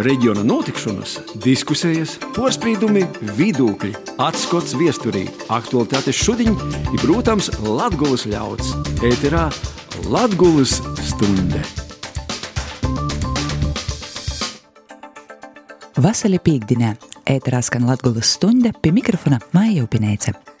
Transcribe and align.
reģiona 0.00 0.42
notikšanas, 0.46 1.18
diskusijas, 1.44 2.16
porcelāna, 2.36 3.04
vidūkļi, 3.36 3.92
atskats 4.22 4.76
viesturī, 4.78 5.26
aktuālitātes 5.52 6.16
šodien 6.16 6.56
ir, 6.92 6.98
protams, 7.02 7.50
Latvijas 7.64 8.26
ļauds. 8.30 8.72
Ēterā 9.04 9.48
Latvijas 10.08 10.78
stunde! 11.02 11.62
Vasarī 16.02 16.40
pīkdienā 16.42 16.94
ēterā 17.28 17.60
skan 17.62 17.84
Latvijas 17.90 18.32
stunde 18.38 18.72
pie 18.82 18.94
mikrofona 18.96 19.38
Maija 19.52 19.84
Upinēce. 19.84 20.51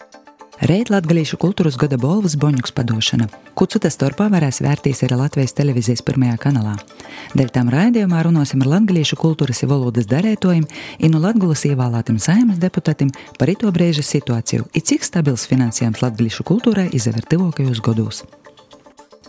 Reit 0.62 0.92
latgalīšu 0.94 1.40
kultūras 1.42 1.74
gada 1.74 1.96
bolvas 1.98 2.36
boņuks 2.38 2.70
padošana, 2.76 3.24
kucu 3.58 3.80
tas 3.82 3.96
torpā 3.98 4.28
varēs 4.30 4.60
vērtīs 4.62 5.00
arī 5.02 5.16
Latvijas 5.18 5.56
televīzijas 5.58 6.04
pirmajā 6.06 6.36
kanālā. 6.44 6.76
Dēļ 7.34 7.48
tam 7.50 7.72
raidījumā 7.72 8.20
runāsim 8.22 8.62
ar 8.62 8.70
latgalīšu 8.76 9.18
kultūras 9.18 9.64
un 9.66 9.72
valodas 9.72 10.06
darētojiem 10.06 10.62
un 10.62 11.10
no 11.10 11.22
Latgulas 11.24 11.64
ievēlētiem 11.66 12.20
saimas 12.22 12.60
deputātiem 12.62 13.10
par 13.40 13.50
ito 13.50 13.72
brīža 13.74 14.04
situāciju, 14.06 14.68
ir 14.70 14.86
cik 14.86 15.02
stabils 15.02 15.48
finansējums 15.50 16.04
latgalīšu 16.04 16.46
kultūrai 16.46 16.86
izaver 16.94 17.26
tuvākajos 17.26 17.82
gados. 17.82 18.22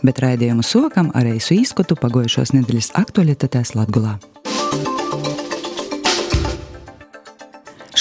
Bet 0.06 0.22
raidījumu 0.22 0.62
sokam 0.62 1.10
arī 1.18 1.40
su 1.42 1.58
izskatu 1.58 1.98
pagojušos 1.98 2.54
nedēļas 2.54 2.92
aktualitātēs 3.02 3.74
Latgulā. 3.74 4.20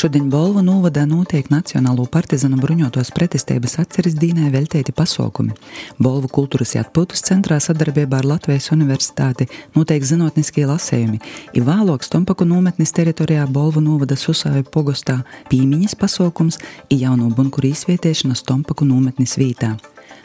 Šodien 0.04 0.26
Bolva 0.28 0.60
novadā 0.60 1.06
notiek 1.08 1.48
Nacionālo 1.48 2.04
partizānu 2.12 2.58
bruņotos 2.60 3.14
pretestības 3.16 3.78
atceres 3.80 4.18
dīnai 4.20 4.50
veltīti 4.52 4.92
pasaukumi. 4.92 5.56
Bolvu 5.96 6.28
kultūras 6.28 6.74
atpūtas 6.82 7.24
centrā 7.24 7.56
sadarbībā 7.64 8.20
ar 8.20 8.28
Latvijas 8.34 8.68
universitāti 8.76 9.48
notiek 9.78 10.04
zinātniskie 10.04 10.68
lasējumi, 10.68 11.22
ir 11.56 11.64
vēloks 11.64 12.12
Tompaku 12.12 12.44
nometnes 12.44 12.92
teritorijā 13.00 13.48
Bolvu 13.48 13.80
novada 13.88 14.20
Susāju 14.20 14.68
pogostā 14.76 15.22
pīmiņas 15.48 15.96
pasaukums, 16.04 16.60
ir 16.92 17.08
jauno 17.08 17.32
bunkuru 17.32 17.72
izvietēšanas 17.72 18.44
Tompaku 18.44 18.84
nometnes 18.92 19.40
vītā. 19.40 19.72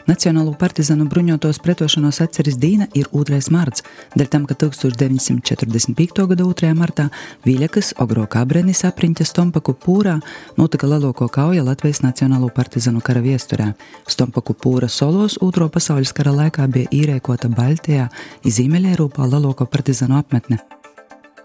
Nacionālo 0.09 0.55
partizānu 0.57 1.05
bruņotos 1.05 1.59
pretošanos 1.61 2.17
atceras 2.23 2.55
Dīna 2.57 2.87
ir 2.97 3.11
2. 3.11 3.37
marts, 3.53 3.83
dēļ 4.17 4.29
tam, 4.33 4.47
ka 4.49 4.55
1945. 4.57 6.23
gada 6.31 6.47
2. 6.47 6.71
martā 6.73 7.05
Viļakas 7.45 7.91
Ogro 8.01 8.23
Kabrenis 8.25 8.81
apriņķa 8.89 9.27
Stompaku 9.29 9.75
pūrā 9.77 10.15
notika 10.57 10.89
lielāko 10.89 11.27
kauja 11.29 11.65
Latvijas 11.67 12.01
Nacionālo 12.01 12.49
partizānu 12.55 13.03
kara 13.05 13.21
viesturē. 13.21 13.67
Stompaku 14.09 14.57
pūra 14.57 14.89
solos 14.89 15.37
Otro 15.45 15.69
pasaules 15.69 16.15
kara 16.17 16.33
laikā 16.39 16.65
bija 16.73 16.89
īrēkota 16.89 17.51
Baltijā, 17.53 18.09
Ziemeļērūpā 18.47 19.29
lielāko 19.29 19.69
partizānu 19.69 20.17
apmetne. 20.23 20.57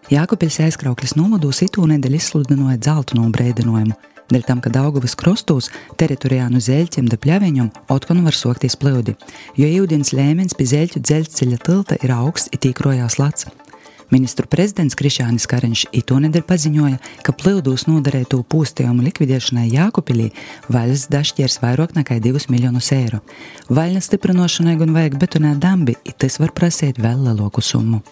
Jākopils 0.09 0.63
aizkrauklis 0.65 1.19
novados 1.21 1.61
itū 1.69 1.85
nedēļu 1.93 2.23
izsludināja 2.23 2.81
dzeltu 2.81 3.21
no 3.21 3.29
brēdinājumu. 3.29 4.14
Dēļ 4.33 4.45
tam, 4.49 4.61
ka 4.65 4.73
Daugavas 4.73 5.17
krostos 5.21 5.69
teritorijā 6.01 6.47
no 6.53 6.63
zeļķiem 6.63 7.11
da 7.13 7.19
pļaviņam 7.21 7.69
otkonu 7.93 8.25
var 8.25 8.37
sokties 8.37 8.79
plūdi, 8.81 9.17
jo 9.61 9.69
ūdens 9.83 10.15
līmenis 10.17 10.57
pie 10.57 10.71
zeļķu 10.71 11.03
dzelzceļa 11.05 11.61
tilta 11.67 12.01
ir 12.01 12.15
augsts, 12.15 12.49
it 12.57 12.65
īkrojās 12.71 13.19
lats. 13.21 13.51
Ministru 14.13 14.47
prezidents 14.49 14.97
Krišānis 14.97 15.47
Kariņš 15.51 15.87
itonedēļ 15.97 16.45
paziņoja, 16.49 16.99
ka 17.25 17.35
plūdus 17.37 17.87
noderēto 17.89 18.43
pūstījumu 18.53 19.05
likvidēšanai 19.09 19.69
Jākupilī 19.73 20.31
vaļas 20.73 21.09
dašķiers 21.13 21.61
vairāk 21.65 21.97
nekā 21.99 22.21
2 22.25 22.49
miljonus 22.53 22.93
eiro. 22.97 23.25
Vaļnas 23.69 24.11
stiprinošanai 24.11 24.77
gan 24.81 24.95
vajag 24.97 25.19
betonēt 25.21 25.61
dambi, 25.61 25.97
it 26.05 26.21
tas 26.23 26.39
var 26.41 26.53
prasīt 26.57 27.01
vēl 27.01 27.27
lielāku 27.29 27.65
summu. 27.65 28.05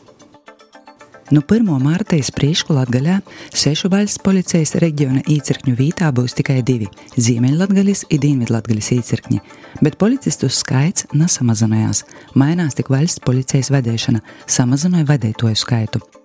No 1.32 1.40
1. 1.40 1.78
marta 1.80 2.16
iz 2.16 2.28
priekšu 2.30 2.74
Latvijā 2.76 3.14
sešu 3.56 3.88
valsts 3.88 4.20
policijas 4.20 4.74
reģiona 4.82 5.22
īcirkņu 5.32 5.72
vītā 5.78 6.10
būs 6.12 6.36
tikai 6.36 6.58
divi- 6.60 6.90
Ziemeļlatgaļas 7.24 8.04
un 8.12 8.20
Dienvidlatgaļas 8.20 8.92
īcirkņi, 8.98 9.40
bet 9.80 9.96
policistu 9.96 10.50
skaits 10.52 11.06
nesamazinājās. 11.14 12.04
Mainās 12.34 12.76
tik 12.76 12.92
valsts 12.92 13.24
policijas 13.24 13.72
vadīšana, 13.72 14.20
samazināja 14.46 15.08
vadītāju 15.08 15.56
skaitu. 15.56 16.21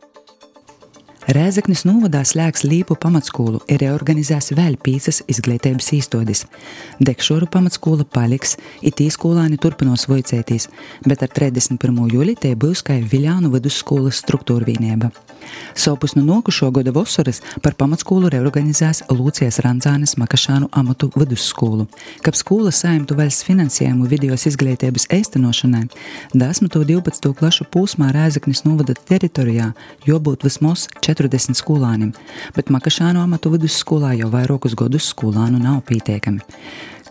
Rēzaknis 1.27 1.81
novadā 1.83 2.21
slēgs 2.23 2.61
Līpu 2.63 2.95
pamatskolu 3.03 3.59
ir 3.67 3.81
reorganizēs 3.83 4.53
vēl 4.55 4.77
pīcis 4.79 5.19
izglītības 5.27 5.89
īstodis. 5.97 6.45
Dekšoru 7.03 7.49
pamatskola 7.51 8.05
paliks, 8.07 8.55
it 8.79 9.01
īskolāni 9.03 9.59
turpinos 9.59 10.07
voicētīs, 10.07 10.69
bet 11.03 11.25
ar 11.27 11.33
31. 11.35 11.99
jūli 12.15 12.37
te 12.39 12.53
būs 12.55 12.85
kā 12.87 12.95
Viļānu 13.11 13.51
vidusskolas 13.51 14.23
struktūra 14.23 14.71
Sopus 15.75 16.15
no 16.15 16.23
nokušo 16.25 16.71
gada 16.71 16.91
vasaras 16.95 17.41
par 17.61 17.75
pamatskolu 17.79 18.31
reorganizēs 18.33 19.03
Lūcijas 19.11 19.59
Ranzānes 19.65 20.15
Makašānu 20.19 20.69
amatu 20.71 21.11
vidusskolu. 21.15 21.87
Kap 22.25 22.37
skola 22.39 22.71
saimtu 22.75 23.17
valsts 23.17 23.45
finansējumu 23.47 24.09
vidējos 24.09 24.47
izglītības 24.51 25.07
īstenošanai, 25.19 25.85
10. 26.33 26.67
un 26.67 26.89
12. 26.91 27.31
klašu 27.37 27.69
posmā 27.73 28.11
Rēzaknis 28.15 28.65
novada 28.65 28.97
teritorijā 28.97 29.71
jābūt 30.07 30.47
vismaz 30.47 30.87
40 31.05 31.57
skolānim, 31.61 32.13
bet 32.55 32.73
Makašānu 32.73 33.23
amatu 33.23 33.53
vidusskolā 33.55 34.15
jau 34.19 34.31
vairākus 34.33 34.77
gadus 34.77 35.11
skolānu 35.13 35.61
nav 35.61 35.81
pietiekami 35.87 36.43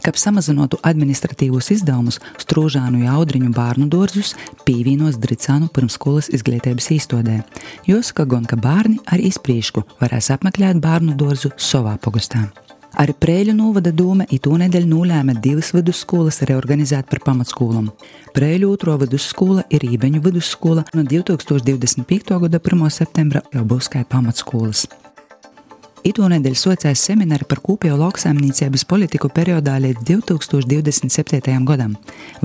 ka 0.07 0.15
samazinātu 0.15 0.79
administratīvos 0.87 1.73
izdevumus 1.75 2.21
Strūžānu 2.43 3.03
Jaudriņu 3.07 3.51
bērnu 3.57 3.89
dārzus 3.91 4.35
pīvīnos 4.67 5.19
Dricānu 5.23 5.71
pirmskolas 5.75 6.31
izglītības 6.37 6.93
īstodē. 6.99 7.41
Jāsaka 7.91 8.27
ka 8.47 8.57
bērni 8.57 9.01
arī 9.11 9.33
izpriekšu 9.33 9.83
varēs 10.01 10.31
apmeklēt 10.35 10.79
bērnu 10.83 11.17
dārzu 11.19 11.53
savā 11.59 11.97
pogastā. 11.99 12.47
Arī 12.97 13.13
Prēļu 13.21 13.53
novada 13.53 13.91
doma 13.93 14.25
itū 14.33 14.57
nedēļu 14.57 14.89
nolēma 14.89 15.35
divas 15.45 15.73
vidusskolas 15.77 16.41
reorganizēt 16.49 17.11
par 17.11 17.21
pamatskolām. 17.27 17.91
Prēļu 18.37 18.71
otro 18.73 18.97
vidusskola 19.03 19.67
ir 19.69 19.85
Ībeņu 19.85 20.23
vidusskola 20.25 20.87
no 20.97 21.05
2025. 21.05 22.39
gada 22.47 22.63
1. 22.63 22.87
septembra 23.01 23.45
jau 23.53 23.67
būs 23.69 23.93
kā 23.93 24.07
pamatskolas. 24.09 24.87
Itonedēļ 26.07 26.55
socēs 26.55 27.01
semināri 27.09 27.47
par 27.51 27.59
kopējo 27.67 27.97
lauksaimniecības 27.99 28.85
politiku 28.87 29.27
periodā 29.33 29.75
līdz 29.83 30.05
2027. 30.07 31.57
gadam. 31.67 31.97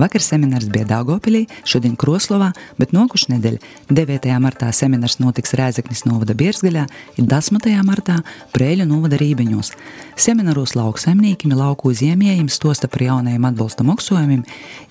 Vakar 0.02 0.24
seminārs 0.24 0.66
bija 0.72 0.88
Daugopilī, 0.90 1.44
šodien 1.68 1.94
Kroslovā, 2.00 2.48
bet 2.80 2.94
nokušnedēļ 2.96 3.60
9. 3.94 4.26
martā 4.42 4.72
seminārs 4.74 5.20
notiks 5.22 5.54
Rēzeknis 5.60 6.02
novada 6.08 6.34
Biersgaļā, 6.34 6.88
un 7.22 7.30
10. 7.30 7.70
martā 7.86 8.18
Prēļu 8.56 8.88
novada 8.90 9.20
Rībeņos. 9.22 9.70
Semināros 10.18 10.74
lauksaimniekiem 10.74 11.54
lauku 11.54 11.94
uzņēmējiem 11.94 12.50
stosta 12.50 12.90
par 12.90 13.06
jaunajiem 13.06 13.46
atbalsta 13.52 13.86
maksājumiem, 13.86 14.42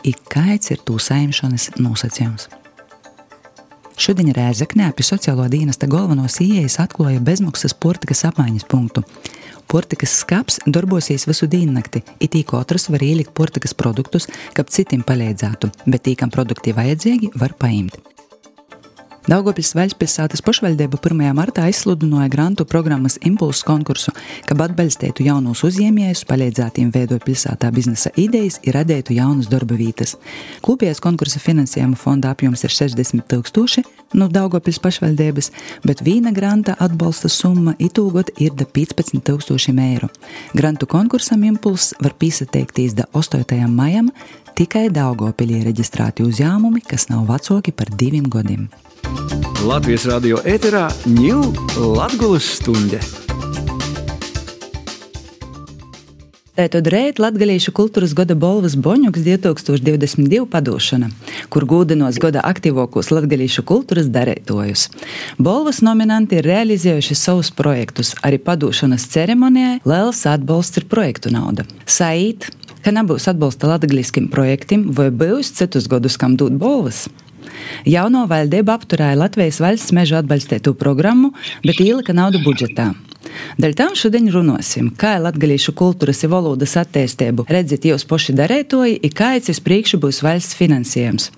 ik 0.08 0.24
kāds 0.32 0.72
ir 0.72 0.80
tū 0.88 0.96
saimšanas 1.02 1.74
nosacījums. 1.82 2.61
Šodien 4.02 4.32
Rēzaknē 4.34 4.88
pie 4.98 5.04
sociālo 5.06 5.44
dienesta 5.52 5.86
galvenos 5.86 6.40
ieejas 6.42 6.80
atklāja 6.82 7.20
bezmaksas 7.22 7.76
portikas 7.78 8.24
apmaiņas 8.32 8.66
punktu. 8.72 9.04
Portikas 9.70 10.16
skats 10.24 10.58
darbosies 10.66 11.28
visu 11.30 11.46
diennakti, 11.52 12.02
it 12.18 12.34
kā 12.34 12.42
katrs 12.50 12.90
var 12.90 13.06
ielikt 13.06 13.36
portikas 13.38 13.78
produktus, 13.78 14.26
kā 14.58 14.66
citiem 14.66 15.06
palīdzētu, 15.06 15.70
bet 15.86 16.08
tīkam 16.08 16.34
produkti 16.34 16.74
vajadzīgi 16.74 17.36
var 17.38 17.54
paimt. 17.62 18.02
Daugopils 19.30 19.76
Vaļspilsētas 19.78 20.42
pašvaldība 20.42 20.98
1. 20.98 21.20
martā 21.38 21.68
izsludināja 21.70 22.26
grantu 22.34 22.66
programmas 22.66 23.20
impulsu 23.22 23.68
konkursu, 23.68 24.10
kad 24.50 24.64
atbalstītu 24.66 25.28
jaunus 25.28 25.62
uzņēmējus, 25.68 26.24
palīdzētu 26.26 26.82
viņiem 26.82 26.94
veidot 26.96 27.28
pilsētā 27.28 27.70
biznesa 27.76 28.10
idejas 28.18 28.58
un 28.66 28.74
radītu 28.74 29.14
jaunas 29.14 29.52
darba 29.52 29.78
vietas. 29.78 30.16
Kopējais 30.66 31.04
konkursa 31.06 31.38
finansējuma 31.44 32.02
fonda 32.02 32.34
apjoms 32.34 32.66
ir 32.66 32.74
60 32.74 33.30
tūkstoši 33.30 33.86
no 34.18 34.26
Daugopils 34.26 34.82
pašvaldības, 34.82 35.52
bet 35.86 36.02
vīna 36.02 36.34
granta 36.34 36.74
atbalsta 36.82 37.30
summa 37.30 37.78
itūgot 37.78 38.34
ir 38.42 38.58
da 38.58 38.66
15 38.66 39.22
tūkstošiem 39.22 39.86
eiro. 39.86 40.10
Grantu 40.58 40.90
konkursam 40.90 41.46
impulss 41.46 41.94
var 42.02 42.18
piesateikties 42.18 42.98
da 42.98 43.06
8. 43.14 43.46
maijam 43.70 44.10
tikai 44.58 44.90
Daugopilī 44.90 45.62
reģistrēti 45.70 46.26
uzņēmumi, 46.26 46.82
kas 46.90 47.12
nav 47.14 47.30
vecāki 47.30 47.70
par 47.70 47.94
diviem 47.94 48.26
gadiem. 48.26 48.72
Latvijas 49.62 50.08
radio 50.10 50.40
ēterā 50.48 50.88
ņūl 51.06 51.52
Latgulas 51.96 52.48
stunde. 52.58 52.98
Tātad 56.58 56.90
rīt 56.92 57.18
Latvijas 57.22 57.70
kultūras 57.74 58.12
gada 58.18 58.36
balvas 58.38 58.76
Boņuks 58.76 59.24
2022 59.24 60.44
padošana, 60.52 61.08
kur 61.50 61.66
gūdinos 61.70 62.20
gada 62.22 62.44
aktīvākos 62.46 63.14
latviešu 63.14 63.64
kultūras 63.66 64.12
darītājus. 64.12 64.90
Balvas 65.42 65.80
nominanti 65.82 66.38
ir 66.42 66.50
realizējuši 66.52 67.18
savus 67.18 67.54
projektus, 67.56 68.12
arī 68.22 68.42
padošanas 68.44 69.08
ceremonijai 69.14 69.80
liels 69.88 70.26
atbalsts 70.30 70.84
ir 70.84 70.90
projektu 70.92 71.32
nauda. 71.34 71.66
Saīt, 71.90 72.52
ka 72.84 72.94
nebūs 72.94 73.30
atbalsta 73.32 73.72
latviešiem 73.72 74.30
projektiem, 74.34 74.90
vai 74.94 75.10
būs 75.10 75.56
citus 75.58 75.90
gadus, 75.90 76.20
kam 76.20 76.38
dot 76.38 76.60
balvas? 76.62 77.08
Jauno 77.90 78.26
valdību 78.32 78.74
apturēja 78.74 79.20
Latvijas 79.20 79.62
valsts 79.64 79.96
meža 79.96 80.22
atbalstītu 80.22 80.76
programmu, 80.78 81.34
bet 81.66 81.82
ielika 81.84 82.16
naudu 82.18 82.44
budžetā. 82.46 82.92
Daļai 83.62 83.78
tam 83.78 83.96
šodien 83.98 84.28
runāsim, 84.34 84.90
kā 84.98 85.14
latgalīšu 85.22 85.74
kultūras 85.78 86.24
un 86.26 86.32
valodas 86.34 86.74
attīstību 86.80 87.46
redzēt 87.52 87.86
jūs 87.88 88.06
paši 88.10 88.34
darētoji, 88.38 88.98
ir 89.06 89.14
kāds 89.16 89.52
uz 89.54 89.60
priekšu 89.64 90.00
būs 90.02 90.22
valsts 90.26 90.58
finansējums. 90.58 91.30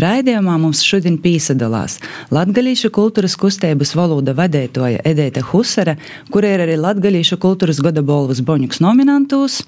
Raidījumā 0.00 0.56
mums 0.60 0.82
šodien 0.86 1.16
pīsadalās 1.22 1.98
latgalīšu 2.34 2.92
kultūras 2.94 3.36
kustības 3.40 3.94
valoda 3.96 4.34
vadētoja 4.36 5.02
Edēta 5.06 5.42
Husara, 5.50 5.96
kur 6.30 6.46
ir 6.46 6.64
arī 6.66 6.76
latgalīšu 6.80 7.40
kultūras 7.40 7.80
goda 7.82 8.04
bolvas 8.04 8.42
boņuks 8.44 8.82
nominantūs, 8.84 9.62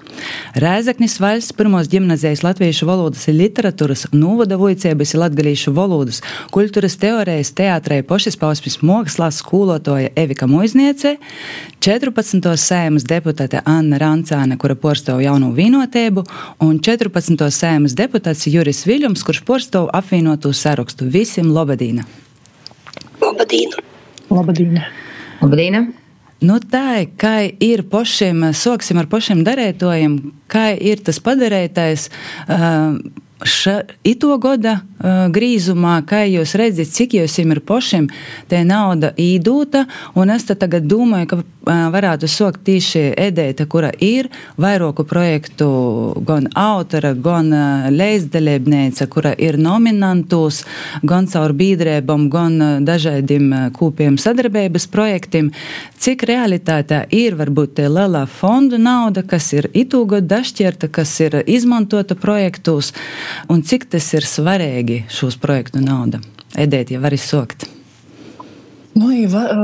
Rēzaknis 0.59 1.17
valsts 1.23 1.55
pirmos 1.57 1.89
gimnazijas 1.91 2.43
latviešu 2.45 2.87
valodas 2.87 3.25
un 3.31 3.39
literatūras 3.39 4.07
nūvada 4.13 4.59
vojciebas 4.61 5.15
latgalīšu 5.17 5.73
valodas 5.73 5.82
kultūras 6.53 6.97
teorijas 7.01 7.53
teātrai 7.57 8.01
pošas 8.07 8.37
pausmis 8.39 8.79
mākslās 8.85 9.39
skolotoja 9.41 10.11
Evika 10.19 10.47
Muizniece, 10.47 11.17
14. 11.83 12.49
sēmas 12.59 13.07
deputāte 13.09 13.61
Anna 13.65 13.99
Rancāne, 14.01 14.57
kura 14.57 14.75
porstov 14.79 15.21
jaunu 15.23 15.51
vienotību, 15.55 16.25
un 16.63 16.79
14. 16.79 17.47
sēmas 17.53 17.97
deputāts 17.99 18.47
Juris 18.49 18.85
Viļums, 18.89 19.23
kurš 19.25 19.43
porstov 19.47 19.89
apvienotu 19.93 20.53
sarakstu. 20.53 21.09
Visiem 21.09 21.51
Lobadīna! 21.53 22.07
Labadīna! 23.23 23.83
Labadīna! 24.33 24.87
Labadīna. 25.43 25.83
Nu, 26.43 26.57
tā 26.59 27.05
kā 27.19 27.37
ir 27.63 27.85
pašiem, 27.87 28.49
sāksim 28.57 28.99
ar 28.99 29.07
pašiem 29.11 29.45
darētojiem, 29.47 30.17
kā 30.51 30.73
ir 30.75 30.99
tas 31.05 31.21
padarētais. 31.23 32.09
Uh, 32.47 32.99
ito 34.03 34.37
gada 34.37 34.77
uh, 34.79 35.27
grīzumā, 35.33 35.97
kā 36.07 36.23
jūs 36.27 36.55
redzat, 36.59 36.91
cik 36.95 37.17
jūs 37.19 37.37
ir 37.41 37.59
pašiem 37.59 38.07
tā 38.51 38.63
nauda 38.67 39.13
īdūta, 39.19 39.85
un 40.15 40.31
es 40.31 40.45
tagad 40.47 40.87
domāju, 40.87 41.27
ka 41.27 41.37
uh, 41.39 41.89
varētu 41.93 42.29
sokt 42.31 42.63
tieši 42.67 43.11
Edēta, 43.19 43.65
kura 43.67 43.91
ir 43.99 44.29
vairāku 44.57 45.05
projektu 45.07 45.67
gan 46.25 46.47
autora, 46.55 47.13
gan 47.13 47.51
uh, 47.51 47.89
leizdalībnēca, 47.91 49.07
kura 49.11 49.33
ir 49.35 49.59
nominantus, 49.59 50.63
gan 51.03 51.27
caur 51.27 51.55
bīdrēbam, 51.57 52.29
gan 52.31 52.59
uh, 52.61 52.73
dažādiem 52.83 53.49
uh, 53.51 53.65
kūpiem 53.75 54.17
sadarbības 54.21 54.87
projektiem, 54.93 55.51
cik 55.99 56.23
realitātē 56.29 57.03
ir 57.11 57.35
varbūt 57.39 57.75
te 57.79 57.89
lielā 57.91 58.23
fondu 58.27 58.79
nauda, 58.79 59.23
kas 59.27 59.51
ir 59.55 59.69
itu 59.73 60.05
gadu 60.07 60.31
dašķirta, 60.33 60.87
kas 60.93 61.11
ir 61.23 61.41
izmantota 61.43 62.15
projektos 62.15 62.93
un 63.51 63.63
cik 63.65 63.89
tas 63.93 64.09
ir 64.17 64.27
svarīgi 64.27 65.03
šos 65.13 65.39
projektu 65.41 65.83
nauda. 65.83 66.21
Edēt, 66.53 66.93
ja 66.93 67.01
var 67.01 67.15
izsokt. 67.15 67.65
Nu, 68.93 69.07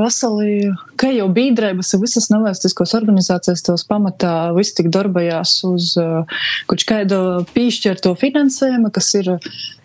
vasarī, 0.02 0.72
kā 0.98 1.12
jau 1.14 1.28
biedrības, 1.30 1.92
visas 2.02 2.32
nevalstiskās 2.34 2.96
organizācijas 2.98 3.62
tos 3.62 3.84
pamatā 3.86 4.50
viss 4.56 4.74
tik 4.74 4.90
darbojās 4.90 5.52
uz 5.70 5.92
uh, 6.02 6.40
kaut 6.70 6.86
kādu 6.90 7.20
piešķirto 7.54 8.16
finansējumu, 8.18 8.90
kas 8.96 9.12
ir 9.20 9.30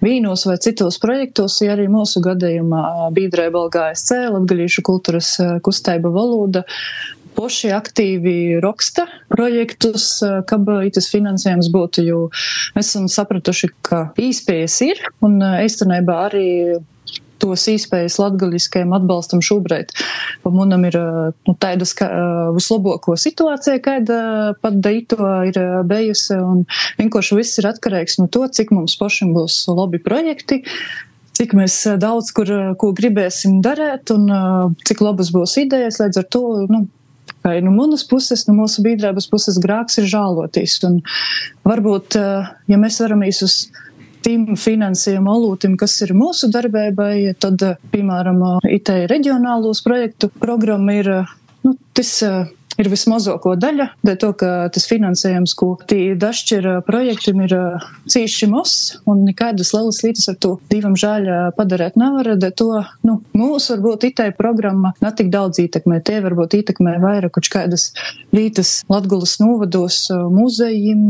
vīnos 0.04 0.46
vai 0.48 0.56
citos 0.64 0.96
projektos, 1.02 1.58
ja 1.60 1.74
arī 1.76 1.90
mūsu 1.92 2.24
gadījumā 2.24 3.10
biedrība 3.12 3.66
LGSC, 3.66 4.30
Latgalīšu 4.32 4.86
kultūras 4.86 5.34
uh, 5.44 5.58
kustība 5.64 6.08
valoda, 6.14 6.64
poši 7.36 7.74
aktīvi 7.76 8.62
raksta 8.64 9.04
projektus, 9.34 10.08
kad 10.48 10.72
tas 10.94 11.10
finansējums 11.10 11.70
būtu, 11.74 12.06
jo 12.06 12.24
esam 12.78 13.10
sapratuši, 13.10 13.72
ka 13.84 14.06
īspējas 14.20 14.80
ir 14.86 15.04
un 15.26 15.40
īstenībā 15.42 16.18
arī 16.30 16.48
tos 17.42 17.66
īspējas 17.68 18.18
latgaliskajam 18.22 18.94
atbalstam 18.96 19.42
šobrīd. 19.44 19.92
Manam 20.46 20.86
ir 20.88 20.96
nu, 20.96 21.54
tāda 21.60 21.86
vislabāko 22.54 23.16
situācija, 23.20 23.82
kāda 23.84 24.18
pat 24.62 24.78
daito 24.84 25.18
ir 25.48 25.58
bijusi, 25.88 26.38
un 26.38 26.64
vienkārši 27.00 27.40
viss 27.40 27.60
ir 27.60 27.70
atkarīgs 27.72 28.20
no 28.20 28.28
to, 28.32 28.46
cik 28.48 28.72
mums 28.74 28.96
pašiem 29.00 29.34
būs 29.36 29.64
labi 29.72 30.00
projekti, 30.02 30.62
cik 31.34 31.56
mēs 31.58 31.80
daudz 32.00 32.30
kur, 32.34 32.50
ko 32.80 32.92
gribēsim 32.96 33.60
darīt 33.64 34.14
un 34.14 34.28
cik 34.86 35.02
labas 35.04 35.34
būs 35.34 35.58
idejas. 35.64 36.00
Līdz 36.02 36.22
ar 36.22 36.30
to 36.30 36.44
nu, 36.70 36.84
Vai 37.44 37.60
no 37.60 37.74
manas 37.74 38.00
puses, 38.08 38.46
no 38.48 38.54
mūsu 38.56 38.80
biedrības 38.86 39.26
puses, 39.28 39.58
grāks 39.60 39.98
ir 40.00 40.06
žēloties. 40.08 40.78
Un 40.88 41.02
varbūt, 41.68 42.16
eh, 42.16 42.46
ja 42.72 42.78
mēs 42.80 43.02
varamies 43.04 43.42
uz 43.44 43.56
tiem 44.24 44.46
finansējuma 44.56 45.34
alūtim, 45.36 45.74
kas 45.76 45.98
ir 46.06 46.14
mūsu 46.16 46.48
darbībai, 46.48 47.36
tad, 47.38 47.60
eh, 47.62 47.76
piemēram, 47.92 48.40
IT 48.64 48.88
reģionālos 49.12 49.84
projektu 49.84 50.30
programma 50.40 50.96
ir, 50.96 51.10
eh, 51.10 51.24
nu, 51.64 51.76
tas 51.92 52.22
ir 52.80 52.90
vismazāko 52.92 53.54
daļa, 53.60 53.88
dēļ 54.06 54.18
to, 54.22 54.30
ka 54.40 54.50
tas 54.74 54.86
finansējums, 54.90 55.54
ko 55.58 55.70
tie 55.90 56.14
dašķir 56.18 56.68
projektam, 56.86 57.42
ir 57.44 57.54
cīši 58.10 58.48
mos, 58.50 58.74
un 59.10 59.24
nekādas 59.28 59.74
lielas 59.76 60.02
lietas 60.04 60.30
ar 60.32 60.38
to 60.42 60.54
divam 60.72 60.96
žēl 60.98 61.30
padarēt 61.58 61.98
nevar, 62.00 62.34
dēļ 62.40 62.56
to, 62.58 62.70
nu, 63.06 63.18
mūs 63.36 63.70
varbūt 63.74 64.08
itai 64.10 64.30
programma 64.36 64.94
netik 65.04 65.30
daudz 65.34 65.62
ietekmē, 65.62 66.00
tie 66.04 66.20
varbūt 66.24 66.58
ietekmē 66.60 66.98
vairāk 67.04 67.36
kaut 67.38 67.50
kādas 67.52 67.90
lietas 68.34 68.76
Latgulas 68.90 69.38
novados, 69.42 70.06
muzejim, 70.10 71.08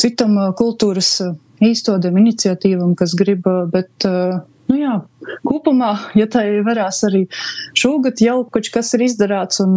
citam 0.00 0.38
kultūras 0.58 1.18
īstodiem 1.60 2.16
iniciatīvam, 2.22 2.96
kas 2.98 3.14
grib, 3.18 3.46
bet 3.74 4.08
Nu 4.70 4.76
jā, 4.78 4.92
kopumā, 5.42 5.88
ja 6.14 6.28
tā 6.30 6.44
varēs 6.62 7.00
arī 7.08 7.24
šogad 7.74 8.22
jau 8.22 8.44
kaut 8.54 8.68
kas 8.70 8.92
ir 8.94 9.02
izdarāts 9.08 9.58
un 9.64 9.74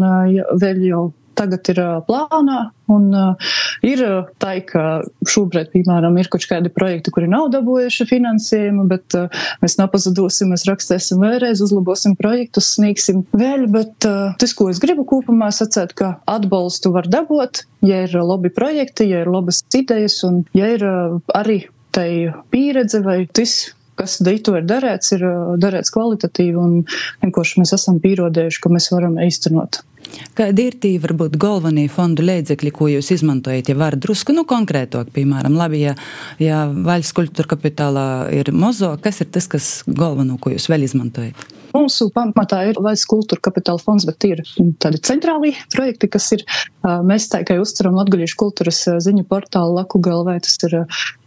vēl 0.62 0.83
jau 0.86 1.03
tagad 1.38 1.69
ir 1.74 1.81
plānā. 2.07 2.59
Un, 2.91 3.06
uh, 3.15 3.51
ir 3.85 4.01
tā, 4.44 4.57
ka 4.68 5.03
šobrīd, 5.30 5.69
piemēram, 5.71 6.18
ir 6.19 6.27
kaut 6.31 6.45
kādi 6.50 6.71
projekti, 6.74 7.13
kuri 7.15 7.30
nav 7.31 7.47
dabūjuši 7.53 8.07
finansējumu, 8.09 8.85
bet 8.91 9.18
uh, 9.18 9.44
mēs 9.63 9.77
nepazudosim, 9.80 10.51
mēs 10.53 10.68
rakstīsim 10.68 11.24
vēlreiz, 11.24 11.63
uzlabosim 11.63 12.18
projektus, 12.19 12.74
sniegsim 12.75 13.24
vēl. 13.31 13.69
Bet 13.74 14.09
uh, 14.09 14.33
tas, 14.41 14.56
ko 14.57 14.68
es 14.74 14.81
gribu 14.83 15.07
kopumā 15.09 15.50
sacēt, 15.56 15.95
ka 15.97 16.18
atbalstu 16.30 16.91
var 16.95 17.07
dabūt, 17.12 17.63
ja 17.88 18.03
ir 18.07 18.18
labi 18.19 18.51
projekti, 18.53 19.07
ja 19.13 19.24
ir 19.24 19.31
labas 19.31 19.63
idejas 19.74 20.19
un 20.27 20.44
ja 20.57 20.74
ir 20.75 20.83
uh, 20.88 21.21
arī 21.33 21.63
tai 21.94 22.33
pieredze 22.51 23.00
vai 23.06 23.24
tas 23.31 23.74
kas 24.00 24.18
dīto 24.25 24.56
ir 24.57 24.68
darēts, 24.69 25.13
ir 25.15 25.25
darēts 25.62 25.94
kvalitatīvi 25.94 26.57
un 26.59 26.75
vienkārši 27.24 27.62
mēs 27.62 27.75
esam 27.77 28.00
pierodējuši, 28.03 28.62
ka 28.63 28.72
mēs 28.74 28.89
varam 28.93 29.19
īstenot. 29.22 29.84
Kādi 30.38 30.67
ir 30.70 30.77
tie 30.82 30.93
varbūt 31.01 31.38
galvenie 31.41 31.88
fondu 31.91 32.25
līdzekļi, 32.25 32.74
ko 32.75 32.89
jūs 32.91 33.12
izmantojat? 33.17 33.72
Ja 33.72 33.77
var 33.79 33.98
drusku 34.00 34.36
nu, 34.36 34.46
konkrētāk, 34.50 35.12
piemēram, 35.15 35.58
labi, 35.60 35.84
ja, 35.88 35.96
ja 36.41 36.63
valsts 36.70 37.15
kultūra 37.17 37.55
kapitālā 37.55 38.05
ir 38.36 38.53
mozo, 38.55 38.96
kas 39.03 39.22
ir 39.24 39.29
tas, 39.34 39.50
kas 39.51 39.74
galveno, 39.88 40.39
ko 40.41 40.53
jūs 40.53 40.70
vēl 40.72 40.88
izmantojat? 40.88 41.46
Mūsu 41.74 42.12
pamatā 42.13 42.60
ir 42.70 42.77
valsts 42.86 43.10
kultūra 43.10 43.41
kapitāla 43.50 43.82
fonds, 43.82 44.05
bet 44.05 44.25
ir 44.27 44.43
tādi 44.82 45.00
centrāli 45.01 45.55
projekti, 45.74 46.10
kas 46.13 46.29
ir, 46.36 46.43
mēs 46.86 47.25
tā 47.32 47.41
kā 47.48 47.58
uztveram 47.62 47.98
Latgaliešu 47.98 48.38
kultūras 48.38 48.84
ziņu 49.01 49.25
portālu 49.29 49.79
Laku 49.79 50.01
galvē, 50.03 50.38
tas 50.46 50.60
ir 50.67 50.84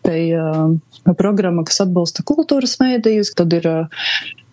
te, 0.07 0.21
programma, 1.19 1.67
kas 1.67 1.83
atbalsta 1.83 2.23
kultūras 2.27 2.79
mēdījus, 2.79 3.35
tad 3.35 3.59
ir 3.59 3.67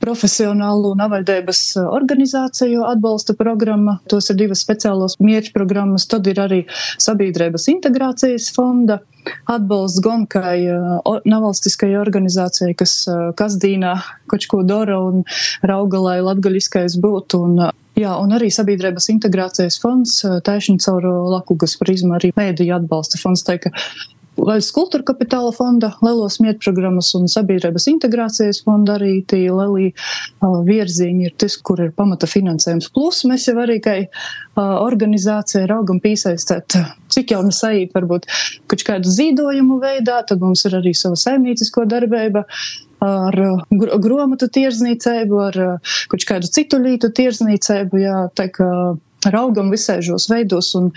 profesionālu 0.04 0.94
navaļdēbas 1.00 1.62
eh, 1.80 1.88
organizāciju 1.98 2.84
atbalsta 2.90 3.36
programma. 3.40 4.00
Tos 4.12 4.30
ir 4.34 4.40
divas 4.42 4.64
speciālos 4.66 5.18
mierķu 5.24 5.54
programmas. 5.56 6.08
Tad 6.12 6.28
ir 6.32 6.42
arī 6.44 6.62
sabiedrības 7.02 7.70
integrācijas 7.72 8.52
fonda 8.56 9.00
atbalsts 9.48 10.02
gan 10.04 10.26
kai 10.28 10.66
uh, 10.68 11.22
nevalstiskajai 11.24 11.96
organizācijai, 11.96 12.74
kas 12.76 12.98
uh, 13.08 13.30
kasdīnā 13.40 13.94
kaut 14.28 14.48
ko 14.52 14.60
dara 14.68 14.98
un 15.00 15.24
rauga, 15.64 16.02
lai 16.04 16.18
latgaļiskais 16.26 17.00
būtu. 17.04 17.46
Un, 17.48 17.64
Jā, 17.94 18.16
un 18.18 18.32
arī 18.34 18.48
sabiedrības 18.50 19.06
integrācijas 19.14 19.76
fonds, 19.78 20.16
taišņi 20.48 20.80
caur 20.82 21.06
Lakugas 21.30 21.76
prizmu, 21.78 22.16
arī 22.18 22.32
mēdīja 22.34 22.80
atbalsta 22.80 23.20
fonds. 23.22 23.44
Tā, 23.46 23.60
Valsts 24.34 24.74
kultūra 24.74 25.06
kapitāla 25.06 25.52
fonda, 25.54 25.92
Lelos 26.02 26.40
mietprogrammas 26.42 27.12
un 27.18 27.28
sabiedrības 27.30 27.86
integrācijas 27.92 28.64
fonda 28.66 28.96
arī 28.98 29.20
tie 29.30 29.44
lielī 29.46 29.92
virziņi 30.42 31.28
ir 31.30 31.36
tas, 31.38 31.58
kur 31.62 31.84
ir 31.84 31.92
pamata 31.94 32.30
finansējums. 32.30 32.90
Plus 32.96 33.22
mēs 33.30 33.46
jau 33.50 33.56
arī 33.62 33.78
kā 33.84 33.96
organizācija 34.58 35.68
raugam 35.70 36.02
piesaistēt, 36.04 36.80
cik 37.14 37.36
jau 37.36 37.44
nesait 37.46 37.94
varbūt 37.94 38.26
kaut 38.72 38.88
kādu 38.88 39.14
zīdojumu 39.14 39.78
veidā, 39.84 40.24
tad 40.26 40.42
mums 40.42 40.66
ir 40.66 40.80
arī 40.82 40.96
sava 40.98 41.20
saimniecisko 41.20 41.86
darbība 41.90 42.48
ar 43.04 43.36
gr 43.70 43.96
gromatu 44.02 44.48
tirzniecību, 44.48 45.40
ar 45.46 45.62
kaut 46.10 46.28
kādu 46.28 46.50
citu 46.50 46.80
lītu 46.82 47.12
tirzniecību, 47.14 48.02
jā, 48.02 48.20
tā 48.34 48.50
kā 48.56 48.70
raugam 49.32 49.72
visai 49.72 50.02
šos 50.04 50.30
veidos 50.32 50.74
un 50.80 50.92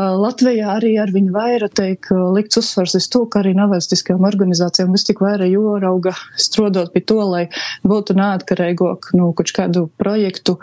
Latvijā 0.00 0.76
arī 0.78 0.94
ar 1.02 1.10
viņu 1.12 1.32
vairāk 1.34 1.74
tiek 1.76 2.08
likts 2.34 2.60
uzsvars 2.60 2.96
uz 2.96 3.08
to, 3.12 3.24
ka 3.28 3.42
arī 3.42 3.52
nevalstiskajām 3.58 4.24
organizācijām 4.28 4.94
vis 4.96 5.04
tik 5.08 5.20
vairāk 5.20 5.52
jorauga 5.52 6.14
strodot 6.40 6.94
pie 6.94 7.02
to, 7.04 7.20
lai 7.28 7.44
būtu 7.84 8.16
neatkarīgāk 8.16 9.12
no 9.18 9.30
nu, 9.30 9.32
kaut 9.36 9.52
kādu 9.56 9.88
projektu 10.00 10.56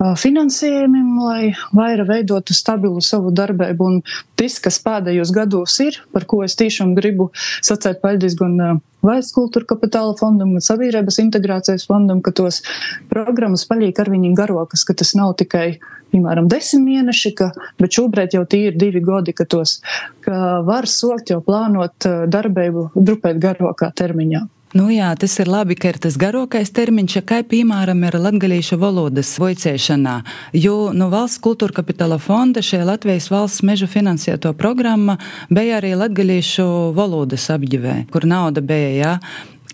finansējumiem, 0.00 1.08
lai 1.20 1.52
vairāk 1.76 2.08
veidotu 2.08 2.56
stabilu 2.56 3.02
savu 3.04 3.32
darbību. 3.36 3.88
Un 3.90 3.98
tas, 4.38 4.58
kas 4.62 4.80
pēdējos 4.82 5.32
gados 5.36 5.76
ir, 5.84 6.00
par 6.14 6.24
ko 6.28 6.42
es 6.46 6.56
tiešām 6.56 6.94
gribu 6.96 7.30
sacēt 7.60 8.00
paldies 8.00 8.36
gan 8.38 8.80
valsts 9.04 9.34
kultūra 9.36 9.68
kapitāla 9.68 10.16
fondam, 10.18 10.54
gan 10.56 10.64
sabiedrības 10.64 11.20
integrācijas 11.22 11.86
fondam, 11.88 12.20
ka 12.24 12.32
tos 12.36 12.62
programmas 13.12 13.66
paliek 13.68 13.96
ar 14.00 14.10
viņiem 14.12 14.36
garokas, 14.36 14.84
ka 14.88 14.96
tas 14.96 15.12
nav 15.16 15.34
tikai, 15.40 15.80
piemēram, 16.12 16.48
desmit 16.50 16.86
mēneši, 16.86 17.34
ka, 17.36 17.50
bet 17.80 17.96
šobrīd 17.96 18.36
jau 18.36 18.44
tie 18.48 18.66
ir 18.70 18.78
divi 18.80 19.04
gadi, 19.04 19.36
ka 19.36 19.48
tos 19.48 19.78
ka 20.24 20.60
var 20.66 20.88
sokt 20.90 21.32
jau 21.32 21.40
plānot 21.44 22.08
darbību 22.32 22.90
drupēt 22.96 23.40
garokā 23.42 23.92
termiņā. 23.96 24.46
Nu 24.70 24.84
jā, 24.86 25.08
tas 25.18 25.32
ir 25.42 25.48
labi, 25.50 25.74
ka 25.74 25.90
ir 25.90 25.96
tas 25.98 26.14
garākais 26.14 26.70
termiņš, 26.70 27.16
kā 27.26 27.40
piemēram 27.42 28.04
ir 28.06 28.16
latgalīšu 28.22 28.76
valodas 28.78 29.32
voicēšanā, 29.42 30.12
jo 30.54 30.74
no 30.92 31.08
nu, 31.08 31.08
valsts 31.10 31.42
kultūra 31.42 31.80
kapitāla 31.80 32.20
fonda 32.22 32.62
šajā 32.62 32.86
Latvijas 32.86 33.26
valsts 33.34 33.64
mežu 33.66 33.90
finansēto 33.90 34.54
programma 34.54 35.18
bija 35.50 35.80
arī 35.80 35.96
latgalīšu 35.98 36.68
valodas 36.94 37.48
apģivē, 37.50 37.96
kur 38.14 38.30
nauda 38.30 38.62
bija, 38.62 38.94
jā. 38.94 39.12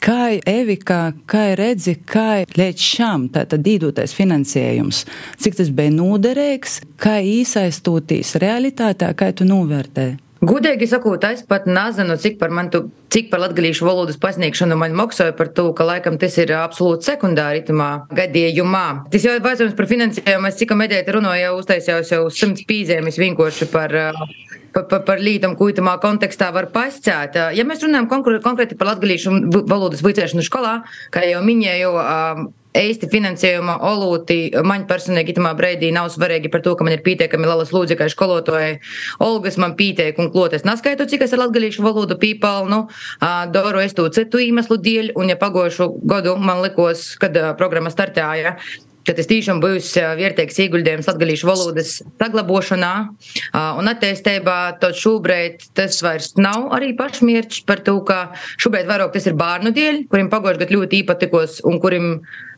Kā 0.01 0.33
Evika, 0.49 1.13
kā 1.29 1.51
redzi, 1.61 1.99
kā 2.01 2.47
līdz 2.57 2.91
šam 2.97 3.29
tātad 3.37 3.69
īdotais 3.69 4.17
finansējums, 4.17 5.05
cik 5.37 5.61
tas 5.61 5.69
bija 5.77 5.93
noderīgs, 5.93 6.81
kā 6.97 7.19
īsaistoties 7.21 8.39
realitātē, 8.41 9.13
kā 9.13 9.35
tu 9.37 9.45
novērtē? 9.45 10.15
Gudīgi 10.47 10.87
sakot, 10.87 11.25
es 11.27 11.43
pat 11.49 11.65
nezinu, 11.67 12.15
cik 12.21 12.37
par, 12.39 12.53
tu, 12.71 12.85
cik 13.11 13.31
par 13.33 13.41
latgadījušu 13.43 13.87
valodas 13.87 14.19
pasniegšanu 14.23 14.77
man 14.79 14.95
maksāja 14.99 15.35
par 15.39 15.49
to, 15.57 15.65
ka 15.75 15.87
laikam 15.89 16.19
tas 16.23 16.37
ir 16.39 16.53
absolūti 16.55 17.09
sekundāri 17.09 17.65
itamā 17.65 17.89
gadījumā. 18.15 18.85
Tas 19.13 19.27
jau 19.27 19.35
ir 19.35 19.43
vajadzams 19.47 19.75
par 19.79 19.89
finansējumu. 19.91 20.51
Es 20.51 20.61
cik 20.61 20.75
medēti 20.79 21.15
runāju, 21.17 21.49
jau 21.49 21.55
uztaisījos 21.63 22.13
jau 22.15 22.21
simts 22.31 22.67
pīzēmis 22.69 23.19
vienkārši 23.23 23.71
par. 23.73 23.97
Par, 24.77 24.83
par, 24.91 25.07
par 25.07 25.21
lītam, 25.25 25.55
ko 25.57 25.71
itamā 25.73 25.95
kontekstā 26.03 26.51
var 26.53 26.67
pascēt. 26.69 27.39
Ja 27.57 27.65
mēs 27.65 27.81
runājam 27.81 28.11
konkrēti 28.13 28.77
par 28.77 28.91
latgadījušu 28.91 29.63
valodas 29.71 30.03
vicēšanu 30.05 30.45
skolā, 30.45 30.75
kā 31.15 31.23
jau 31.25 31.41
minēju, 31.47 31.95
īsti 32.77 33.09
finansējuma 33.13 33.79
olūti. 33.89 34.39
Man 34.67 34.87
personīgi 34.91 35.35
itamā 35.35 35.53
breidī 35.59 35.91
nav 35.95 36.11
svarīgi 36.15 36.51
par 36.53 36.65
to, 36.65 36.75
ka 36.77 36.87
man 36.87 36.97
ir 36.97 37.05
pietiekami 37.07 37.49
liela 37.49 37.67
slūdze, 37.69 37.99
kā 37.99 38.09
skolotāji. 38.13 38.81
Olgas 39.25 39.59
man 39.63 39.77
pieteik 39.79 40.21
un 40.23 40.31
kloties 40.35 40.67
neskaitu, 40.69 41.09
cik 41.11 41.27
es 41.27 41.37
ar 41.37 41.45
latgalīšu 41.47 41.85
valodu 41.87 42.19
pīpalnu, 42.21 42.83
doru 43.55 43.85
es 43.85 43.97
to 43.97 44.09
citu 44.15 44.43
iemeslu 44.43 44.81
dēļ, 44.83 45.15
un 45.17 45.33
ja 45.33 45.39
pagošu 45.41 45.93
gadu 46.05 46.37
man 46.41 46.63
likos, 46.65 47.15
kad 47.21 47.37
programma 47.59 47.93
startēja, 47.93 48.57
ka 49.07 49.15
tas 49.15 49.29
tiešām 49.31 49.61
būs 49.63 49.93
vērtīgs 50.19 50.59
ieguldījums 50.65 51.07
latgalīšu 51.11 51.47
valodas 51.47 51.93
saglabošanā. 52.19 52.93
Un 53.79 53.91
attīstībā, 53.93 54.57
tad 54.83 54.99
šobrīd 54.99 55.69
tas 55.79 56.01
vairs 56.05 56.33
nav 56.41 56.73
arī 56.77 56.93
pašmērķis 56.99 57.63
par 57.69 57.85
to, 57.87 58.01
ka 58.09 58.33
šobrīd 58.59 58.91
vairāk 58.91 59.15
tas 59.15 59.31
ir 59.31 59.39
bērnu 59.39 59.75
dēļ, 59.77 60.03
kuriem 60.11 60.33
pagājušajā 60.33 60.65
gadā 60.65 60.79
ļoti 60.81 61.03
īpatikos 61.05 61.61
un 61.71 61.81
kuriem 61.83 62.11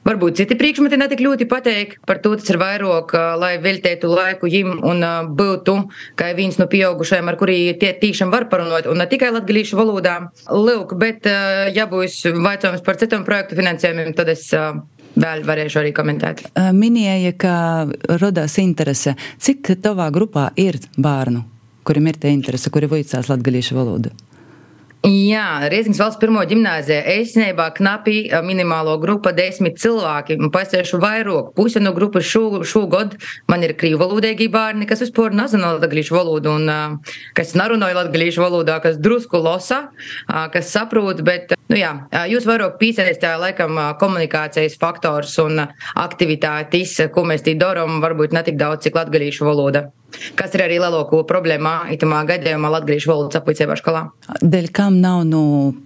varbūt 0.06 0.38
citi 0.40 0.56
priekšmeti 0.58 0.98
netik 1.00 1.22
ļoti 1.24 1.48
pateik. 1.50 1.96
Par 2.06 2.20
to 2.24 2.34
tas 2.38 2.48
ir 2.52 2.60
vairāk, 2.60 3.14
lai 3.40 3.54
veltētu 3.62 4.10
laiku 4.12 4.50
viņam 4.50 4.84
un 4.86 5.06
būtu 5.38 5.76
kā 6.18 6.30
viens 6.38 6.58
no 6.60 6.68
pieaugušajiem, 6.70 7.30
ar 7.32 7.38
kuriem 7.40 7.78
tie 7.80 7.94
tiešām 8.00 8.30
var 8.34 8.48
parunot, 8.52 8.86
un 8.90 9.00
ne 9.02 9.08
tikai 9.10 9.32
latgalīšu 9.34 9.78
valodā. 9.78 10.18
Lūk, 10.52 10.94
bet 11.00 11.26
ja 11.74 11.88
būs 11.90 12.20
vaicājums 12.36 12.84
par 12.86 13.00
citiem 13.00 13.26
projektu 13.26 13.58
finansējumiem, 13.58 14.14
tad 14.18 14.32
es 14.34 14.46
vēl 15.18 15.42
varēšu 15.48 15.82
arī 15.82 15.92
komentēt. 15.96 16.44
Minēja, 16.76 17.34
ka 17.40 17.54
radās 18.20 18.58
interese. 18.62 19.16
Cik 19.42 19.74
tavā 19.82 20.10
grupā 20.14 20.50
ir 20.60 20.78
bērnu, 20.98 21.42
kuriem 21.88 22.12
ir 22.12 22.22
tā 22.22 22.32
interese, 22.32 22.70
kuri 22.70 22.90
vicās 22.90 23.30
latgalīšu 23.32 23.78
valodu? 23.78 24.14
Jā, 25.06 25.68
Rīgas 25.70 26.00
valsts 26.00 26.18
pirmo 26.18 26.40
gimnāzijā 26.42 27.04
īstenībā 27.20 27.68
knapi 27.76 28.32
minimālo 28.42 28.96
grupa 28.98 29.30
desmit 29.30 29.76
cilvēki. 29.78 30.34
Pasiešu 30.50 30.98
vairāk. 30.98 31.52
Puse 31.54 31.78
no 31.78 31.92
grupas 31.94 32.26
šo, 32.26 32.64
šogad 32.66 33.14
man 33.46 33.62
ir 33.62 33.76
krīvu 33.78 34.00
valodīgi 34.02 34.48
bērni, 34.50 34.88
kas 34.90 35.04
vispār 35.06 35.36
nezina 35.38 35.70
latgalīšu 35.76 36.16
valodu 36.16 36.56
un 36.56 36.98
kas 37.38 37.54
narunāja 37.54 38.00
latgalīšu 38.00 38.42
valodā, 38.42 38.80
kas 38.82 38.98
drusku 38.98 39.38
losa, 39.38 39.84
kas 40.26 40.74
saprot, 40.74 41.22
bet, 41.22 41.54
nu 41.70 41.78
jā, 41.78 41.92
jūs 42.34 42.48
vairāk 42.50 42.80
pīsēstā 42.82 43.36
laikam 43.38 43.78
komunikācijas 44.02 44.74
faktors 44.82 45.38
un 45.44 45.62
aktivitātis, 45.94 46.98
ko 47.14 47.22
mēs 47.22 47.46
tī 47.46 47.54
daram, 47.60 48.00
varbūt 48.02 48.34
ne 48.34 48.42
tik 48.50 48.58
daudz, 48.58 48.88
cik 48.88 48.98
latgalīšu 48.98 49.46
valoda. 49.46 49.92
Kas 50.38 50.54
ir 50.56 50.64
arī 50.64 50.78
lielāko 50.80 51.20
problēma 51.28 51.90
itamā 51.92 52.22
gadījumā 52.28 52.70
latviešu 52.78 53.10
valodas 53.10 53.38
aplicībā 53.40 53.76
skolā? 53.78 54.06
Dēļ 54.40 54.70
kam 54.74 55.00
nav 55.02 55.24
no 55.28 55.42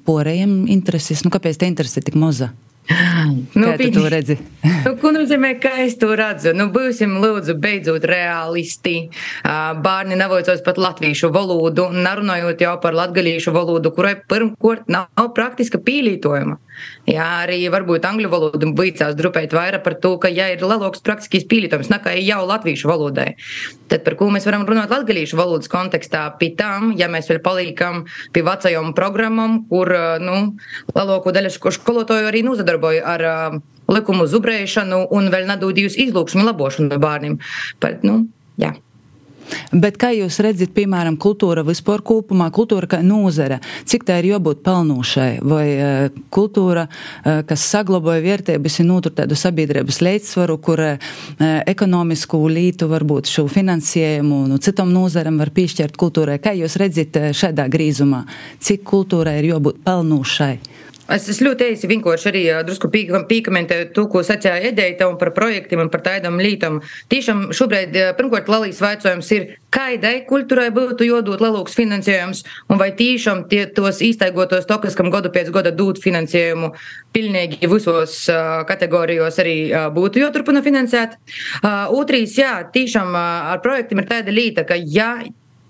porējiem 0.07 0.69
intereses? 0.71 1.25
Nu, 1.27 1.33
kāpēc 1.35 1.59
te 1.59 1.71
interese 1.71 2.05
tik 2.05 2.19
maza? 2.19 2.53
Nu, 3.55 3.73
Kā 3.73 3.77
tu 3.79 3.91
to 3.95 4.09
redzi? 4.11 4.37
nu, 4.87 4.95
ko 5.01 5.13
nozīmē, 5.15 5.55
kā 5.63 5.75
es 5.85 5.97
to 6.01 6.13
redzu? 6.19 6.53
Nu, 6.57 6.69
būsim, 6.75 7.15
lūdzu, 7.23 7.57
beidzot 7.63 8.05
realisti. 8.09 8.95
Bērni 9.43 10.19
nevojos 10.19 10.63
pat 10.67 10.81
latviešu 10.81 11.33
valodu, 11.35 11.89
nerunājot 11.95 12.63
jau 12.65 12.75
par 12.83 12.97
latgalīšu 12.99 13.55
valodu, 13.55 13.93
kurai 13.95 14.15
pirmkārt 14.29 14.91
nav 14.93 15.33
praktiska 15.37 15.83
pīlītojuma. 15.83 16.59
Jā, 17.07 17.27
arī 17.45 17.59
varbūt 17.73 18.07
angļu 18.07 18.31
valoda 18.33 18.69
bīcās 18.79 19.17
drupēt 19.19 19.53
vairāk 19.55 19.83
par 19.85 19.97
to, 20.03 20.15
ka, 20.23 20.31
ja 20.33 20.49
ir 20.53 20.63
lielāks 20.63 21.03
praktiskīs 21.05 21.45
pīlītojums 21.51 21.91
nekā 21.93 22.15
jau 22.23 22.41
latviešu 22.49 22.89
valodai, 22.89 23.33
tad 23.91 24.05
par 24.07 24.17
ko 24.19 24.31
mēs 24.33 24.47
varam 24.49 24.65
runāt 24.67 24.93
latgalīšu 24.93 25.39
valodas 25.39 25.71
kontekstā? 25.73 26.25
Pie 26.41 26.53
tam, 26.59 26.93
ja 26.99 27.11
mēs 27.13 27.29
vēl 27.31 27.43
paliekam 27.45 28.05
pie 28.33 28.45
vecajām 28.47 28.95
programmām, 28.97 29.61
kur, 29.71 29.93
nu, 30.23 30.39
lielāko 30.95 31.35
daļu 31.35 31.53
skolotāju 31.77 32.31
arī 32.31 32.45
nozadarboja 32.73 33.03
ar 33.05 33.23
uh, 33.23 33.61
likumu 33.93 34.27
zubrēšanu 34.27 35.09
un 35.13 35.31
vēl 35.33 35.49
nedodījus 35.51 35.99
izlūkšanu 35.99 36.47
labošanu 36.47 36.99
bērniem. 36.99 37.39
Bet, 37.81 38.03
nu, 38.03 38.27
jā. 38.57 38.75
Bet 39.73 39.99
kā 39.99 40.13
jūs 40.15 40.39
redzat, 40.41 40.71
piemēram, 40.73 41.17
kultūra 41.21 41.65
vispār 41.67 42.01
kopumā, 42.01 42.47
kultūra 42.55 42.87
kā 42.89 43.01
nozara, 43.03 43.59
cik 43.85 44.07
tā 44.07 44.21
ir 44.21 44.31
jābūt 44.31 44.63
pelnošai, 44.65 45.43
vai 45.43 45.67
uh, 45.75 46.21
kultūra, 46.33 46.87
uh, 46.89 47.43
kas 47.45 47.67
saglaboja 47.69 48.23
vērtības, 48.23 48.79
ir 48.81 48.89
notur 48.89 49.13
tādu 49.19 49.37
sabiedrības 49.37 50.01
līdzsvaru, 50.07 50.57
kur 50.63 50.85
uh, 50.87 51.11
ekonomisku 51.67 52.41
lītu 52.49 52.89
varbūt 52.89 53.29
šo 53.29 53.49
finansējumu, 53.51 54.45
nu, 54.55 54.61
citam 54.63 54.95
nozaram 54.95 55.43
var 55.43 55.53
piešķirt 55.53 55.99
kultūrai. 56.01 56.39
Kā 56.41 56.55
jūs 56.57 56.79
redzat 56.81 57.19
šādā 57.37 57.67
grīzumā, 57.73 58.25
cik 58.63 58.87
kultūrai 58.89 59.41
ir 59.43 59.53
jābūt 59.57 59.83
pelnošai? 59.85 60.55
Es, 61.11 61.25
es 61.27 61.41
ļoti 61.43 61.73
īsi 61.73 61.89
vienkārši 61.91 62.29
arī 62.31 62.43
drusku 62.67 62.87
pīkamentēju 62.93 63.89
to, 63.97 64.05
ko 64.11 64.23
sacīja 64.23 64.61
Edeita 64.69 65.09
un 65.11 65.17
par 65.19 65.33
projektiem 65.35 65.83
un 65.83 65.91
par 65.91 66.05
tādām 66.07 66.39
lietām. 66.39 66.79
Tiešām 67.11 67.49
šobrīd, 67.57 67.99
pirmkārt, 68.19 68.51
Lalijas 68.53 68.79
vaicojums 68.85 69.33
ir, 69.35 69.49
kādai 69.75 70.21
kultūrai 70.29 70.69
būtu 70.75 71.09
jodot 71.09 71.43
lielāks 71.43 71.75
finansējums 71.75 72.45
un 72.71 72.79
vai 72.79 72.93
tiešām 72.95 73.47
tie 73.51 73.65
tos 73.75 73.99
īstaigotos 74.05 74.69
tokas, 74.71 74.95
kam 74.99 75.11
gadu 75.11 75.33
pēc 75.35 75.51
gada 75.55 75.75
dūt 75.75 75.99
finansējumu 76.05 76.71
pilnīgi 77.13 77.67
visos 77.67 78.23
uh, 78.31 78.63
kategorijos 78.69 79.43
arī 79.43 79.57
uh, 79.73 79.91
būtu 79.95 80.23
joturpina 80.23 80.63
finansēt. 80.63 81.19
Uh, 81.65 81.91
otrīs, 81.99 82.39
jā, 82.39 82.61
tiešām 82.73 83.17
ar 83.19 83.63
projektiem 83.65 84.05
ir 84.05 84.11
tāda 84.15 84.35
līta, 84.35 84.69
ka 84.69 84.79
ja 84.79 85.17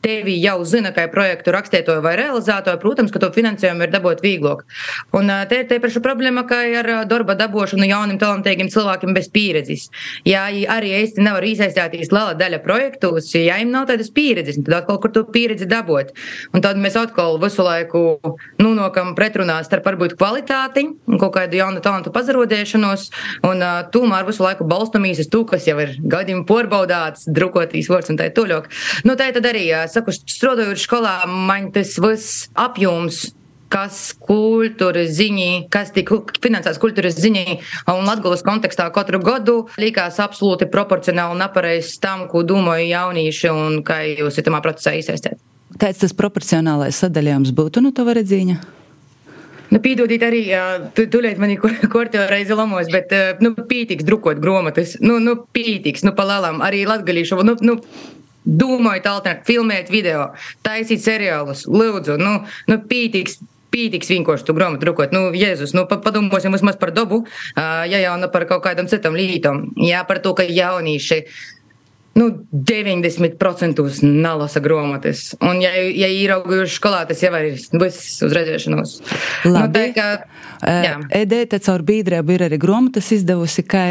tevi 0.02 0.36
jau 0.42 0.58
zina, 0.68 0.92
kā 0.94 1.06
projektu 1.12 1.54
rakstītāju 1.54 2.02
vai 2.04 2.14
realizētāju, 2.20 2.80
protams, 2.82 3.12
ka 3.14 3.22
to 3.22 3.30
finansējumu 3.34 3.86
ir 3.86 3.92
dabūt 3.92 4.22
vieglāk. 4.24 4.64
Un 5.16 5.30
te 5.48 5.62
ir 5.62 5.68
tieši 5.70 6.02
problēma, 6.04 6.44
ka 6.48 6.60
ar 6.80 6.90
darba 7.10 7.36
dabūšanu 7.38 7.86
jauniem 7.88 8.18
talantīgiem 8.20 8.70
cilvēkiem 8.72 9.14
bez 9.16 9.30
pieredzes. 9.32 9.88
Jā, 10.28 10.44
arī 10.74 10.92
īsti 11.02 11.22
nevar 11.24 11.46
iesaistīties 11.46 12.12
liela 12.12 12.34
daļa 12.38 12.62
projektos, 12.64 13.30
ja 13.34 13.58
viņiem 13.58 13.72
nav 13.74 13.88
tādas 13.90 14.10
pieredzes, 14.14 14.58
tad 14.66 14.82
atkal 14.82 14.98
kur 15.02 15.12
to 15.14 15.24
pieredzi 15.32 15.68
dabūt. 15.70 16.12
Un 16.52 16.64
tad 16.64 16.80
mēs 16.80 16.96
atkal 16.98 17.38
visu 17.42 17.64
laiku 17.64 18.02
nonākam 18.62 19.14
pretrunā 19.18 19.60
starp 19.66 19.86
varbūt 19.90 20.16
kvalitāti 20.18 20.88
un 20.88 21.20
kaut 21.20 21.34
kādu 21.36 21.58
jaunu 21.58 21.82
talantu 21.84 22.12
pazarodēšanos, 22.14 23.08
un 23.48 23.62
uh, 23.62 23.82
tomēr 23.92 24.26
visu 24.28 24.44
laiku 24.44 24.66
balstamīs 24.68 25.22
uz 25.22 25.30
to, 25.32 25.44
kas 25.48 25.66
jau 25.68 25.78
ir 25.82 25.94
gadiem 26.00 26.44
porbaudāts, 26.48 27.28
drukotīs 27.30 27.90
vārds 27.92 28.12
un 28.12 28.18
tā 28.20 28.30
tālāk. 28.34 28.68
Nu, 29.06 29.16
tā 29.18 29.30
tad 29.34 29.46
arī 29.48 29.68
strādājot 30.00 30.80
skolā, 30.80 31.22
man 31.28 31.70
tas 31.74 31.94
viss 32.00 32.48
apjoms 32.54 33.28
kas 33.72 34.12
kultūras 34.20 35.14
ziņā, 35.16 35.68
kas 35.72 35.94
tika 35.96 36.18
finansēts 36.44 36.80
kultūras 36.82 37.16
ziņā 37.16 37.44
un 37.94 38.04
Latvijas 38.04 38.44
kontekstā 38.44 38.88
katru 38.92 39.22
gadu, 39.24 39.56
likās 39.80 40.20
absolūti 40.22 40.68
proporcionāli 40.72 41.36
un 41.36 41.42
nepareizs 41.44 41.96
tam, 42.02 42.26
ko 42.28 42.44
domāju 42.44 42.90
jaunieši 42.90 43.52
un 43.52 43.80
kā 43.86 44.02
jūs 44.10 44.38
ir 44.38 44.48
tamā 44.48 44.60
procesā 44.64 44.94
iesaistīt. 44.98 45.40
Kāds 45.80 46.02
tas 46.02 46.12
proporcionālais 46.12 47.00
sadalījums 47.00 47.54
būtu 47.56 47.80
no 47.80 47.90
nu, 47.90 47.96
tava 47.96 48.16
redzīņa? 48.18 48.60
Nu, 49.72 49.80
Pīdodiet 49.80 50.20
arī, 50.26 50.42
tūlīt 50.92 51.38
mani 51.40 51.56
korteo 51.94 52.26
reizi 52.28 52.56
lamos, 52.56 52.90
bet, 52.92 53.14
nu, 53.40 53.54
pītīgs 53.56 54.04
drukot 54.04 54.42
gromatas, 54.42 54.98
nu, 55.00 55.16
nu, 55.22 55.38
pītīgs, 55.56 56.04
nu, 56.04 56.12
palēlām, 56.18 56.60
arī 56.64 56.84
latgalīšu, 56.90 57.40
nu, 57.48 57.56
nu, 57.64 57.78
Domājot, 58.42 59.06
alternēt, 59.06 59.44
filmēt 59.46 59.90
video, 59.92 60.32
taisīt 60.66 61.02
seriālus, 61.04 61.62
lūdzu, 61.70 62.16
nu, 62.18 62.40
nu 62.66 62.78
pītīgs, 62.90 63.38
pītīgs 63.72 64.10
vienkārši 64.10 64.48
tu 64.48 64.56
grāmatu 64.56 64.82
drukot. 64.82 65.14
Nu, 65.14 65.28
Jēzus, 65.36 65.76
nu, 65.78 65.86
padomāsim 65.86 66.54
vismaz 66.54 66.78
par 66.80 66.90
dabu, 66.94 67.22
ja 67.56 68.02
jau 68.02 68.16
ne 68.20 68.28
par 68.32 68.48
kaut 68.50 68.64
kādam 68.66 68.90
citam 68.90 69.14
lītam. 69.18 69.68
Jā, 69.78 70.02
par 70.08 70.20
to, 70.24 70.34
ka 70.38 70.46
jaunieši. 70.48 71.22
Nu, 72.14 72.26
90% 72.52 74.02
nelasa 74.04 74.60
grāmatas. 74.60 75.30
Un, 75.40 75.62
ja, 75.64 75.70
ja 75.72 76.10
ierauguši 76.12 76.76
skolā, 76.76 77.06
tas 77.08 77.22
jau 77.24 77.32
ir 77.38 77.54
viss 77.56 78.20
uz 78.24 78.34
redzēšanos. 78.36 78.92
Nu, 79.46 79.54
Labi. 79.54 79.86
Nu, 79.88 79.94
tā, 79.96 79.96
ka, 79.96 80.32
Edēta 81.22 81.58
caur 81.64 81.82
biedrību 81.88 82.36
ir 82.36 82.46
arī 82.46 82.60
grāmatas 82.60 83.08
izdevusi, 83.16 83.64
kā, 83.64 83.84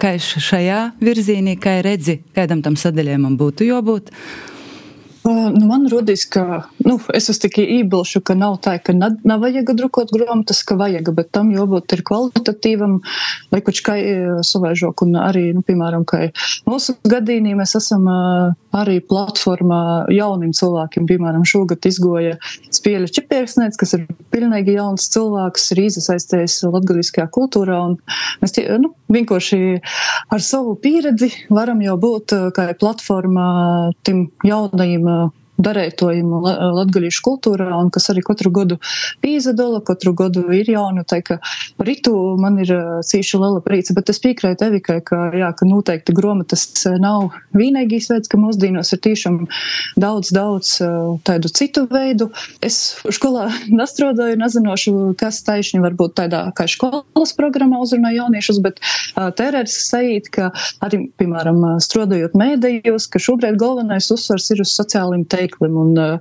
kā 0.00 0.16
šajā 0.18 0.82
virzienī, 1.00 1.54
kā 1.62 1.78
redzi, 1.86 2.18
kādam 2.36 2.64
tam 2.66 2.76
sadaļojumam 2.76 3.38
būtu 3.38 3.70
jābūt. 3.70 4.10
Nu, 5.28 5.66
man 5.68 5.84
rodīs, 5.90 6.24
ka 6.30 6.62
nu, 6.86 6.96
es 7.16 7.28
tikai 7.42 7.64
iebilšu, 7.78 8.22
ka 8.24 8.36
nav 8.38 8.58
tā, 8.64 8.78
ka 8.80 8.94
nav, 8.96 9.18
nav 9.28 9.42
vajag 9.44 9.74
drukot 9.76 10.12
grāmatas, 10.14 10.62
ka 10.64 10.78
vajag, 10.80 11.10
bet 11.16 11.30
tam 11.36 11.50
jābūt 11.52 11.92
ir 11.96 12.02
kvalitatīvam, 12.08 12.98
lai 13.52 13.60
kaut 13.66 13.82
kā 13.84 13.96
savaižok. 14.46 15.04
Un 15.04 15.18
arī, 15.20 15.50
nu, 15.56 15.64
piemēram, 15.66 16.06
ka 16.08 16.30
mūsu 16.68 16.96
gadījumā 17.08 17.58
mēs 17.60 17.76
esam 17.76 18.08
arī 18.78 18.98
platformā 19.04 20.08
jauniem 20.12 20.54
cilvēkiem. 20.56 21.08
Piemēram, 21.08 21.44
šogad 21.48 21.84
izgoja 21.88 22.38
spēļu 22.74 23.10
čipieksnēts, 23.18 23.80
kas 23.80 23.96
ir 23.98 24.06
pilnīgi 24.32 24.78
jauns 24.78 25.08
cilvēks, 25.12 25.68
ir 25.74 25.84
iesaisties 25.86 26.60
latgaliskajā 26.68 27.28
kultūrā. 27.34 27.82
Un 27.90 27.98
mēs 28.42 28.56
tie, 28.56 28.64
nu, 28.80 28.94
vienkārši 29.12 29.60
ar 30.32 30.44
savu 30.44 30.76
pieredzi 30.80 31.30
varam 31.52 31.82
jau 31.84 31.96
būt 32.00 32.36
kā 32.56 32.68
platforma 32.80 33.48
tim 34.06 34.26
jaunajiem 34.46 35.17
uh, 35.18 35.28
darētojumu 35.58 36.40
latgaļīšu 36.78 37.22
kultūrā, 37.26 37.68
un 37.78 37.90
kas 37.94 38.08
arī 38.12 38.22
katru 38.26 38.52
gadu 38.54 38.78
pīzadola, 39.24 39.80
katru 39.86 40.14
gadu 40.18 40.44
ir 40.54 40.70
jauna, 40.70 41.04
tā 41.08 41.20
ka 41.26 41.38
ritu 41.82 42.14
man 42.40 42.60
ir 42.62 42.70
cīši 43.06 43.40
liela 43.42 43.62
prīca, 43.64 43.96
bet 43.96 44.12
es 44.12 44.22
piekrēju 44.22 44.60
Evikai, 44.68 44.98
ka, 45.06 45.18
jā, 45.36 45.50
ka 45.56 45.66
noteikti 45.66 46.14
gromatas 46.16 46.66
nav 47.00 47.32
vienīgais 47.56 48.08
veids, 48.12 48.30
ka 48.30 48.40
mūsdienos 48.40 48.92
ir 48.94 49.02
tiešām 49.06 49.40
daudz, 50.00 50.30
daudz 50.34 50.74
tādu 51.26 51.50
citu 51.50 51.86
veidu. 51.90 52.30
Es 52.64 52.98
skolā 53.14 53.48
nastrodāju, 53.80 54.38
nezinošu, 54.40 54.94
kas 55.18 55.40
taisni 55.46 55.82
varbūt 55.82 56.18
tādā 56.20 56.44
kā 56.58 56.68
skolas 56.70 57.34
programmā 57.38 57.80
uzrunā 57.82 58.12
jauniešus, 58.16 58.62
bet 58.62 58.82
tērērs 59.14 59.74
sajūt, 59.88 60.30
ka 60.34 60.50
arī, 60.84 61.04
piemēram, 61.18 61.64
strodojot 61.82 62.36
mēdījos, 62.38 63.08
ka 63.10 63.22
šobrīd 63.22 63.58
galvenais 63.60 64.10
uzsvars 64.14 64.50
ir 64.54 64.62
uz 64.62 64.74
sociālajiem 64.78 65.26
teikumiem 65.28 65.47
veiklim. 65.48 65.76
Un, 65.76 65.98
eh, 65.98 66.18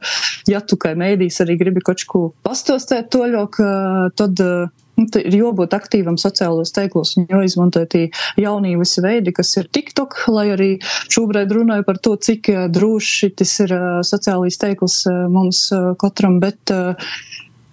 ja 0.48 0.62
tu 0.62 0.78
kā 0.78 0.96
mēdījis 0.96 1.42
arī 1.46 1.58
gribi 1.60 1.82
kaut 1.82 2.04
ko 2.08 2.34
pastostēt 2.44 3.10
toļok, 3.12 3.60
eh, 3.60 4.10
tad 4.16 4.40
eh, 4.40 4.68
nu, 4.98 5.06
ir 5.20 5.34
jābūt 5.38 5.74
aktīvam 5.74 6.18
sociālos 6.18 6.74
teiklos 6.74 7.18
un 7.18 7.28
jāizmanto 7.28 7.86
tie 7.88 8.10
jaunie 8.38 8.78
visi 8.78 9.02
veidi, 9.02 9.34
kas 9.34 9.56
ir 9.58 9.68
TikTok, 9.68 10.28
lai 10.30 10.50
arī 10.56 10.80
šobrīd 11.10 11.52
runāju 11.52 11.86
par 11.86 11.98
to, 11.98 12.16
cik 12.16 12.50
droši 12.72 13.36
tas 13.36 13.60
ir 13.60 13.70
sociālais 14.02 14.58
teikls 14.58 15.06
mums 15.30 15.70
katram, 16.00 16.40
bet 16.40 16.74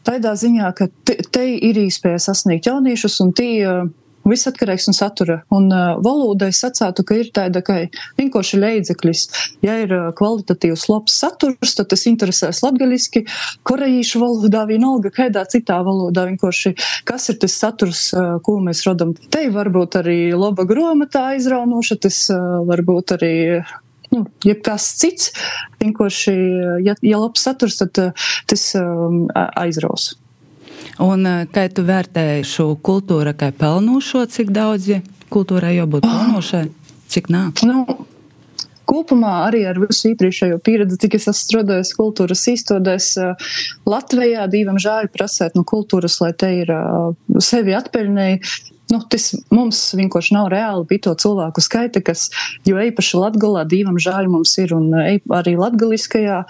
tādā 0.04 0.34
ziņā, 0.36 0.74
ka 0.76 0.88
te, 1.04 1.16
te 1.32 1.46
ir 1.56 1.80
iespēja 1.86 2.20
sasniegt 2.20 2.66
jauniešus 2.68 3.20
un 3.24 3.32
tie 3.32 3.88
Viss 4.24 4.48
atkarīgs 4.48 4.86
no 4.88 4.94
satura. 4.96 5.42
Un 5.52 5.68
uh, 5.68 5.98
valoda 6.04 6.48
es 6.48 6.62
sacātu, 6.64 7.04
ka 7.04 7.18
ir 7.20 7.28
tāda, 7.36 7.60
ka 7.64 7.76
vienkārši 8.16 8.60
leidzeklis. 8.60 9.26
Ja 9.64 9.76
ir 9.82 9.92
uh, 9.92 10.06
kvalitatīvs 10.16 10.86
labs 10.88 11.18
saturs, 11.20 11.74
tad 11.76 11.90
tas 11.92 12.06
interesēs 12.08 12.62
latgaļiski, 12.64 13.24
korejīšu 13.68 14.22
valodā, 14.22 14.64
vienalga, 14.70 15.12
kādā 15.12 15.44
citā 15.52 15.82
valodā. 15.84 16.24
Vienkārši, 16.30 16.72
kas 17.08 17.28
ir 17.34 17.40
tas 17.44 17.58
saturs, 17.60 18.06
uh, 18.16 18.38
ko 18.44 18.56
mēs 18.64 18.84
rodam. 18.88 19.12
Te 19.34 19.44
varbūt 19.52 20.00
arī 20.00 20.18
laba 20.32 20.64
grāmatā 20.68 21.28
aizraunoša, 21.34 22.00
tas 22.08 22.24
uh, 22.32 22.62
varbūt 22.64 23.18
arī 23.18 23.34
nu, 24.14 24.24
jebkas 24.46 24.88
cits. 25.02 25.32
Vienkārši, 25.84 26.36
ja, 26.88 26.96
ja 27.04 27.20
labs 27.20 27.44
saturs, 27.44 27.76
tad 27.82 28.00
uh, 28.00 28.28
tas 28.48 28.70
um, 28.80 29.26
aizraus. 29.52 30.14
Un 31.02 31.26
eh, 31.26 31.44
kā 31.50 31.66
tu 31.74 31.84
vērtēji 31.86 32.46
šo 32.46 32.68
kultūru, 32.84 33.34
kā 33.38 33.50
pelnošo, 33.56 34.24
cik 34.30 34.52
daudz 34.54 34.90
kultūrai 35.32 35.74
jābūt 35.78 36.06
pelnošai, 36.06 36.66
cik 37.10 37.30
nāk? 37.34 37.64
Nu, 37.66 37.86
Kopumā 38.84 39.46
arī 39.46 39.62
ar 39.64 39.78
visu 39.80 40.10
iepriekšējo 40.10 40.58
pieredzi, 40.60 40.98
cik 41.00 41.16
es 41.16 41.24
esmu 41.30 41.38
strādājis 41.38 41.94
kultūras 41.96 42.44
izstādēs, 42.52 43.08
eh, 43.16 43.48
Latvijā 43.88 44.44
divam 44.52 44.78
žāļi 44.78 45.10
prasēt 45.14 45.56
no 45.58 45.64
kultūras, 45.64 46.20
lai 46.20 46.32
te 46.36 46.52
ir 46.60 46.70
eh, 46.70 47.40
sevi 47.40 47.74
atpeļnēji. 47.74 48.40
Nu, 48.92 49.00
tas 49.10 49.30
mums 49.50 49.78
vienkārši 49.96 50.34
nav 50.36 50.50
reāli 50.52 50.84
bija 50.86 51.06
to 51.06 51.14
cilvēku 51.24 51.62
skaita, 51.64 52.02
kas, 52.04 52.28
jo 52.68 52.76
īpaši 52.76 53.16
Latgalā 53.16 53.64
divam 53.66 53.96
žāļi 53.96 54.30
mums 54.30 54.52
ir 54.60 54.74
un 54.76 54.92
arī 54.94 55.56
latgaliskajā 55.56 56.42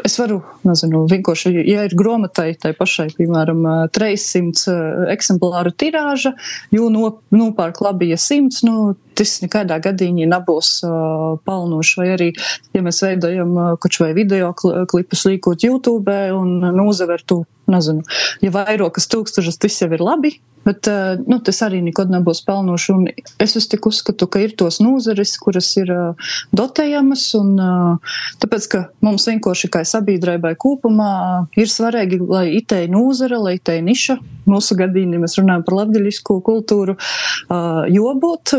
Es 0.00 0.14
varu, 0.16 0.38
nezinu, 0.64 1.02
vienkārši, 1.10 1.50
ja 1.68 1.82
ir 1.84 1.92
grāmatai, 1.98 2.54
tai 2.56 2.70
pašai, 2.76 3.10
piemēram, 3.18 3.60
300 3.92 5.10
eksemplāru 5.12 5.74
tirāža, 5.76 6.32
jo 6.72 6.88
nopērk 6.88 7.82
labi, 7.84 8.08
ja 8.14 8.16
100, 8.16 8.62
nu, 8.64 8.94
tas 9.18 9.36
nekādā 9.44 9.78
gadījumā 9.82 10.28
nebūs 10.34 10.74
uh, 10.86 11.38
pelnoši. 11.46 11.98
Vai 12.00 12.08
arī, 12.16 12.28
ja 12.76 12.84
mēs 12.84 13.02
veidojam 13.04 13.56
uh, 13.56 13.72
kaut 13.80 13.98
vai 14.02 14.12
video 14.16 14.52
klipus 14.56 15.26
līkot 15.28 15.66
YouTube 15.66 16.16
un 16.36 16.58
nozaver 16.76 17.24
tu, 17.26 17.42
nezinu, 17.70 18.02
ja 18.42 18.52
vairākas 18.54 19.08
tūkstošas, 19.12 19.60
tas 19.62 19.78
jau 19.80 19.90
ir 19.94 20.02
labi, 20.02 20.32
bet 20.66 20.86
uh, 20.90 21.18
nu, 21.26 21.38
tas 21.44 21.60
arī 21.66 21.80
nekad 21.84 22.10
nebūs 22.12 22.42
pelnoši. 22.46 22.94
Un 22.94 23.06
es 23.42 23.68
tik 23.70 23.86
uzskatu, 23.88 24.28
ka 24.30 24.42
ir 24.42 24.54
tos 24.58 24.80
nozares, 24.82 25.34
kuras 25.42 25.70
ir 25.80 25.90
uh, 25.94 26.34
dotējamas, 26.54 27.24
un 27.38 27.54
uh, 27.58 28.14
tāpēc, 28.42 28.68
ka 28.72 28.82
mums 29.04 29.26
vienkārši 29.30 29.70
kā 29.72 29.84
sabiedrībai 29.88 30.54
kopumā 30.60 31.12
ir 31.58 31.70
svarīgi, 31.70 32.20
lai 32.28 32.46
itei 32.58 32.86
nozara, 32.92 33.40
lai 33.42 33.56
itei 33.58 33.82
niša, 33.84 34.18
mūsu 34.50 34.76
gadījumā 34.78 35.22
mēs 35.22 35.38
runājam 35.38 35.66
par 35.66 35.78
latgaļisku 35.82 36.38
kultūru, 36.46 36.96
uh, 36.98 37.82
jo 37.90 38.14
būt 38.22 38.56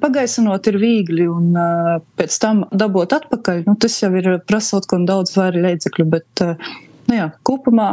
pagaisinot 0.00 0.70
ir 0.70 0.78
viegli, 0.80 1.26
un 1.30 1.50
uh, 1.56 1.98
pēc 2.18 2.38
tam 2.42 2.64
dabūt 2.70 3.14
atpakaļ, 3.16 3.64
nu, 3.68 3.76
tas 3.80 3.98
jau 4.02 4.10
ir 4.18 4.32
prasot, 4.48 4.88
ko 4.90 5.00
daudz 5.06 5.34
vairāk 5.36 5.66
līdzekļu, 5.66 6.06
bet, 6.12 6.44
uh, 6.44 6.72
nu 7.10 7.18
jā, 7.18 7.28
kopumā 7.46 7.90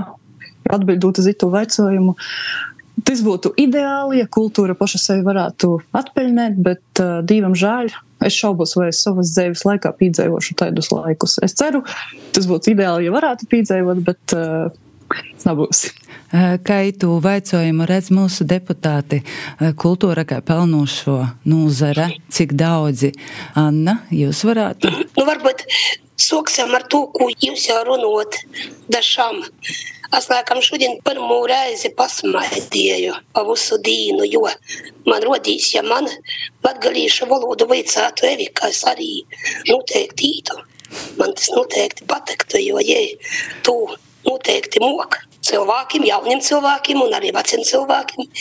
atbildot 0.73 1.21
uz 1.21 1.29
itu 1.31 1.49
vaicojumu. 1.51 2.15
Tas 3.05 3.21
būtu 3.21 3.51
ideāli, 3.61 4.23
ja 4.23 4.29
kultūra 4.31 4.73
paša 4.77 4.99
sevi 5.03 5.25
varētu 5.27 5.75
atpeļņot, 5.97 6.57
bet 6.65 7.03
uh, 7.03 7.19
divam 7.25 7.53
žēl. 7.57 7.91
Es 8.25 8.33
šaubos, 8.33 8.73
vai 8.79 8.89
es 8.89 9.03
savas 9.05 9.35
dzīves 9.35 9.61
laikā 9.67 9.91
piedzīvošu 9.99 10.57
tādus 10.57 10.89
laikus. 10.89 11.37
Es 11.45 11.53
ceru, 11.59 11.83
tas 12.33 12.49
būtu 12.49 12.73
ideāli, 12.73 13.05
ja 13.05 13.13
varētu 13.13 13.45
piedzīvot, 13.51 14.01
bet 14.07 14.37
uh, 14.37 14.73
nebūs. 15.45 15.85
Kā 16.27 16.77
tu 16.99 17.13
vaicojumu 17.23 17.85
redz 17.87 18.09
mūsu 18.11 18.43
deputāti 18.43 19.21
kultūra 19.79 20.25
kā 20.27 20.41
pelnošo 20.43 21.21
nozara, 21.47 22.09
cik 22.27 22.51
daudzi? 22.59 23.13
Anna, 23.55 24.01
jūs 24.11 24.43
varētu? 24.47 24.91
Nu, 25.17 25.23
varbūt 25.25 25.63
soksim 26.19 26.73
ar 26.75 26.83
to, 26.91 27.05
ko 27.15 27.29
jūs 27.31 27.69
jau 27.69 27.79
runot 27.87 28.35
dažām. 28.91 29.39
Es 30.17 30.27
laikam 30.31 30.59
šodien 30.63 30.99
pirmo 31.03 31.39
reizi 31.47 31.93
pasmaidīju 31.95 33.15
pa 33.35 33.43
visu 33.47 33.79
dīnu, 33.83 34.27
jo 34.27 34.43
man 35.07 35.23
rodīs, 35.23 35.69
ja 35.75 35.83
man 35.83 36.07
latgalīšu 36.63 37.27
valodu 37.31 37.67
vajadzētu 37.71 38.27
Evika, 38.33 38.71
es 38.71 38.83
arī 38.87 39.23
noteikti 39.71 40.33
ītu. 40.37 40.59
Man 41.19 41.33
tas 41.39 41.49
noteikti 41.55 42.07
patiktu, 42.07 42.59
jo, 42.63 42.83
ja 42.83 43.01
tu 43.63 43.79
noteikti 44.27 44.83
moka 44.83 45.26
cilvēkiem, 45.49 46.07
jauniem 46.11 46.43
cilvēkiem 46.43 47.03
un 47.05 47.17
arī 47.19 47.33
veciem 47.35 47.65
cilvēkiem. 47.67 48.31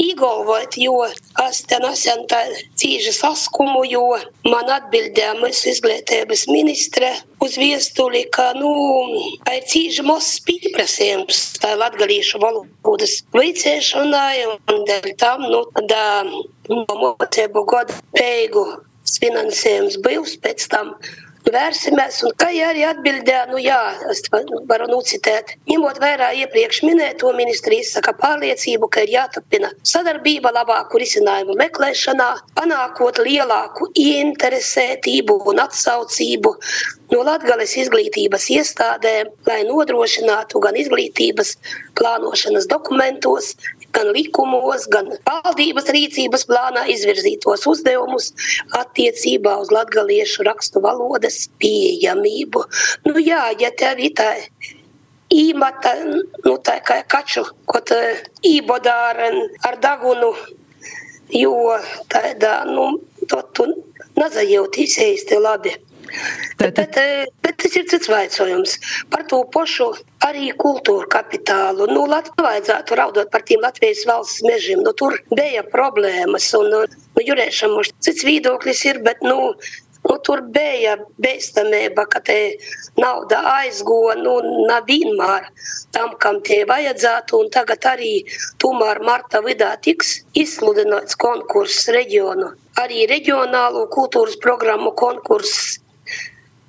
Iegalvot, 0.00 0.78
jo 0.80 1.02
Es 1.40 1.60
te 1.64 1.78
nesen 1.80 2.26
tā 2.28 2.40
cīži 2.80 3.12
saskumu, 3.16 3.80
jo 3.88 4.02
man 4.50 4.68
atbildēja 4.74 5.36
mūsu 5.38 5.70
izglītības 5.70 6.42
ministre 6.50 7.08
uz 7.40 7.54
viestuli, 7.60 8.26
ka, 8.34 8.50
nu, 8.58 8.72
ir 9.48 9.64
cīži 9.70 10.04
mozs 10.04 10.40
pieprasījums 10.44 11.40
tā 11.62 11.72
latgalīšu 11.80 12.42
valodas 12.42 13.16
veicēšanai, 13.36 14.34
un 14.74 14.84
dēļ 14.90 15.08
tam, 15.22 15.46
nu, 15.48 15.62
da 15.88 16.04
mocēbu 16.68 17.64
godu 17.72 17.96
beigu 18.18 18.66
finansējums 19.20 19.96
bijis 20.04 20.36
pēc 20.44 20.68
tam 20.74 20.92
vērsimies, 21.48 22.20
un 22.26 22.34
kā 22.38 22.50
arī 22.66 22.84
atbildēja, 22.88 23.46
nu 23.50 23.60
jā, 23.62 23.78
es 24.12 24.22
varu 24.30 24.88
nucitēt. 24.90 25.54
Ņemot 25.70 26.00
vērā 26.02 26.30
iepriekš 26.42 26.82
minēto 26.86 27.32
ministri 27.36 27.80
izsaka 27.80 28.12
pārliecību, 28.18 28.90
ka 28.92 29.04
ir 29.06 29.14
jāturpina 29.16 29.72
sadarbība 29.86 30.52
labāku 30.54 31.00
risinājumu 31.02 31.56
meklēšanā, 31.60 32.30
panākot 32.58 33.22
lielāku 33.24 33.90
ieinteresētību 33.94 35.40
un 35.50 35.62
atsaucību 35.64 36.54
no 37.10 37.24
Latgales 37.26 37.74
izglītības 37.80 38.46
iestādēm, 38.54 39.32
lai 39.48 39.60
nodrošinātu 39.66 40.62
gan 40.62 40.78
izglītības 40.78 41.56
plānošanas 41.98 42.68
dokumentos, 42.70 43.54
gan 43.94 44.10
likumos, 44.14 44.86
gan 44.92 45.10
valdības 45.26 45.88
rīcības 45.94 46.46
plānā 46.48 46.86
izvirzītos 46.94 47.66
uzdevumus 47.70 48.30
attiecībā 48.78 49.56
uz 49.62 49.72
latgaliešu 49.74 50.46
rakstu 50.48 50.82
valodas 50.84 51.48
pieejamību. 51.62 52.64
Nu 53.08 53.16
jā, 53.22 53.42
ja 53.60 53.72
tev 53.76 54.02
ir 54.02 54.14
tā 54.18 54.30
īmata, 55.30 55.94
nu 56.44 56.56
tā 56.66 56.80
kā 56.86 57.00
kaču, 57.10 57.44
tā 57.86 58.00
ībodā 58.46 58.96
ar, 59.12 59.22
ar 59.68 59.78
dagunu, 59.82 60.32
jo 61.34 61.54
tādā, 62.10 62.64
nu, 62.66 62.92
to 63.30 63.42
tu 63.54 63.68
nezajūtīs 64.18 64.98
īsti 65.06 65.38
labi. 65.40 65.76
Bet, 66.60 66.76
bet, 66.76 66.98
bet 67.44 67.58
tas 67.62 67.76
ir 67.76 67.86
cits 67.90 68.10
jautājums 68.10 68.76
par 69.12 69.26
to 69.30 69.42
pašu 69.54 69.90
arī 70.26 70.50
kultūra 70.64 71.08
kapitālu. 71.18 71.88
Nu, 71.90 72.06
Latvijā 72.10 72.46
vajadzētu 72.46 72.98
raudot 73.00 73.30
par 73.32 73.44
tiem 73.48 73.62
Latvijas 73.64 74.06
valsts 74.08 74.42
mežiem. 74.46 74.82
Nu, 74.86 74.92
tur 74.92 75.18
bija 75.34 75.64
problēmas, 75.66 76.50
un 76.58 76.72
nu, 76.74 76.82
jurēšam 77.20 77.76
mums 77.76 77.94
cits 78.04 78.26
viedoklis 78.26 78.84
ir, 78.90 79.00
bet, 79.06 79.24
nu, 79.26 79.54
Nu, 80.08 80.16
tur 80.24 80.40
bija 80.54 80.94
bīstamība, 81.20 82.06
ka 82.08 82.22
te 82.24 82.36
nauda 83.00 83.40
aizgoja 83.50 84.16
nu, 84.20 84.38
nevienmēr 84.70 85.50
tam, 85.92 86.14
kam 86.22 86.40
tie 86.46 86.62
vajadzētu. 86.70 87.42
Tagad 87.52 87.84
arī 87.92 88.14
tomēr 88.62 89.02
marta 89.04 89.42
vidū 89.44 89.68
tiks 89.84 90.14
izsludināts 90.44 91.20
konkurss 91.20 91.90
reģionu. 91.92 92.48
Arī 92.80 93.04
reģionālo 93.10 93.84
kultūras 93.92 94.40
programmu 94.40 94.94
konkurss 94.96 95.76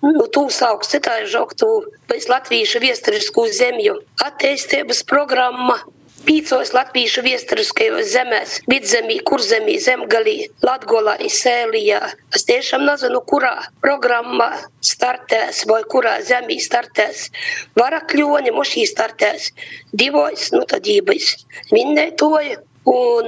nu, 0.06 0.28
tūsaugs 0.34 0.92
citāžoktu 0.92 1.72
pēc 2.10 2.28
latviešu 2.32 2.82
viesturiskų 2.84 3.48
zemju 3.56 3.98
attīstības 4.26 5.04
programma. 5.10 5.80
Pīcos 6.22 6.70
latviešu 6.76 7.24
viesturiskajos 7.26 8.12
zemēs, 8.12 8.60
vidzemī, 8.70 9.16
kurzemī, 9.26 9.80
zemgalī, 9.82 10.36
Latgolā, 10.62 11.16
Sēlijā. 11.34 11.98
Es 12.38 12.46
tiešām 12.46 12.86
nezinu, 12.86 13.24
kurā 13.26 13.56
programmā 13.82 14.52
startēs 14.86 15.64
vai 15.66 15.82
kurā 15.90 16.20
zemī 16.28 16.60
startēs. 16.62 17.32
Varakļoni 17.74 18.54
mošī 18.54 18.86
startēs 18.86 19.50
divos, 19.98 20.52
nu 20.54 20.62
tad 20.70 20.86
ībais. 20.94 21.40
Vinnētoja. 21.74 22.62
Un 22.92 23.28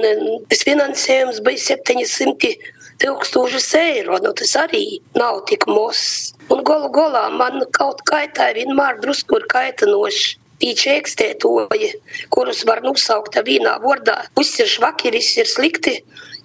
tas 0.50 0.64
finansējums 0.66 1.36
bija 1.46 1.60
700 1.62 2.56
tūkstošus 3.02 3.68
eiro. 3.78 4.18
Nu, 4.22 4.32
tas 4.36 4.54
arī 4.60 5.00
nav 5.18 5.42
tik 5.50 5.66
mos. 5.70 6.34
Un 6.52 6.62
galu 6.66 6.90
galā 6.94 7.26
man 7.34 7.64
kaut 7.76 8.04
kaitāja 8.08 8.58
vienmēr 8.60 9.00
drusku 9.02 9.40
ir 9.40 9.48
kaitinoši. 9.50 10.40
Tīči 10.62 10.92
ekstētoji, 10.94 11.88
kurus 12.32 12.62
var 12.64 12.80
nosaukt 12.84 13.34
vienā 13.44 13.74
vārdā. 13.82 14.14
Viss 14.38 14.60
ir 14.62 14.70
švaki, 14.70 15.10
viss 15.12 15.34
ir 15.36 15.50
slikti. 15.50 15.98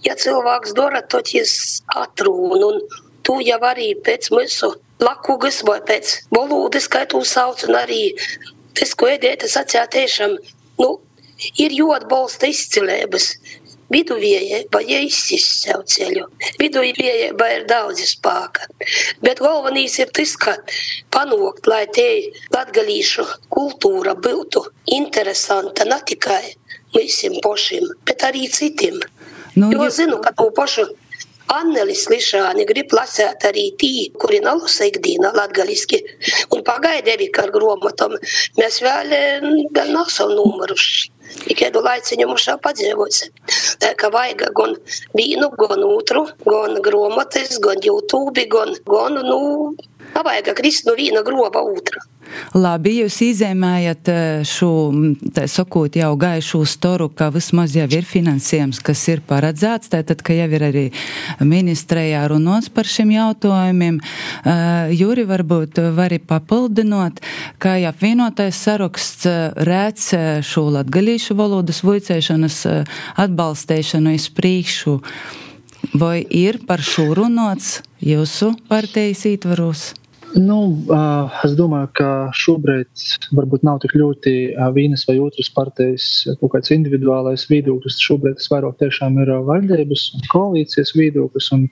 Ja 0.03 0.15
cilvēks 0.19 0.73
dara, 0.75 1.03
tad 1.05 1.29
viņš 1.31 1.53
atrūna. 2.01 2.71
Un 2.71 2.81
tu 3.23 3.37
jau 3.45 3.59
arī 3.69 3.93
pēc 4.03 4.31
mūsu 4.33 4.73
lakugas 4.99 5.61
vai 5.67 5.77
pēc 5.85 6.15
valodas, 6.35 6.89
kā 6.91 7.05
tu 7.07 7.21
sauc, 7.23 7.63
un 7.69 7.77
arī 7.79 8.01
tas, 8.75 8.95
ko 8.97 9.07
ēdēt, 9.13 9.45
tas 9.45 9.55
acē 9.61 9.85
tiešām, 9.93 10.35
nu, 10.81 10.89
ir 11.61 11.75
jāatbalsta 11.77 12.49
izcilības 12.51 13.31
viduvējai 13.93 14.61
vajag 14.73 15.07
izsist 15.07 15.65
sev 15.65 15.83
ceļu. 15.89 16.25
Viduvējai 16.61 17.31
ir 17.31 17.65
daudz 17.69 18.03
spēka. 18.11 18.69
Bet 19.25 19.41
galvenais 19.43 19.97
ir 19.99 20.13
tas, 20.15 20.35
ka 20.39 20.55
panākt, 21.13 21.67
lai 21.69 21.85
te 21.95 22.07
latgalīšu 22.55 23.27
kultūra 23.53 24.15
būtu 24.15 24.65
interesanta 24.99 25.87
ne 25.89 25.99
tikai 26.05 26.43
visiem 26.95 27.37
pašiem, 27.43 27.85
bet 28.05 28.25
arī 28.29 28.47
citiem. 28.49 28.99
Nu, 29.55 29.69
jo 29.73 29.85
es 29.85 29.99
zinu, 29.99 30.19
ka 30.23 30.33
to 30.37 30.49
pašu 30.55 30.87
Annelis 31.49 32.05
Lišāni 32.11 32.65
grib 32.69 32.93
lasēt 32.93 33.47
arī 33.49 33.71
tī, 33.81 33.91
kuri 34.21 34.39
nav 34.45 34.61
lasa 34.61 34.85
ikdīnā 34.85 35.31
latgaliski. 35.33 35.97
Un 36.53 36.61
pagaidēvi, 36.67 37.31
ka 37.33 37.47
ar 37.47 37.53
gromatom 37.55 38.13
mēs 38.59 38.81
vēl, 38.85 39.15
vēl 39.73 39.95
nesam 39.95 40.35
numruši. 41.29 41.55
Kādu 41.59 41.81
laiciņu 41.83 42.27
mums 42.27 42.47
jau 42.47 42.57
padzīvots. 42.57 43.29
Tā 43.79 43.93
kā 43.95 44.09
vajag 44.09 44.53
gan 44.53 44.75
vienu, 45.13 45.49
gan 45.57 45.83
otru, 45.83 46.27
gan 46.45 46.81
grāmatas, 46.81 47.59
gan 47.59 47.77
YouTube, 47.83 48.45
gan, 48.49 48.75
gan 48.85 49.13
nu, 49.13 49.75
vajag 50.13 50.55
krist 50.55 50.85
no 50.85 50.95
viena 50.95 51.21
groba 51.21 51.61
otra. 51.61 52.01
Labi, 52.57 52.95
jūs 53.03 53.19
izēmējat 53.25 54.09
eh, 54.11 54.21
šo, 54.47 54.71
tā 55.35 55.45
sakot, 55.49 55.95
jau 55.97 56.11
gaišu 56.19 56.61
storu, 56.69 57.09
ka 57.09 57.29
vismaz 57.33 57.75
jau 57.77 57.87
ir 57.93 58.07
finansējums, 58.07 58.81
kas 58.85 59.03
ir 59.11 59.23
paredzēts, 59.29 59.91
tātad, 59.93 60.23
ka 60.25 60.35
jau 60.37 60.47
ir 60.57 60.65
arī 60.69 60.85
ministrējā 61.41 62.25
runots 62.31 62.71
par 62.73 62.89
šiem 62.89 63.13
jautājumiem. 63.15 63.99
Uh, 63.99 64.89
Juri, 64.95 65.25
varbūt 65.29 65.81
vari 65.97 66.19
papildinot, 66.19 67.21
ka 67.61 67.75
jau 67.81 67.93
vienotais 68.01 68.57
saraksts 68.57 69.29
eh, 69.29 69.39
rēc 69.69 70.09
šo 70.45 70.65
latgalīšu 70.79 71.37
valodas 71.37 71.83
vicēšanas 71.85 72.63
atbalstēšanu 73.19 74.15
iz 74.17 74.29
priekšu. 74.33 74.99
Vai 75.93 76.21
ir 76.21 76.59
par 76.67 76.83
šo 76.83 77.07
runots 77.17 77.79
jūsu 78.03 78.53
partijas 78.69 79.25
ietvaros? 79.29 79.93
Nu, 80.37 80.57
es 81.43 81.53
domāju, 81.57 81.89
ka 81.97 82.09
šobrīd 82.37 83.05
varbūt 83.33 83.63
nav 83.65 83.79
tik 83.81 83.95
ļoti 83.97 84.33
vienas 84.75 85.07
vai 85.09 85.17
otras 85.23 85.49
partijas 85.53 86.05
kaut 86.41 86.53
kāds 86.53 86.73
individuālais 86.75 87.47
viedoklis. 87.49 87.97
Šobrīd 88.03 88.37
tas 88.37 88.51
vairāk 88.53 88.77
tiešām 88.83 89.17
ir 89.23 89.31
valdības 89.47 90.09
un 90.15 90.27
koalīcijas 90.29 90.93
viedoklis. 90.97 91.49
Un 91.55 91.65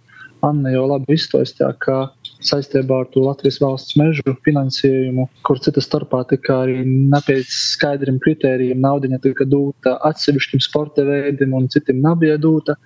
Anna 0.45 0.69
jau 0.69 0.83
labi 0.85 1.15
izstāstīja, 1.17 1.71
ka 1.81 2.11
saistībā 2.45 2.99
ar 3.01 3.07
to 3.13 3.23
Latvijas 3.25 3.57
valsts 3.61 3.95
mežu 3.97 4.35
finansējumu, 4.45 5.25
kur 5.47 5.61
cita 5.61 5.81
starpā 5.81 6.23
tika 6.29 6.59
arī 6.65 6.83
nepēc 6.85 7.49
skaidriem 7.49 8.19
kritērijiem 8.21 8.81
naudiņa 8.83 9.21
tika 9.23 9.47
dota 9.49 9.95
atsevišķiem 10.05 10.61
sporta 10.61 11.05
veidiem 11.07 11.55
un 11.57 11.65
citiem 11.73 12.03
nebija 12.05 12.37
dota, 12.41 12.77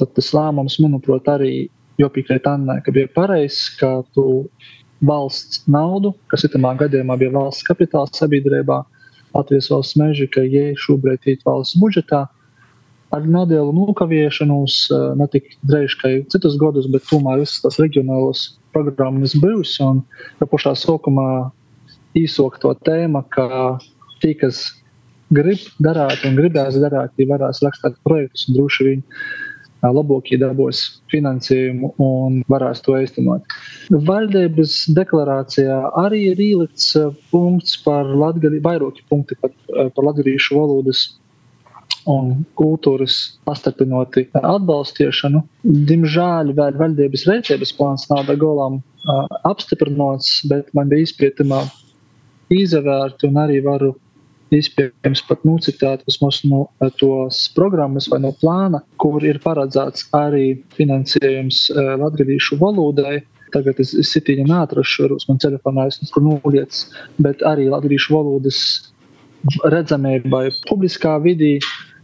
tad 0.00 0.12
tas 0.16 0.28
lēmums, 0.36 0.76
manuprāt, 0.84 1.28
arī 1.32 1.54
jopiekrīt 2.00 2.48
Annai, 2.48 2.80
ka 2.84 2.92
bija 2.92 3.08
pareizs, 3.16 3.70
ka 3.80 4.00
tu 4.14 4.26
valsts 5.06 5.62
naudu, 5.70 6.12
kas 6.32 6.44
itamā 6.48 6.74
gadījumā 6.80 7.16
bija 7.20 7.34
valsts 7.36 7.66
kapitāla 7.66 8.10
sabiedrībā, 8.16 8.82
Latvijas 9.34 9.70
valsts 9.70 9.96
meži, 9.98 10.26
ka 10.26 10.42
jie 10.42 10.74
šobrīd 10.78 11.26
ir 11.30 11.42
valsts 11.46 11.78
budžetā. 11.80 12.24
Ar 13.14 13.26
nelielu 13.26 13.72
nokavēšanos, 13.74 14.74
eh, 14.94 15.14
ne 15.18 15.26
tik 15.30 15.56
drēž 15.66 15.96
kā 16.02 16.10
citus 16.30 16.56
gadus, 16.58 16.86
bet 16.90 17.06
tomēr 17.10 17.40
visas 17.42 17.62
tās 17.62 17.78
reģionālas 17.82 18.58
programmas 18.72 19.34
bijusi. 19.34 19.82
Un 19.82 20.04
ja 20.40 20.46
pašā 20.46 20.74
sākumā 20.78 21.50
īsok 22.14 22.60
to 22.60 22.74
tēmu, 22.86 23.24
ka 23.30 23.78
tie, 24.20 24.34
kas 24.34 24.72
grib 25.30 25.58
darīt 25.82 26.24
un 26.26 26.36
gribēs 26.38 26.78
darīt, 26.82 27.14
tie 27.16 27.26
varēs 27.26 27.62
rakstīt 27.62 27.98
projektus 28.06 28.48
un 28.48 28.58
droši 28.58 28.86
vien 28.88 29.02
labākie 29.86 30.38
dabūs 30.40 30.82
finansējumu 31.12 31.94
un 32.04 32.40
varēs 32.52 32.82
to 32.84 32.96
īstenot. 33.00 33.46
Valdības 33.90 34.74
deklarācijā 34.96 35.78
arī 36.02 36.26
ir 36.32 36.42
ielikts 36.44 36.92
punkts 37.32 37.78
par 37.84 38.08
latgali, 38.08 38.60
vairāki 38.64 39.06
punkti 39.08 39.38
par, 39.40 39.54
par 39.70 40.10
latviešu 40.10 40.58
valodas 40.58 41.06
un 42.08 42.44
kultūras 42.56 43.16
pastarpinoti 43.48 44.26
atbalstiešanu. 44.40 45.42
Diemžēl 45.88 46.54
vēl 46.56 46.78
valdības 46.80 47.26
rēcības 47.28 47.74
plāns 47.76 48.06
nav 48.12 48.30
uh, 48.30 49.26
apstiprināts, 49.48 50.40
bet 50.48 50.72
man 50.76 50.88
bija 50.88 51.08
izpētamā 51.08 51.64
izvērta 52.50 53.28
un 53.28 53.38
arī 53.44 53.60
varu 53.64 53.94
iespējams 54.56 55.22
pat 55.28 55.44
nocitēt 55.46 56.04
vismaz 56.08 56.40
no 56.48 56.66
tos 57.00 57.42
programmas 57.56 58.08
vai 58.10 58.20
no 58.24 58.32
plāna, 58.40 58.82
kur 59.02 59.22
ir 59.24 59.40
paredzēts 59.44 60.08
arī 60.16 60.54
finansējums 60.76 61.68
latgadīšu 61.76 62.58
valodai. 62.60 63.20
Tagad 63.50 63.80
es, 63.82 63.96
es 63.98 64.12
sitīņu 64.14 64.46
neatrašu, 64.46 65.08
varbūt 65.08 65.26
man 65.26 65.40
telefonā 65.42 65.88
esmu 65.90 66.06
kur 66.14 66.22
noliec, 66.22 66.84
bet 67.18 67.42
arī 67.46 67.66
latgadīšu 67.72 68.14
valodas 68.14 68.60
redzamībai 69.72 70.44
publiskā 70.68 71.16
vidī, 71.24 71.56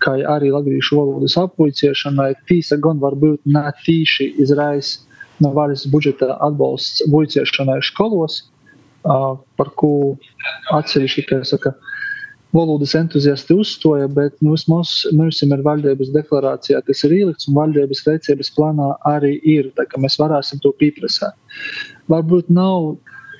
kā 0.02 0.16
arī 0.26 0.50
latgadīšu 0.54 0.98
valodas 0.98 1.36
apvuiciešanai, 1.38 2.32
tīsa 2.50 2.80
gan 2.82 2.98
var 3.02 3.14
būt 3.20 3.46
ne 3.46 3.62
tīši 3.84 4.32
izraisa 4.42 5.04
no 5.44 5.52
valsts 5.56 5.86
budžeta 5.92 6.34
atbalsts 6.42 7.04
vuiciešanai 7.12 7.78
skolos, 7.84 8.42
par 9.06 9.70
ko 9.78 9.92
atsevišķi, 10.74 11.26
kā 11.30 11.42
saka, 11.46 11.76
valodas 12.56 12.94
entuziasti 12.98 13.54
uzstoja, 13.54 14.08
bet 14.12 14.36
nu, 14.44 14.54
mums, 14.70 14.92
mums 15.16 15.42
ir 15.44 15.64
valdības 15.66 16.12
deklarācijā 16.14 16.80
tas 16.86 17.04
ir 17.06 17.16
ielikts, 17.20 17.48
un 17.50 17.58
valdības 17.58 18.04
rīcības 18.06 18.52
plānā 18.56 18.92
arī 19.12 19.36
ir, 19.56 19.70
tā 19.76 19.86
ka 19.90 20.00
mēs 20.02 20.18
varēsim 20.20 20.62
to 20.64 20.72
pieprasīt. 20.80 21.36
Varbūt 22.12 22.50
nav 22.54 22.96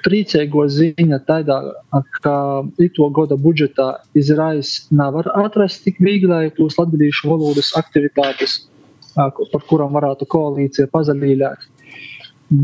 priecīgo 0.06 0.66
ziņa 0.70 1.18
tādā, 1.26 1.58
ka 2.22 2.36
ito 2.82 3.08
gada 3.14 3.38
budžetā 3.40 3.88
izraisa 4.18 4.86
nevar 4.94 5.28
atrast 5.42 5.82
tik 5.86 5.98
viegli 6.02 6.52
tos 6.58 6.78
latviešu 6.78 7.32
valodas 7.32 7.72
aktivitātes, 7.78 8.60
par 9.16 9.64
kurām 9.70 9.96
varētu 9.96 10.28
koalīcija 10.30 10.92
pazaļīļāt. 10.92 11.66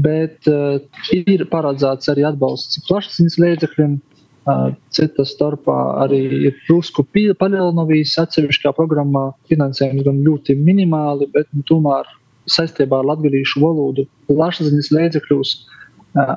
Bet 0.04 0.46
uh, 0.46 0.78
ir 1.10 1.42
paredzēts 1.50 2.10
arī 2.12 2.22
atbalsts 2.28 2.84
plašsaziņas 2.86 3.38
līdzekļiem, 3.42 3.96
Cita 4.90 5.22
starpā 5.22 5.76
arī 6.02 6.22
ir 6.48 6.56
drusku 6.66 7.04
palielinājis 7.06 8.16
atsevišķā 8.24 8.72
programmā 8.74 9.28
finansējums 9.46 10.02
gan 10.08 10.18
ļoti 10.26 10.56
minimāli, 10.58 11.28
bet 11.30 11.46
nu, 11.54 11.62
tomēr 11.68 12.08
saistībā 12.50 12.98
ar 12.98 13.06
latviešu 13.12 13.62
valodu 13.62 14.08
plašsaziņas 14.26 14.90
līdzekļus 14.96 15.54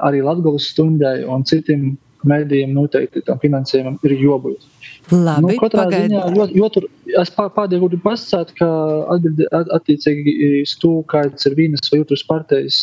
arī 0.06 0.22
Latvijas 0.24 0.70
stundai 0.72 1.24
un 1.26 1.44
citiem 1.50 1.96
mēdījiem 2.26 2.72
noteikti 2.74 3.22
tam 3.26 3.39
finansējumam 3.41 3.98
ir 4.06 4.15
jābūt. 4.18 4.63
Labi, 5.12 5.41
nu, 5.44 5.58
katrā 5.62 5.86
ziņā, 5.91 6.22
jo, 6.34 6.48
jo 6.58 6.70
tur 6.74 6.88
es 7.22 7.32
pēdējā 7.36 7.82
gribu 7.84 8.02
pasakāt, 8.06 8.56
ka 8.58 8.70
atbildi 9.13 9.50
attiecīgi 9.54 10.34
uz 10.63 10.74
to, 10.82 10.96
kāds 11.12 11.46
ir 11.50 11.58
vienas 11.60 11.91
vai 11.91 12.02
otras 12.06 12.26
partijas 12.26 12.80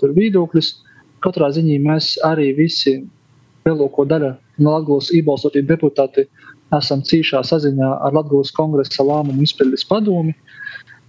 tur 0.00 0.14
viedoklis, 0.16 0.76
katrā 1.24 1.50
ziņā 1.52 1.76
mēs 1.84 2.14
arī 2.24 2.52
visi 2.56 2.98
lielāko 3.66 4.06
daļu 4.08 4.32
no 4.62 4.76
Latvijas 4.76 5.12
iebalsotie 5.14 5.64
deputāti 5.66 6.26
esam 6.76 7.02
cīšā 7.06 7.42
saziņā 7.46 7.90
ar 8.06 8.16
Latvijas 8.16 8.54
kongresa 8.56 9.06
lēmumu 9.06 9.44
izpildes 9.46 9.86
padomi 9.88 10.34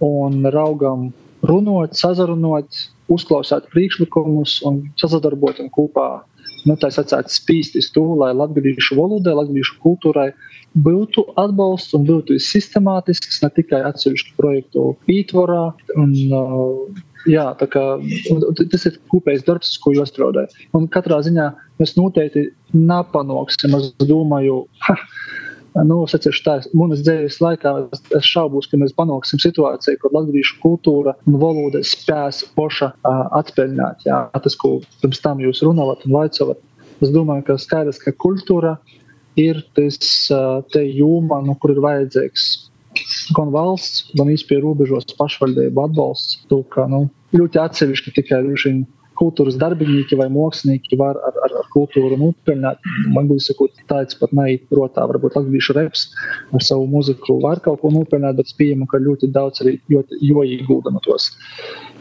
un 0.04 0.44
raugam 0.54 1.08
runot, 1.46 1.94
sazarunot, 1.98 2.88
uzklausīt 3.12 3.68
priekšlikumus 3.72 4.58
un 4.68 4.82
sadarboties 5.00 5.70
kopā. 5.74 6.08
Nu, 6.66 6.74
tā 6.76 6.90
sacīt, 6.90 7.30
spīstis 7.30 7.92
to, 7.94 8.02
lai 8.18 8.32
latviešu 8.34 8.96
valodai, 8.98 9.36
latviešu 9.38 9.76
kultūrai 9.84 10.32
būtu 10.84 11.22
atbalsts 11.38 11.94
un 11.96 12.04
būtu 12.08 12.36
sistemātisks, 12.42 13.38
ne 13.44 13.50
tikai 13.54 13.80
atsevišķu 13.88 14.34
projektu 14.36 14.88
ietvarā. 15.14 15.68
Un, 15.94 16.16
uh, 16.34 17.04
jā, 17.26 17.46
kā, 17.72 17.84
tas 18.60 18.86
ir 18.88 18.98
kopējs 19.12 19.44
darbs, 19.46 19.74
ko 19.82 19.94
jūs 19.96 20.12
strādājat. 20.12 20.54
Un 20.76 20.86
katrā 20.92 21.20
ziņā 21.24 21.48
mēs 21.80 21.96
noteikti 21.98 22.48
nepanāksim. 22.74 23.74
Es 23.78 23.90
domāju, 24.08 24.60
ha, 24.86 24.96
nu, 25.88 26.00
sacīšu 26.10 26.44
tā, 26.46 26.58
manas 26.78 27.02
dzīves 27.06 27.40
laikā 27.42 27.74
es 28.18 28.28
šaubos, 28.28 28.68
ka 28.70 28.80
mēs 28.80 28.94
panāksim 28.98 29.40
situāciju, 29.42 30.00
kur 30.02 30.14
latviešu 30.16 30.60
kultūra 30.62 31.16
un 31.26 31.40
valoda 31.42 31.82
spēs 31.86 32.44
poša 32.58 32.92
uh, 32.94 33.26
atspēļināt. 33.40 34.06
Jā, 34.08 34.24
tas, 34.44 34.58
ko 34.58 34.78
pirms 35.02 35.22
tam 35.24 35.42
jūs 35.44 35.64
runājat 35.66 36.06
un 36.08 36.16
vaicājat. 36.20 36.64
Es 36.98 37.12
domāju, 37.14 37.46
ka 37.46 37.58
skaidrs, 37.62 38.00
ka 38.02 38.14
kultūra 38.18 38.76
ir 39.38 39.60
tas 39.78 39.98
uh, 40.34 40.58
te 40.74 40.82
jūma, 40.82 41.42
nu, 41.46 41.54
kur 41.62 41.74
ir 41.74 41.82
vajadzīgs 41.84 42.67
gan 43.36 43.52
valsts, 43.54 44.06
gan 44.18 44.30
īstenībā 44.32 44.64
robežos 44.64 45.08
pašvaldību 45.18 45.84
atbalsts. 45.84 46.38
To, 46.52 46.62
ka, 46.74 46.86
nu, 46.90 47.06
ļoti 47.36 47.60
atsevišķi 47.62 48.14
tikai 48.20 48.42
viņa 48.46 48.62
kultūras 49.18 49.58
darbinieki 49.60 50.18
vai 50.20 50.28
mākslinieki 50.32 50.98
var 51.00 51.18
ar, 51.28 51.40
ar, 51.44 51.56
ar 51.62 51.70
kultūru 51.74 52.18
nopelnīt. 52.20 52.88
Man 53.14 53.30
būs 53.30 53.50
sakot, 53.50 53.74
tāds 53.90 54.18
pat 54.20 54.34
neiet 54.36 54.66
protā, 54.72 55.06
varbūt 55.10 55.38
latviešu 55.38 55.76
reps 55.78 56.08
ar 56.54 56.64
savu 56.64 56.86
muziku 56.90 57.38
var 57.42 57.62
kaut 57.64 57.82
ko 57.82 57.92
nopelnīt, 57.94 58.38
bet 58.38 58.56
pieņemu, 58.58 58.88
ka 58.90 59.02
ļoti 59.02 59.32
daudz 59.34 59.64
arī 59.64 59.78
jo 59.90 60.46
ieguldam 60.46 61.00
tos 61.04 61.32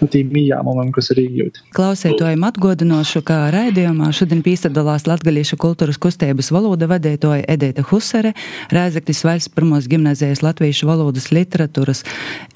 nu, 0.01 0.07
tīm 0.11 0.29
mījāmumam, 0.33 0.91
kas 0.95 1.09
ir 1.13 1.21
iegūti. 1.23 1.63
Klausētojiem 1.75 2.43
atgodinošu, 2.47 3.21
ka 3.27 3.39
raidījumā 3.53 4.09
šodien 4.15 4.43
pīsadalās 4.45 5.07
Latgaliešu 5.09 5.57
kultūras 5.61 5.99
kustības 6.01 6.51
valoda 6.53 6.89
vadētoja 6.91 7.45
Edēta 7.49 7.85
Husare, 7.89 8.33
Rēzektis 8.73 9.23
Vaļs 9.25 9.49
pirmos 9.55 9.89
gimnazijas 9.89 10.43
latviešu 10.45 10.89
valodas 10.89 11.29
literatūras 11.33 12.03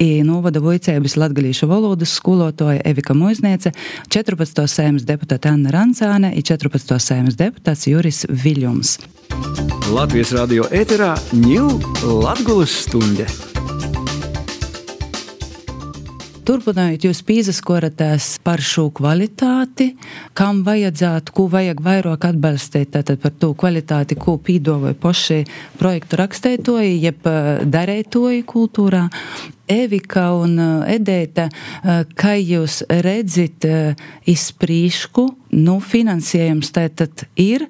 i 0.01 0.21
novada 0.27 0.61
voicēbas 0.63 1.17
Latgaliešu 1.19 1.69
valodas 1.71 2.15
skolotoja 2.19 2.83
Evika 2.87 3.15
Muizniece, 3.17 3.73
14. 4.13 4.50
Sēmas 4.59 5.05
deputāta 5.07 5.53
Anna 5.55 5.71
Rancāne 5.71 6.33
i 6.35 6.43
14. 6.43 6.97
sēmas 6.99 7.37
deputāts 7.39 7.87
Juris 7.87 8.25
Viļums. 8.27 8.97
Latvijas 9.91 10.33
radio 10.35 10.67
ēterā 10.71 11.15
ņūl 11.35 11.79
Latgulas 12.23 12.73
stunde. 12.83 13.25
Turpinājot, 16.41 17.05
jūs 17.05 17.21
pīzaskoratās 17.23 18.25
par 18.43 18.59
šo 18.65 18.87
kvalitāti, 18.97 19.91
kam 20.33 20.63
vajadzētu, 20.65 21.35
ko 21.37 21.45
vajag 21.51 21.79
vairāk 21.85 22.25
atbalstīt, 22.31 22.89
tātad 22.95 23.21
par 23.21 23.35
to 23.37 23.53
kvalitāti, 23.53 24.17
ko 24.19 24.35
pīdoja 24.41 24.91
paši 24.99 25.43
projektu 25.79 26.19
rakstētoji, 26.19 26.97
jeb 27.05 27.29
darētoji 27.71 28.43
kultūrā. 28.49 29.05
Evika 29.67 30.31
un 30.35 30.57
eh, 30.59 30.95
Edēta, 30.97 31.47
eh, 31.47 32.01
kā 32.17 32.33
jūs 32.39 32.81
redzat 32.89 33.65
izprīšku, 34.29 35.25
eh, 35.29 35.57
nu, 35.61 35.77
finansējums 35.83 36.71
tātad 36.75 37.25
ir 37.39 37.65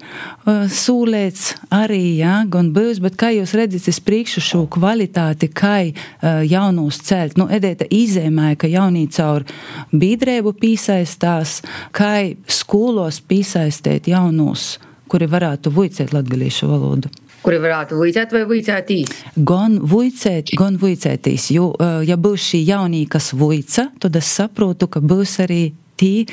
sūlēts 0.46 1.48
arī, 1.74 2.18
jā, 2.20 2.36
gan 2.50 2.70
būs, 2.76 3.02
bet 3.02 3.18
kā 3.18 3.32
jūs 3.34 3.56
redzat 3.58 3.90
izprīkšu 3.90 4.44
šo 4.46 4.62
kvalitāti, 4.70 5.50
kā 5.50 5.80
jaunūs 6.22 7.02
celt? 7.08 7.40
Nu, 7.42 7.48
Edēta 7.50 7.88
izēmēja, 7.90 8.60
ka 8.62 8.70
jaunī 8.70 9.08
caur 9.10 9.48
bīdrēbu 9.90 10.54
pīsaistās, 10.62 11.62
kā 11.98 12.14
skolos 12.46 13.18
pīsaistēt 13.26 14.12
jaunūs, 14.14 14.76
kuri 15.10 15.30
varētu 15.32 15.74
vuicēt 15.74 16.14
latgalīšu 16.14 16.70
valodu 16.70 17.10
kuri 17.42 17.60
varētu 17.62 17.98
vuicēt 18.00 18.34
vai 18.36 18.44
vuicētīs? 18.50 19.22
Gan 19.48 19.80
vuicēt, 19.92 20.54
gan 20.58 20.78
vuicētīs. 20.82 21.50
Jo, 21.56 21.72
ja 22.06 22.18
būs 22.22 22.52
šī 22.52 22.64
jaunī, 22.70 23.06
kas 23.10 23.32
vuica, 23.38 23.90
tad 24.02 24.18
es 24.20 24.30
saprotu, 24.40 24.90
ka 24.92 25.02
būs 25.02 25.38
arī 25.46 25.62
tī, 26.00 26.28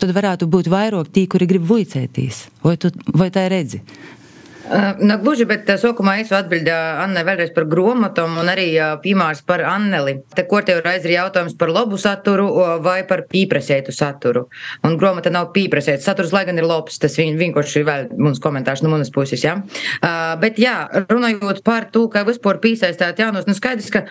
tad 0.00 0.14
varētu 0.16 0.48
būt 0.50 0.70
vairāk 0.72 1.12
tī, 1.14 1.26
kuri 1.30 1.48
grib 1.50 1.66
vuicētīs. 1.68 2.46
Vai, 2.64 2.76
tu, 2.80 2.92
vai 3.16 3.30
tā 3.34 3.46
redzi? 3.52 3.82
Nu, 5.00 5.16
gluži, 5.22 5.46
bet 5.48 5.68
sākumā 5.80 6.18
es 6.20 6.30
atbildēju 6.36 7.00
Annai 7.04 7.24
vēlreiz 7.26 7.52
par 7.56 7.64
grāmatām 7.70 8.36
un 8.42 8.50
arī 8.52 8.66
piemērs 9.02 9.40
par 9.48 9.64
Anneli. 9.66 10.18
Te, 10.36 10.44
kur 10.50 10.66
tev 10.66 10.82
reiz 10.84 11.06
ir 11.08 11.16
jautājums 11.16 11.56
par 11.58 11.72
labu 11.72 11.98
saturu 12.00 12.46
vai 12.84 13.00
par 13.08 13.24
pīprasētu 13.30 13.94
saturu. 13.94 14.46
Un 14.86 14.98
grāmata 15.00 15.32
nav 15.32 15.50
pīprasēta 15.56 16.04
saturs, 16.04 16.34
lai 16.36 16.44
gan 16.48 16.60
ir 16.60 16.68
labs. 16.68 17.00
Tas 17.02 17.16
vienkārši 17.18 17.80
ir 17.80 17.88
vēl 17.88 18.08
mums 18.20 18.42
komentārs 18.42 18.84
no 18.84 18.92
manas 18.92 19.10
puses. 19.14 19.42
Ja? 19.46 19.56
Uh, 20.00 20.36
bet 20.42 20.60
jā, 20.60 20.76
runājot 21.08 21.64
par 21.66 21.88
to, 21.94 22.06
ka 22.12 22.26
vispār 22.28 22.60
piesaistāt 22.62 23.22
jaunus, 23.22 23.48
nu 23.48 23.56
skaidrs, 23.56 23.90
ka 23.94 24.06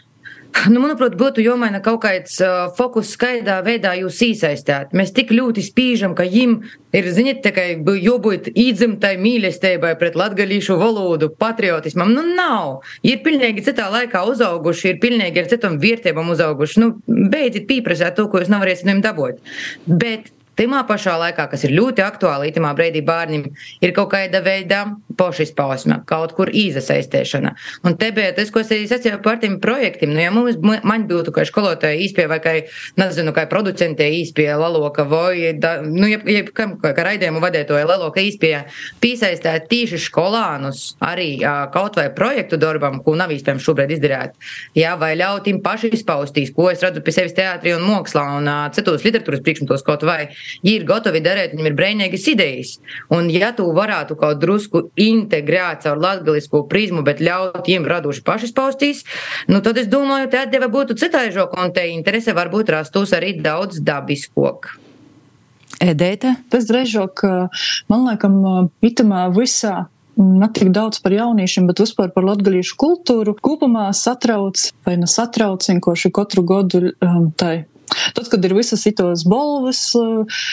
Nu, 0.73 0.81
manuprāt, 0.81 1.15
būtu 1.19 1.43
jāmaina 1.43 1.79
kaut 1.83 2.01
kāds 2.03 2.35
uh, 2.43 2.69
fokus, 2.75 3.13
kādā 3.19 3.59
veidā 3.65 3.93
jūs 3.99 4.19
iesaistāt. 4.25 4.93
Mēs 4.97 5.13
tik 5.15 5.31
ļoti 5.35 5.63
spīžam, 5.65 6.15
ka 6.17 6.25
viņam 6.27 6.55
ir, 6.95 7.09
ziniet, 7.15 7.41
tikai 7.45 7.67
jābūt 7.79 8.49
īdzimtai 8.53 9.15
mīlestībai 9.21 9.93
pret 9.99 10.17
latgalīšu 10.19 10.79
valodu, 10.81 11.31
patriotismam. 11.39 12.11
Nu, 12.15 12.25
nav. 12.35 12.81
Ir 13.05 13.21
pilnīgi 13.25 13.65
citā 13.69 13.89
laikā 13.93 14.25
uzauguši, 14.31 14.93
ir 14.93 14.99
pilnīgi 15.03 15.43
ar 15.43 15.51
citām 15.51 15.79
vērtībām 15.81 16.33
uzauguši. 16.35 16.83
Nu, 16.83 16.91
beidziet 17.07 17.69
pieprasīt 17.69 18.17
to, 18.17 18.27
ko 18.29 18.43
jūs 18.43 18.51
nevarēsiet 18.51 18.89
viņiem 18.89 19.05
dabūt. 19.05 19.55
Bet 19.87 20.33
Timā 20.59 20.81
pašā 20.87 21.15
laikā, 21.21 21.45
kas 21.51 21.63
ir 21.63 21.71
ļoti 21.77 22.03
aktuāli, 22.03 22.49
itamā 22.51 22.73
brīdī 22.75 22.99
bērniem 23.05 23.45
ir 23.79 23.93
kaut 23.95 24.11
kāda 24.11 24.41
veida 24.43 24.81
pašizpausme, 25.19 26.01
kaut 26.09 26.33
kur 26.35 26.51
izasaistēšana. 26.51 27.53
Un 27.87 27.95
te 27.99 28.09
bija 28.15 28.33
tas, 28.35 28.51
ko 28.51 28.59
es 28.63 28.71
arī 28.75 28.87
sacīju 28.89 29.21
par 29.23 29.39
tiem 29.39 29.59
projektiem. 29.63 30.11
Nu, 30.13 30.21
ja 30.23 30.33
mums, 30.35 30.59
man 30.59 31.05
būtu 31.09 31.31
kā 31.35 31.45
skolotāja 31.47 31.99
īspēja 32.03 32.31
vai 32.31 32.39
kā, 32.43 32.55
nezinu, 32.99 33.33
kā 33.35 33.45
producentē 33.51 34.07
īspēja 34.19 34.57
laloka 34.59 35.05
vai, 35.07 35.53
da, 35.55 35.77
nu, 35.85 36.09
ja, 36.11 36.19
ja 36.27 36.43
kā, 36.43 36.67
kā 36.83 37.07
raidījumu 37.07 37.43
vadētoja 37.43 37.87
laloka 37.87 38.23
īspēja, 38.23 38.65
piesaistēt 39.03 39.69
tīši 39.71 40.01
skolānus 40.09 40.93
arī 41.03 41.29
kaut 41.73 41.99
vai 41.99 42.09
projektu 42.15 42.59
darbam, 42.59 42.99
ko 43.03 43.15
nav 43.19 43.31
iespējams 43.35 43.63
šobrīd 43.63 43.95
izdarīt. 43.95 44.35
Jā, 44.77 44.95
vai 44.99 45.13
ļaut 45.19 45.47
viņiem 45.47 45.63
paši 45.63 45.93
izpaustīs, 45.95 46.53
ko 46.55 46.69
es 46.71 46.83
redzu 46.83 47.03
pie 47.05 47.15
sevis 47.15 47.35
teātrī 47.37 47.75
un 47.75 47.85
mākslā 47.87 48.25
un 48.39 48.47
uh, 48.49 48.67
citos 48.75 49.05
literatūras 49.07 49.43
priekšmetos 49.45 49.85
kaut 49.87 50.03
vai. 50.07 50.29
Viņi 50.63 50.75
ir 50.75 50.85
gatavi 50.89 51.21
darīt, 51.25 51.53
viņiem 51.53 51.69
ir 51.69 51.77
brīvīgas 51.77 52.27
idejas. 52.31 52.73
Un 53.15 53.29
ja 53.33 53.51
tu 53.55 53.67
varētu 53.75 54.17
kaut 54.19 54.41
drusku 54.41 54.85
integrēt 54.99 55.85
caur 55.85 56.01
latgalisko 56.01 56.65
prizmu, 56.71 57.03
bet 57.07 57.23
ļaut 57.23 57.63
viņiem 57.65 57.87
radoši 57.89 58.25
paši 58.25 58.49
izpaustīs, 58.49 59.05
nu 59.51 59.63
tad 59.65 59.79
es 59.81 59.89
domāju, 59.91 60.29
te 60.31 60.41
atdeva 60.43 60.69
būtu 60.71 60.97
citaižok 60.99 61.57
un 61.59 61.73
te 61.75 61.87
interese 61.93 62.35
varbūt 62.37 62.73
rastos 62.75 63.15
arī 63.17 63.35
daudz 63.41 63.81
dabiskok. 63.85 64.73
Edēta? 65.79 66.35
Tas 66.51 66.67
drežok, 66.67 67.23
man 67.87 68.09
liekas, 68.09 68.73
itamā 68.83 69.29
visā 69.31 69.87
ne 70.19 70.49
tik 70.53 70.73
daudz 70.75 70.99
par 71.03 71.13
jauniešiem, 71.15 71.67
bet 71.69 71.79
vispār 71.79 72.11
par 72.11 72.27
latgalīšu 72.27 72.75
kultūru. 72.79 73.35
Kopumā 73.39 73.87
satrauc 73.95 74.69
vai 74.87 74.97
nesatrauc 74.99 75.63
vienkārši 75.69 76.11
katru 76.15 76.43
gadu 76.47 76.89
um, 76.91 77.29
tai. 77.31 77.68
Tad, 78.17 78.27
kad 78.31 78.45
ir 78.45 78.57
visas 78.57 78.85
itos 78.89 79.25
balvas, 79.29 79.85
uh, 79.97 80.43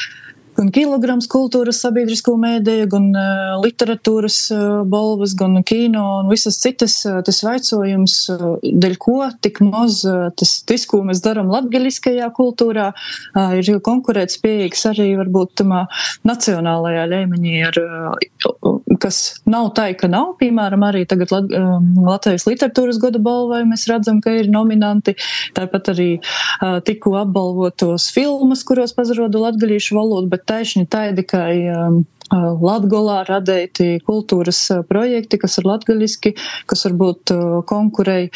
gan 0.56 0.70
kilograms 0.72 1.28
kultūras 1.30 1.80
sabiedrisko 1.84 2.34
mēdīju, 2.40 2.88
gan 2.92 3.08
uh, 3.12 3.56
literatūras 3.62 4.38
uh, 4.54 4.62
balvas, 4.88 5.34
gan 5.38 5.60
kino 5.66 6.04
un 6.20 6.30
visas 6.32 6.58
citas. 6.62 6.98
Uh, 7.06 7.20
tas 7.26 7.42
vaicojums, 7.44 8.16
uh, 8.32 8.46
dēļ 8.64 8.96
ko 9.02 9.18
tik 9.44 9.60
maz 9.64 10.02
uh, 10.08 10.28
tas, 10.38 10.56
tas, 10.68 10.86
ko 10.88 11.02
mēs 11.06 11.22
darām 11.24 11.50
latgaļiskajā 11.52 12.30
kultūrā, 12.36 12.88
uh, 12.92 13.56
ir 13.60 13.82
konkurētspējīgs 13.84 14.86
arī 14.92 15.10
varbūt 15.20 15.56
tamā 15.62 15.84
nacionālajā 16.28 17.04
līmenī, 17.12 17.58
ar, 17.68 17.80
uh, 17.82 18.80
kas 19.00 19.40
nav 19.48 19.70
tā, 19.76 19.88
ka 19.98 20.08
nav. 20.10 20.34
Piemēram, 20.40 20.84
arī 20.88 21.04
tagad 21.08 21.32
um, 21.36 21.88
Latvijas 22.06 22.46
literatūras 22.48 23.00
gada 23.02 23.20
balvai 23.22 23.62
mēs 23.68 23.86
redzam, 23.90 24.20
ka 24.24 24.34
ir 24.38 24.50
nominanti. 24.52 25.16
Tāpat 25.56 25.92
arī 25.94 26.10
uh, 26.18 26.78
tikko 26.86 27.16
apbalvotos 27.22 28.10
filmas, 28.14 28.64
kuros 28.66 28.94
pazarodu 28.96 29.42
latgaļīšu 29.46 29.98
valodu, 29.98 30.30
bet 30.32 30.46
taisni 30.48 30.86
taidikai 30.90 31.50
um, 31.72 31.98
uh, 32.30 32.48
Latgolā 32.62 33.22
radēti 33.28 33.96
kultūras 34.06 34.62
uh, 34.74 34.86
projekti, 34.86 35.40
kas 35.42 35.58
ir 35.60 35.68
latgaļiski, 35.72 36.36
kas 36.70 36.88
varbūt 36.88 37.34
konkurēja 37.66 38.30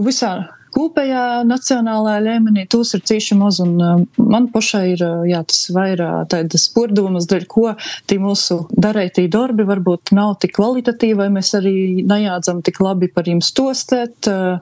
visā 0.00 0.32
kopējā 0.74 1.24
nacionālajā 1.48 2.22
līmenī 2.26 2.66
tūs 2.70 2.94
ir 2.96 3.04
cīši 3.10 3.38
maz, 3.40 3.60
un 3.64 4.06
man 4.16 4.48
pašai 4.54 4.84
ir 4.94 5.04
jā, 5.30 5.42
tas 5.50 5.62
vairāk 5.74 6.30
tādas 6.32 6.66
pordomas, 6.74 7.28
dēļ 7.30 7.46
ko 7.50 7.74
tī 8.10 8.20
mūsu 8.22 8.62
darētī 8.72 9.26
darbi 9.32 9.66
varbūt 9.68 10.14
nav 10.16 10.36
tik 10.42 10.56
kvalitatīvi, 10.58 11.18
vai 11.20 11.30
mēs 11.34 11.54
arī 11.58 11.76
nejādzam 12.06 12.64
tik 12.66 12.82
labi 12.84 13.10
par 13.12 13.30
jums 13.30 13.52
stostēt. 13.52 14.30
Uh, 14.30 14.58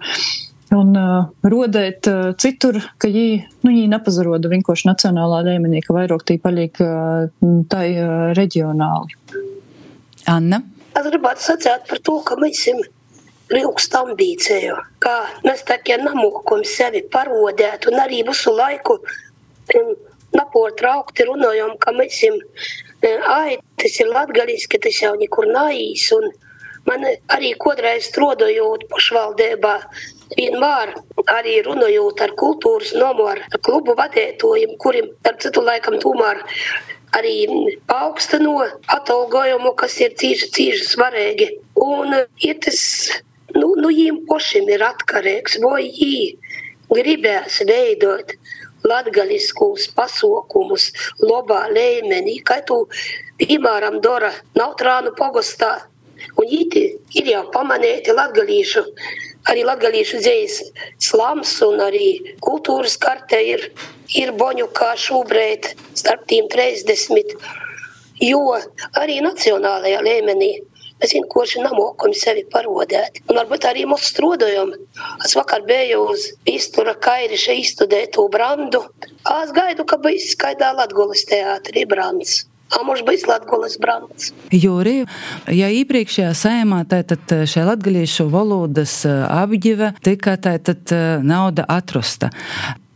un 0.77 0.93
uh, 0.97 1.29
rodēt 1.49 2.09
uh, 2.11 2.33
citur, 2.41 2.81
ka 3.01 3.09
viņi, 3.09 3.45
nu, 3.65 3.73
nepazaroda 3.93 4.51
vienkārši 4.53 4.89
nacionālā 4.91 5.41
līmenī, 5.47 5.81
ka 5.85 5.97
vairāk 5.97 6.27
tī 6.29 6.39
paliek 6.43 6.77
uh, 6.85 7.29
tai 7.73 7.87
uh, 7.97 8.31
reģionāli. 8.37 9.17
Anna? 10.29 10.61
Es 10.99 11.07
gribētu 11.09 11.45
sacīt 11.45 11.89
par 11.89 12.03
to, 12.05 12.19
ka 12.27 12.37
mēs 12.41 12.61
esam 12.61 12.83
ilgst 13.57 13.95
ambīciju, 13.97 14.77
kā 15.03 15.15
mēs 15.47 15.65
tā 15.69 15.79
kā 15.85 15.97
namokam 16.01 16.65
sevi 16.67 17.05
parodēt 17.13 17.89
un 17.89 18.01
arī 18.03 18.23
visu 18.29 18.53
laiku 18.53 18.99
um, 18.99 19.95
naportraukti 20.37 21.27
runājam, 21.29 21.77
ka 21.81 21.95
mēs 21.97 22.19
esam, 22.19 22.37
um, 22.43 23.25
ai, 23.33 23.57
tas 23.81 23.97
ir 24.03 24.13
latgaliski, 24.13 24.81
tas 24.83 25.01
jau 25.01 25.15
nekur 25.21 25.49
naīs, 25.49 26.11
un 26.17 26.29
man 26.89 27.05
arī 27.33 27.55
kodreiz 27.61 28.11
strodojot 28.11 28.85
pašvaldībā, 28.93 29.75
vienmēr 30.37 30.93
arī 31.33 31.59
runājot 31.67 32.23
ar 32.25 32.37
kultūras 32.37 32.93
nomu, 32.97 33.31
ar 33.33 33.43
klubu 33.65 33.97
vadītājiem, 33.99 34.77
kuriem, 34.83 35.11
ar 35.29 35.41
citu 35.41 35.65
laikam, 35.65 35.97
tomēr 36.05 36.45
arī 37.17 37.47
augstino 37.93 38.59
atalgojumu, 38.93 39.73
kas 39.81 39.97
ir 40.05 40.13
cīši, 40.21 40.51
cīši 40.57 40.89
svarīgi. 40.91 41.49
Un 41.81 42.13
ir 42.45 42.59
tas, 42.65 42.83
nu, 43.57 43.75
nu 43.81 43.91
viņiem 43.91 44.25
pašiem 44.29 44.69
ir 44.75 44.85
atkarīgs, 44.89 45.59
vai 45.65 45.85
viņi 45.89 46.33
gribēs 46.93 47.61
veidot 47.69 48.35
latgaliskos 48.89 49.89
pasaukumus 49.97 50.91
labā 51.21 51.67
līmenī, 51.75 52.39
kā 52.47 52.61
tu, 52.67 52.85
piemēram, 53.41 54.01
dara 54.05 54.33
Nautrānu 54.59 55.15
pogostā. 55.19 55.79
Un 56.39 56.51
īti 56.51 56.83
ir 57.15 57.29
jau 57.31 57.45
pamanīti 57.55 58.11
latgalīšu 58.11 58.83
arī 59.49 59.65
latgalīšu 59.67 60.21
dzējas 60.23 60.57
slams 61.09 61.53
un 61.67 61.81
arī 61.85 62.09
kultūras 62.45 62.99
karte 63.01 63.39
ir, 63.53 63.69
ir 64.19 64.33
boņu 64.41 64.69
kā 64.77 64.93
šobrīd 64.99 65.71
starp 65.99 66.27
tiem 66.31 66.49
30, 66.53 67.37
jo 68.25 68.43
arī 68.99 69.21
nacionālajā 69.25 70.03
līmenī 70.05 70.51
mēs 70.99 71.15
vienkārši 71.17 71.65
nemokam 71.65 72.15
sevi 72.17 72.45
parodēt. 72.53 73.23
Un 73.29 73.41
varbūt 73.41 73.69
arī 73.71 73.87
mūsu 73.89 74.13
strādājam. 74.13 74.75
Es 75.25 75.37
vakar 75.39 75.65
biju 75.69 76.05
uz 76.13 76.29
iztura 76.49 76.95
kairiša 76.95 77.57
izstudētu 77.63 78.29
brandu. 78.33 78.85
Es 79.39 79.55
gaidu, 79.57 79.87
ka 79.89 80.01
būs 80.03 80.33
skaidā 80.35 80.75
Latgulas 80.77 81.27
teātrī 81.29 81.87
brands. 81.89 82.45
Mums 82.85 83.01
bija 83.01 83.31
Latvijas 83.31 83.79
brands. 83.81 84.33
Jūri, 84.53 84.99
ja 85.57 85.71
iepriekšējā 85.73 86.35
saimā 86.37 86.83
tātad 86.91 87.33
šai 87.49 87.65
latgalīšu 87.71 88.29
valodas 88.33 89.01
apģive 89.09 89.95
tika 90.05 90.37
tātad 90.37 90.93
nauda 91.25 91.65
atrasta. 91.65 92.29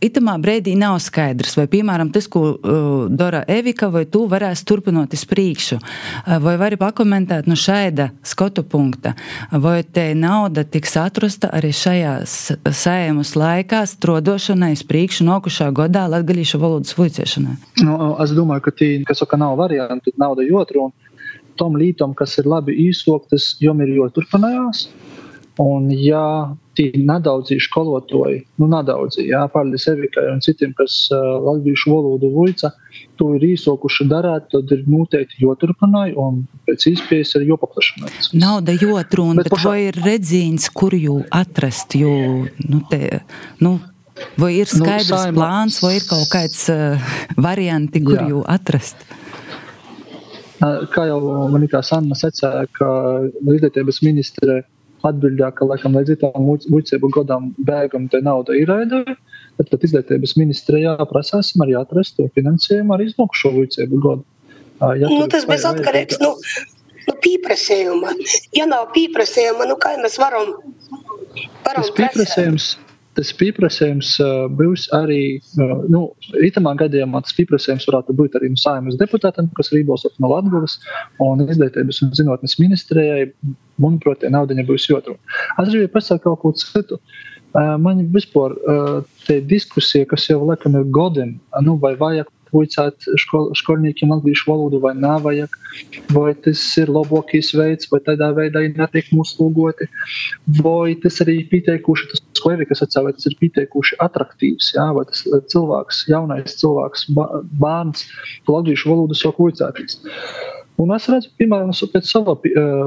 Itamā 0.03 0.35
brīdī 0.41 0.73
nav 0.79 0.97
skaidrs, 1.03 1.55
vai, 1.59 1.65
piemēram, 1.71 2.11
tas, 2.13 2.27
ko 2.31 2.41
uh, 2.51 3.05
dara 3.09 3.43
Evika, 3.47 3.87
vai 3.93 4.03
tu 4.09 4.25
varēsi 4.31 4.65
turpināt 4.67 5.15
uz 5.15 5.23
priekšu, 5.29 5.79
uh, 5.79 6.35
vai 6.43 6.55
vari 6.59 6.79
pakomentēt 6.81 7.47
no 7.47 7.55
šāda 7.59 8.09
skatu 8.27 8.65
punkta, 8.67 9.13
vai 9.51 9.81
te 9.83 10.09
nauda 10.17 10.65
tiks 10.67 10.97
atrasta 10.99 11.51
arī 11.55 11.71
šajā 11.75 12.17
sējumus 12.27 13.35
laikā, 13.39 13.83
strodošanai 13.93 14.73
uz 14.75 14.83
priekšu 14.87 15.27
nokušā 15.29 15.69
godā 15.75 16.05
latgalīšu 16.11 16.59
valodas 16.59 16.97
vuiciešanai? 16.97 17.55
Nu, 17.85 17.97
es 18.23 18.35
domāju, 18.35 18.67
ka 18.67 18.75
tī, 18.75 18.91
kas 19.07 19.23
saka, 19.23 19.39
nav 19.39 19.55
variantu, 19.61 20.11
nauda 20.19 20.43
jotru, 20.47 20.89
un 20.89 21.55
tom 21.59 21.77
lītom, 21.79 22.15
kas 22.17 22.35
ir 22.41 22.49
labi 22.49 22.75
īsoktas, 22.89 23.53
jom 23.63 23.81
ir 23.85 23.95
joturpinājās. 23.99 24.87
Un, 25.61 25.91
ja 25.93 26.25
tie 26.77 26.89
nedaudzi 26.97 27.59
skolotāji, 27.61 28.43
nu, 28.61 28.67
nedaudzi, 28.71 29.27
jā, 29.29 29.43
paldies 29.53 29.85
Evikai 29.91 30.25
un 30.31 30.41
citiem, 30.43 30.73
kas 30.77 30.95
uh, 31.13 31.37
latviešu 31.43 31.93
valodu 31.93 32.31
vuica, 32.33 32.71
to 33.19 33.31
ir 33.37 33.45
īsokuši 33.53 34.07
darīt, 34.09 34.49
tad 34.53 34.73
ir 34.73 34.83
noteikti 34.89 35.43
joturpināj 35.43 36.15
un 36.19 36.43
pēc 36.67 36.87
iespējas 36.93 37.35
ir 37.39 37.47
jopaplašināt. 37.51 38.29
Nauda 38.33 38.75
jotruna, 38.77 39.41
bet, 39.41 39.49
bet 39.49 39.57
pašā... 39.57 39.71
vai 39.71 39.79
ir 39.89 39.99
redzīns, 40.03 40.69
kur 40.73 40.95
jū 40.97 41.21
atrast, 41.33 41.97
jo, 41.99 42.13
nu, 42.65 42.83
te, 42.89 43.23
nu, 43.63 43.77
vai 44.41 44.53
ir 44.57 44.69
nu, 44.69 44.83
skaidrs 44.83 45.11
nu, 45.11 45.19
saima... 45.27 45.37
plāns, 45.39 45.81
vai 45.85 45.97
ir 45.99 46.07
kaut 46.09 46.29
kāds 46.33 46.65
uh, 46.73 47.13
varianti, 47.37 48.01
kur 48.05 48.21
Jā. 48.21 48.29
jū 48.33 48.45
atrast? 48.49 49.05
Kā 50.93 51.03
jau 51.09 51.19
manītā 51.51 51.81
Sanna 51.83 52.15
secēja, 52.15 52.69
ka 52.77 52.87
izglītības 53.43 53.97
ministre 54.05 54.61
atbildēja, 55.07 55.51
ka, 55.57 55.67
laikam, 55.69 55.97
līdz 55.99 56.19
tam 56.21 56.45
muļcību 56.47 57.09
godam 57.13 57.49
bēgam 57.67 58.07
te 58.11 58.21
nauda 58.23 58.55
ir 58.57 58.69
raidīja. 58.71 59.17
Tad, 59.59 59.69
tad 59.69 59.83
izglītības 59.85 60.35
ministrijā 60.39 60.95
prasāsim 61.09 61.63
arī 61.65 61.75
atrast 61.77 62.17
to 62.17 62.29
finansējumu 62.37 62.95
arī 62.95 63.09
iznākušo 63.11 63.51
muļcību 63.57 63.99
godu. 64.05 64.25
Ja 64.99 65.09
nu, 65.11 65.27
tas 65.31 65.45
bez 65.47 65.65
atkarīgs 65.69 66.17
no 66.23 66.33
nu, 66.33 66.63
nu, 67.07 67.17
pieprasījuma. 67.23 68.15
Ja 68.57 68.65
nav 68.69 68.89
pieprasījuma, 68.95 69.67
nu 69.69 69.77
kā 69.79 69.93
mēs 70.01 70.17
varam, 70.21 70.55
varam 71.67 71.85
tas 71.85 71.93
pieprasījums. 71.99 72.73
Prasēt? 72.73 72.92
Tas 73.17 73.31
pieprasījums 73.39 74.15
būs 74.57 74.87
arī, 74.97 75.39
nu, 75.93 76.03
itamā 76.45 76.75
gadījumā 76.81 77.21
tas 77.23 77.35
pieprasījums 77.37 77.87
varētu 77.89 78.15
būt 78.17 78.37
arī 78.39 78.51
no 78.53 78.61
saimas 78.61 78.97
deputātiem, 79.01 79.49
kas 79.57 79.71
ir 79.71 79.79
Rībos 79.79 80.05
no 80.23 80.31
Latgulas 80.31 80.79
un 81.23 81.43
izglītības 81.45 82.03
un 82.05 82.13
zinātnes 82.17 82.57
ministrijai. 82.61 83.29
Manuprāt, 83.81 84.21
tie 84.21 84.29
naudiņa 84.33 84.67
būs 84.67 84.85
jotru. 84.89 85.15
Es 85.57 85.69
gribēju 85.71 85.93
pasakāt 85.95 86.27
kaut 86.27 86.41
ko 86.43 86.51
citu. 86.57 86.99
Man 87.53 88.03
vispār 88.13 88.53
te 89.27 89.39
diskusija, 89.49 90.07
kas 90.09 90.27
jau 90.29 90.39
laikam 90.45 90.77
ir 90.77 90.89
godina, 90.93 91.37
nu, 91.65 91.77
vai 91.81 91.95
vajag 91.97 92.29
vuicāt 92.53 93.07
škol, 93.19 93.49
skolniekiem 93.57 94.13
latviešu 94.13 94.49
valodu 94.51 94.79
vai 94.83 94.93
nevajag, 94.97 95.57
vai 96.15 96.33
tas 96.45 96.61
ir 96.79 96.91
labākais 96.93 97.51
veids, 97.57 97.89
vai 97.91 98.01
tādā 98.05 98.31
veidā 98.37 98.63
ir 98.65 98.77
netiek 98.77 99.09
uzlūgoti, 99.13 99.89
vai 100.61 100.95
tas 101.03 101.19
arī 101.25 101.39
pieteikuši, 101.51 102.09
tas 102.13 102.43
klerikas 102.43 102.83
atcēl, 102.85 103.09
vai 103.09 103.15
tas 103.17 103.29
ir 103.29 103.37
pieteikuši 103.41 103.99
atraktīvs, 104.03 104.73
jā, 104.77 104.89
vai 104.95 105.05
tas 105.09 105.23
cilvēks, 105.53 106.03
jaunais 106.11 106.57
cilvēks, 106.61 107.07
bērns, 107.61 108.07
latviešu 108.49 108.93
valodu 108.93 109.17
sāk 109.17 109.41
vuicātīs. 109.41 109.99
Un 110.81 110.89
es 110.95 111.05
redzu, 111.05 111.29
piemēram, 111.37 111.69
pēc 111.93 112.07
sava 112.09 112.33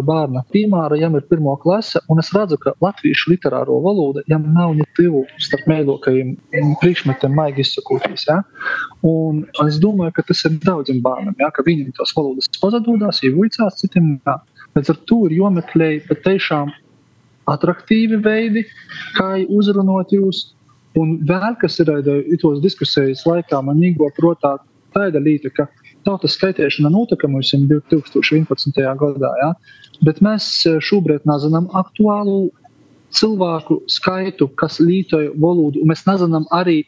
bērna 0.06 0.42
piemēra, 0.54 0.98
jām 0.98 1.14
ir 1.18 1.26
pirmā 1.30 1.54
klase, 1.62 2.00
un 2.10 2.18
es 2.18 2.32
redzu, 2.34 2.58
ka 2.62 2.72
latviešu 2.82 3.30
literāro 3.30 3.78
valoda 3.84 4.24
jām 4.30 4.48
nav 4.56 4.74
ne 4.74 4.86
tuvu 4.98 5.22
starp 5.42 5.68
mēdokajiem 5.70 6.32
priekšmetiem, 6.82 7.36
maigi 7.38 7.62
izsakoties. 7.62 8.26
Ja? 8.26 8.40
Un 9.06 9.44
es 9.66 9.78
domāju, 9.82 10.16
ka 10.18 10.26
tas 10.26 10.42
ir 10.48 10.58
daudziem 10.64 10.98
bērniem, 11.04 11.38
ja? 11.38 11.52
ka 11.54 11.62
viņiem 11.66 11.94
tās 11.98 12.14
valodas 12.16 12.50
pazudās, 12.58 13.22
ievuicās 13.22 13.78
citiem. 13.84 14.16
Ja? 14.26 14.40
Līdz 14.74 14.92
ar 14.92 15.00
to 15.06 15.22
ir 15.28 15.38
jomeklē 15.38 15.92
patiešām 16.10 16.74
attraktīvi 17.54 18.18
veidi, 18.24 18.66
kā 19.14 19.36
uzrunāt 19.46 20.10
jūs. 20.16 20.48
Un 20.96 21.18
vēl 21.28 21.54
kas 21.60 21.78
ir 21.84 21.92
tos 22.40 22.62
diskusijas 22.64 23.26
laikā, 23.28 23.60
man 23.62 23.82
īgo 23.84 24.08
protā 24.16 24.56
tāda 24.96 25.20
līta, 25.20 25.52
ka 25.52 25.68
tautas 26.06 26.36
skaitīšana 26.38 26.92
notika 26.92 27.28
mums 27.30 27.52
2011. 27.52 28.78
gadā, 29.02 29.32
ja? 29.42 29.50
bet 30.06 30.22
mēs 30.24 30.46
e, 30.66 30.76
šobrīd 30.82 31.26
nezinām 31.28 31.68
aktuālu 31.76 32.46
cilvēku 33.16 33.78
skaitu, 33.90 34.48
kas 34.60 34.78
lietoja 34.82 35.32
valodu. 35.40 35.84
Mēs 35.88 36.04
nezinām 36.08 36.46
arī 36.54 36.82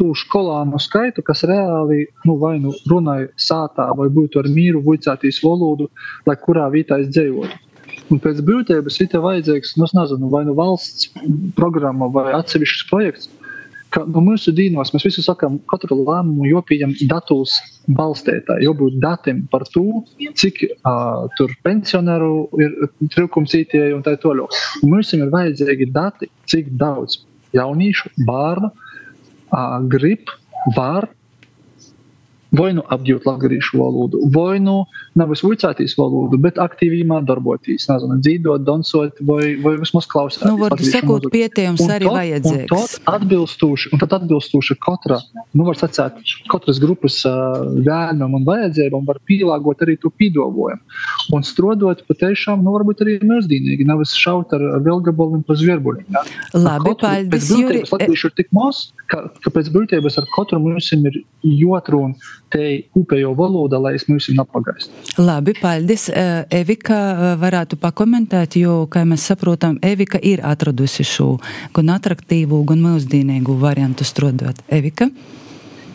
to 0.00 0.10
skolānu 0.16 0.80
skaitu, 0.82 1.22
kas 1.26 1.44
reāli 1.48 2.06
nu, 2.26 2.38
vai 2.40 2.56
nu 2.62 2.74
runāja 2.90 3.28
sātā, 3.38 3.88
vai 3.98 4.08
būtu 4.12 4.42
ar 4.42 4.50
mīru 4.52 4.82
vicētīs 4.86 5.42
valodu, 5.44 5.88
lai 6.26 6.36
kurā 6.40 6.68
vietā 6.74 7.00
es 7.02 7.10
dzējotu. 7.12 7.64
Un 8.12 8.20
pēc 8.24 8.40
būtības 8.44 8.96
ir 9.04 9.20
vajadzīgs, 9.20 9.74
nu, 9.76 9.88
nezinu, 9.96 10.30
vai 10.32 10.44
nu 10.48 10.54
valsts 10.56 11.10
programma 11.56 12.08
vai 12.12 12.30
atsevišķs 12.36 12.86
projekts, 12.88 13.28
ka 13.94 14.04
no 14.08 14.22
mūsu 14.24 14.52
dīnos 14.56 14.92
mēs 14.94 15.06
visi 15.08 15.24
sakām, 15.24 15.58
katru 15.70 15.98
lēmumu 16.00 16.48
jopījam 16.50 16.94
datus 17.10 17.56
balstētāji, 17.98 18.66
jābūt 18.68 18.98
datiem 19.02 19.44
par 19.52 19.64
to, 19.72 20.02
cik 20.38 20.64
uh, 20.68 21.26
tur 21.38 21.54
pensionāru 21.66 22.48
ir 22.60 22.74
trūkums 23.14 23.56
ītie 23.58 23.88
un 23.96 24.04
tā 24.06 24.16
tālāk. 24.20 24.56
Mums 24.84 25.14
ir 25.16 25.28
vajadzīgi 25.32 25.90
dati, 25.94 26.30
cik 26.50 26.72
daudz 26.80 27.22
jauniešu, 27.56 28.12
bērnu 28.28 28.72
uh, 28.72 29.78
grib, 29.92 30.34
var 30.76 31.08
vai 32.54 32.70
nu 32.76 32.82
apgūt 32.88 33.26
latviešu 33.28 33.78
valodu, 33.80 34.20
vai 34.32 34.56
nu 34.62 34.80
nevis 35.18 35.42
vicētīs 35.44 35.96
valodu, 35.98 36.38
bet 36.40 36.60
aktīvi 36.60 37.04
darboties, 37.28 37.88
nezinu, 37.90 38.18
dzīvot, 38.24 38.64
dansot, 38.64 39.20
vai, 39.28 39.56
vai 39.60 39.74
vismaz 39.80 40.08
klausīties. 40.08 40.48
Nu, 40.48 40.56
var 40.60 40.76
sakot, 40.80 41.28
pietiekams 41.32 41.84
arī 41.92 42.08
vajadzīgs. 42.08 42.72
Un 42.72 42.86
tad 42.86 43.14
atbilstoši, 43.18 43.92
un 43.92 44.02
tad 44.02 44.16
atbilstoši 44.20 44.78
katra, 44.84 45.20
nu, 45.52 45.66
var 45.68 45.78
sacēt, 45.80 46.20
katras 46.52 46.80
grupas 46.82 47.20
uh, 47.28 47.60
vēlmēm 47.84 48.38
un 48.40 48.46
vajadzībām 48.48 49.06
var 49.08 49.20
pielāgot 49.28 49.84
arī 49.84 49.98
to 50.00 50.12
pīdovojumu. 50.14 50.80
Un 51.36 51.44
strodot 51.46 52.04
patiešām, 52.08 52.64
nu, 52.64 52.72
varbūt 52.78 53.04
arī 53.04 53.18
mūsdīnīgi, 53.28 53.86
nevis 53.88 54.14
šaut 54.16 54.54
ar, 54.56 54.64
velgabaliem 54.86 55.44
pa 55.46 55.58
zvierbuļiem. 55.58 56.08
Ja? 56.16 56.24
Labi, 56.56 56.94
paldies, 57.00 57.52
Juri. 57.52 57.84
Latviešu 57.88 58.30
ir 58.30 58.36
tik 58.40 58.52
maz, 58.56 58.88
ka, 59.10 59.26
ka 59.44 59.52
pēc 59.54 59.70
būtības 59.74 60.20
ar 60.20 60.28
katru 60.34 60.60
mums 60.62 60.90
ir 60.96 61.22
jotrun 61.42 62.16
te 62.52 62.64
upējo 62.98 63.34
valoda, 63.38 63.80
lai 63.82 63.94
es 63.98 64.06
mums 64.08 64.28
nepagaistu. 64.34 64.92
Labi, 65.20 65.54
paldies. 65.60 66.08
Eh, 66.08 66.44
Evika 66.60 66.98
eh, 66.98 67.32
varētu 67.40 67.78
pakomentēt, 67.80 68.58
jo, 68.60 68.80
kā 68.90 69.04
mēs 69.08 69.28
saprotam, 69.32 69.78
Evika 69.82 70.20
ir 70.22 70.42
atradusi 70.46 71.06
šo 71.06 71.34
gan 71.76 71.94
atraktīvu, 71.96 72.62
gan 72.68 72.84
mūsdīnīgu 72.84 73.58
variantu 73.60 74.06
strodot. 74.08 74.62
Evika? 74.68 75.10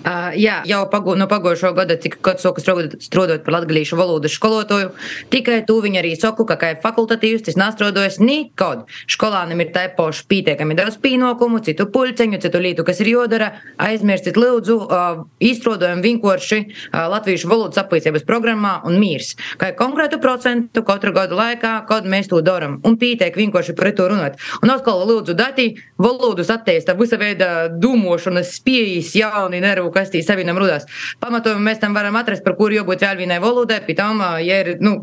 Uh, 0.04 0.34
jā, 0.36 0.58
jau 0.68 0.82
pago, 0.92 1.14
no 1.16 1.30
pagošo 1.32 1.70
gada, 1.78 1.96
cik 1.96 2.18
kāds 2.26 2.44
sokas 2.44 2.66
strādājot 2.66 3.46
par 3.46 3.56
latgalīšu 3.56 3.96
valodas 3.96 4.34
skolotoju, 4.36 4.90
tikai 5.32 5.62
tu 5.64 5.78
viņi 5.80 6.02
arī 6.02 6.12
saku, 6.20 6.44
ka 6.50 6.58
kā 6.60 6.74
fakultatīvs 6.84 7.46
tas 7.48 7.56
nāstrodojas 7.56 8.20
nikod. 8.20 8.84
Skolānam 9.08 9.64
ir 9.64 9.72
taipoši 9.72 10.26
pietiekami 10.28 10.76
daudz 10.76 10.98
pīnokumu, 11.04 11.62
citu 11.64 11.88
puļceņu, 11.94 12.42
citu 12.44 12.60
lītu, 12.60 12.84
kas 12.84 13.00
ir 13.00 13.14
jodara, 13.14 13.54
aizmirstiet 13.80 14.36
lūdzu, 14.40 14.76
uh, 14.84 15.24
izstrādājam 15.40 16.04
vienkārši 16.04 16.60
uh, 16.66 17.06
latviešu 17.14 17.48
valodas 17.54 17.80
aplīcības 17.86 18.28
programmā 18.28 18.74
un 18.90 19.00
mīrs. 19.00 19.38
Kā 19.62 19.72
konkrētu 19.80 20.20
procentu 20.20 20.84
katru 20.84 21.16
gadu 21.16 21.40
laikā, 21.40 21.78
kad 21.88 22.12
mēs 22.12 22.28
to 22.34 22.42
daram, 22.44 22.82
un 22.84 23.00
pietiek 23.00 23.40
vienkārši 23.40 23.78
par 23.80 23.94
to 23.96 24.12
runāt. 24.12 24.36
Un 24.60 24.76
atkal 24.76 25.06
lūdzu 25.08 25.38
dati, 25.40 25.70
valodas 25.96 26.52
attīsta 26.52 26.98
visa 27.00 27.16
veida 27.22 27.54
dūmošanas 27.72 28.52
spējas 28.60 29.16
jauni 29.16 29.64
nervu 29.64 29.93
kastī 29.96 30.24
savienam 30.26 30.60
rudās. 30.62 30.88
Pamatojumu 31.24 31.64
mēs 31.70 31.82
tam 31.82 31.98
varam 31.98 32.18
atrast, 32.20 32.44
par 32.46 32.58
kuru 32.60 32.82
jābūt 32.82 33.06
vēl 33.06 33.24
vienai 33.24 33.42
valodai, 33.44 33.82
pie 33.86 33.98
tam, 34.00 34.24
ja 34.44 34.64
ir, 34.66 34.78
nu, 34.84 35.00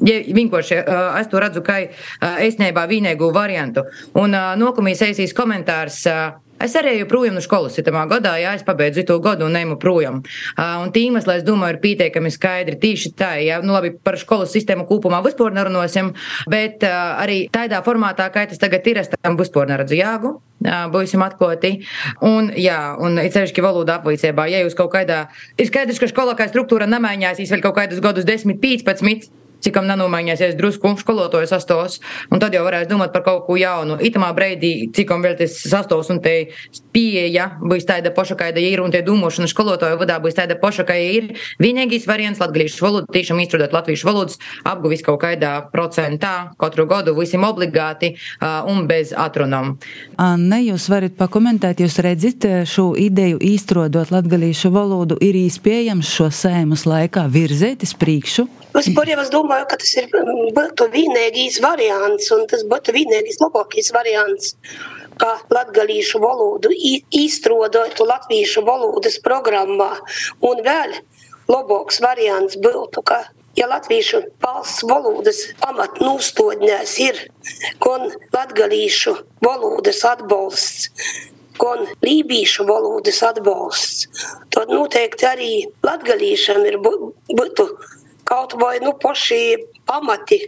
Ja 0.00 0.16
vienkārši 0.24 0.78
es 1.20 1.28
to 1.28 1.40
redzu 1.42 1.60
kā 1.60 1.74
īstenībā 2.40 2.86
vienīgu 2.88 3.26
variantu. 3.36 3.84
Un 4.16 4.32
nokumīs 4.56 5.02
eisīs 5.04 5.34
komentārs. 5.36 6.06
Es 6.60 6.74
arī 6.76 6.98
eju 6.98 7.08
projām 7.08 7.38
no 7.38 7.42
skolas, 7.44 7.76
citamā 7.78 8.04
gadā, 8.10 8.34
jā, 8.40 8.52
es 8.58 8.64
pabeidzu 8.66 9.06
to 9.08 9.16
gadu 9.24 9.46
un 9.46 9.56
neju 9.56 9.78
projām. 9.80 10.20
Uh, 10.56 10.82
un 10.84 10.92
tīmas, 10.92 11.26
lai 11.28 11.38
es 11.40 11.46
domāju, 11.46 11.78
ir 11.78 11.80
pietiekami 11.84 12.32
skaidri 12.34 12.76
tieši 12.80 13.14
tā, 13.16 13.32
jā, 13.40 13.62
nu 13.64 13.72
labi, 13.76 13.94
par 13.96 14.18
skolas 14.20 14.52
sistēmu 14.52 14.84
kopumā 14.88 15.22
vispār 15.24 15.56
nerunāsim, 15.56 16.12
bet 16.52 16.84
uh, 16.84 17.16
arī 17.22 17.42
tādā 17.52 17.80
formātā, 17.86 18.28
kā 18.34 18.44
tas 18.50 18.60
tagad 18.60 18.86
ir, 18.92 19.00
es 19.00 19.12
tam 19.16 19.40
vispār 19.40 19.72
neredzu 19.72 19.98
jāgu 19.98 20.36
būsim 20.92 21.22
atklāti. 21.24 21.86
Un, 22.20 22.50
jā, 22.52 22.94
un 23.00 23.16
ir 23.16 23.32
sevišķi 23.32 23.64
valoda 23.64 23.96
aplīcībā. 23.96 24.44
Ja 24.52 24.60
jūs 24.60 24.76
kaut 24.76 24.92
kādā, 24.92 25.22
ir 25.56 25.70
skaidrs, 25.70 25.96
ka 25.96 26.10
skolā 26.10 26.36
struktūra 26.36 26.84
nemainīsies 26.90 27.52
vēl 27.54 27.64
kaut 27.64 27.78
kādus 27.78 28.02
gadus 28.04 28.28
10, 28.28 28.60
15 28.60 29.39
cikam 29.64 29.88
nenomainīsies 29.90 30.56
drusku 30.58 30.94
skolotāju 31.00 31.48
sastos, 31.50 32.00
un 32.30 32.40
tad 32.42 32.54
jau 32.54 32.64
varēs 32.66 32.88
domāt 32.90 33.12
par 33.14 33.24
kaut 33.26 33.46
ko 33.46 33.56
jaunu. 33.60 33.98
Itamā 34.00 34.32
breidī, 34.36 34.90
cikam 34.96 35.22
vēl 35.24 35.36
tas 35.38 35.56
sastos 35.62 36.10
un 36.10 36.20
te 36.24 36.34
pieeja 36.94 37.50
būs 37.60 37.86
tāda 37.88 38.12
paša, 38.14 38.36
kāda 38.40 38.62
ir, 38.62 38.82
un 38.82 38.92
tie 38.94 39.02
domāšana 39.06 39.48
skolotāju 39.50 40.00
vadā 40.00 40.18
būs 40.22 40.38
tāda 40.38 40.56
paša, 40.60 40.86
kā 40.88 40.96
ir. 40.98 41.32
Vienīgais 41.62 42.06
variants 42.08 42.40
latviešu 42.42 42.84
valodu 42.84 43.12
tiešām 43.14 43.42
izstrādāt 43.44 43.74
latviešu 43.76 44.08
valodas 44.08 44.40
apguvis 44.66 45.04
kaut 45.06 45.20
kādā 45.22 45.52
procentā 45.72 46.52
katru 46.60 46.86
gadu 46.90 47.14
visiem 47.18 47.44
obligāti 47.46 48.14
un 48.40 48.86
bez 48.90 49.12
atrunām. 49.16 49.76
Anne, 50.20 50.62
jūs 50.64 50.88
varat 50.90 51.14
pakomentēt, 51.18 51.84
jūs 51.84 52.00
redzat 52.04 52.48
šo 52.70 52.92
ideju 52.98 53.38
īstrodot 53.44 54.10
latviešu 54.14 54.72
valodu, 54.74 55.18
ir 55.20 55.38
īspējams 55.38 56.10
šo 56.16 56.30
sēmas 56.34 56.86
laikā 56.88 57.26
virzēties 57.30 57.94
priekšu? 58.00 58.46
Vispār 58.70 59.08
jau 59.10 59.18
es 59.18 59.30
domāju, 59.32 59.49
ka 59.70 59.78
tas 59.80 59.92
ir 59.98 60.08
mm, 60.08 60.52
būtu 60.56 60.88
vienīgais 60.92 61.60
variants, 61.64 62.30
un 62.36 62.46
tas 62.50 62.64
būtu 62.70 62.94
vienīgais 62.96 63.40
labākais 63.42 63.90
variants, 63.96 64.54
kā 65.20 65.34
latgalīšu 65.52 66.20
valodu 66.22 66.70
īstrodotu 66.72 68.06
latviešu 68.08 68.64
valodas 68.66 69.18
programmā. 69.24 69.92
Un 70.40 70.62
vēl 70.66 70.96
labāks 71.50 72.00
variants 72.04 72.56
būtu, 72.62 73.02
ka 73.04 73.24
ja 73.58 73.66
latviešu 73.70 74.22
valsts 74.44 74.84
valodas 74.88 75.42
pamatnūstodnēs 75.64 76.94
ir 77.04 77.20
gan 77.82 78.08
latgalīšu 78.34 79.16
valodas 79.44 80.04
atbalsts, 80.08 80.88
gan 81.60 81.84
lībīšu 82.06 82.64
valodas 82.68 83.20
atbalsts, 83.26 84.26
tad 84.54 84.72
noteikti 84.72 85.28
arī 85.28 85.52
latgalīšam 85.84 86.64
ir 86.70 86.78
būtu 86.80 87.66
kaut 88.30 88.56
vai 88.60 88.78
nu, 88.84 88.94
paši 89.02 89.42
pamati 89.86 90.40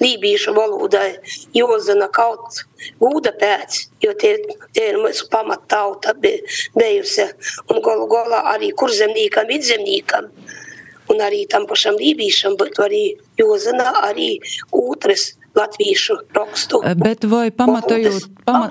lībiešu 0.00 0.54
valodai 0.56 1.10
jāzina 1.56 2.08
kaut 2.12 2.62
gūda 3.00 3.32
pēc, 3.40 3.80
jo 4.04 4.14
tie, 4.20 4.36
tie 4.76 4.86
ir 4.92 5.00
mūsu 5.02 5.28
pamattauta 5.32 6.14
bijusi. 6.20 7.26
Un 7.68 7.82
galu 7.84 8.08
galā 8.10 8.44
arī 8.54 8.72
kurzemniekam, 8.72 9.48
vidzemniekam 9.52 10.30
un 11.10 11.20
arī 11.26 11.42
tam 11.50 11.66
pašam 11.70 11.98
lībīšam 12.00 12.56
būtu 12.60 12.86
arī 12.86 13.04
jāzina 13.40 13.92
arī 14.08 14.30
otras 14.70 15.32
latviešu 15.54 16.16
rakstu. 16.34 16.80
Eh, 16.84 16.94
bet 16.94 17.24
vai, 17.24 17.50
pamatojot, 17.50 18.22
pama, 18.44 18.70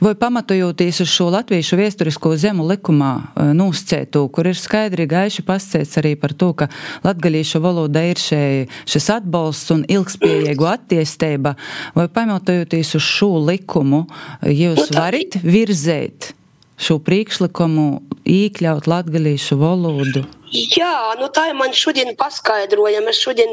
vai 0.00 0.14
pamatojoties 0.14 1.00
uz 1.00 1.08
šo 1.08 1.30
latviešu 1.30 1.76
viesturisko 1.76 2.34
zemu 2.36 2.66
likumā 2.68 3.12
eh, 3.18 3.52
noscētu, 3.56 4.26
kur 4.34 4.50
ir 4.50 4.58
skaidri 4.58 5.06
gaiši 5.10 5.44
pascēts 5.46 5.98
arī 6.02 6.14
par 6.20 6.34
to, 6.34 6.52
ka 6.54 6.70
latgalīšu 7.04 7.62
valoda 7.62 8.04
ir 8.06 8.20
šē, 8.20 8.42
šis 8.88 9.10
atbalsts 9.18 9.74
un 9.74 9.84
ilgspējīgu 9.90 10.68
attiestība, 10.70 11.56
vai 11.94 12.08
pamatojoties 12.08 12.94
uz 12.98 13.06
šo 13.06 13.32
likumu, 13.50 14.06
jūs 14.46 14.86
nu, 14.86 14.98
varat 14.98 15.40
virzēt 15.42 16.34
šo 16.80 17.00
priekšlikumu 17.04 17.88
iekļaut 18.24 18.86
latgalīšu 18.88 19.58
valodu 19.60 20.24
Jā, 20.50 21.14
nu 21.20 21.28
tā 21.30 21.46
ir 21.50 21.54
man 21.58 21.70
šodien 21.76 22.16
paskaidroja. 22.18 23.02
Mēs 23.06 23.20
šodien 23.22 23.52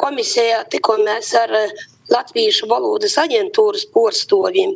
komisijā 0.00 0.64
tikāmies 0.72 1.32
ar 1.38 1.56
Latviešu 2.10 2.66
valodas 2.66 3.12
aģentūras 3.22 3.84
porstoviem, 3.94 4.72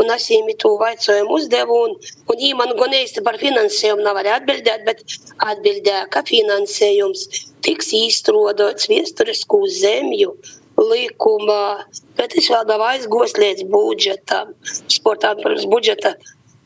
un 0.00 0.08
viņiem 0.08 0.46
to 0.62 0.70
jautājumu 0.80 1.34
uzdevu, 1.36 1.80
un, 1.84 1.96
un 2.24 2.38
viņi 2.38 2.54
man 2.56 2.72
gan 2.78 2.94
īsti 2.96 3.24
par 3.26 3.36
finansējumu 3.42 4.06
nevar 4.06 4.30
atbildēt, 4.38 4.86
bet 4.86 5.02
atbildēja, 5.50 6.06
ka 6.14 6.22
finansējums 6.30 7.26
tiks 7.66 7.92
īstenots 7.98 8.88
vēsturisku 8.88 9.60
zemju 9.68 10.32
likumā, 10.78 11.84
bet 12.16 12.38
es 12.38 12.48
vēl 12.48 12.64
nav 12.70 12.86
aizgos 12.88 13.36
līdz 13.36 13.68
budžetam, 13.68 14.56
sportām 14.88 15.42
pirms 15.42 15.68
budžeta. 15.68 16.14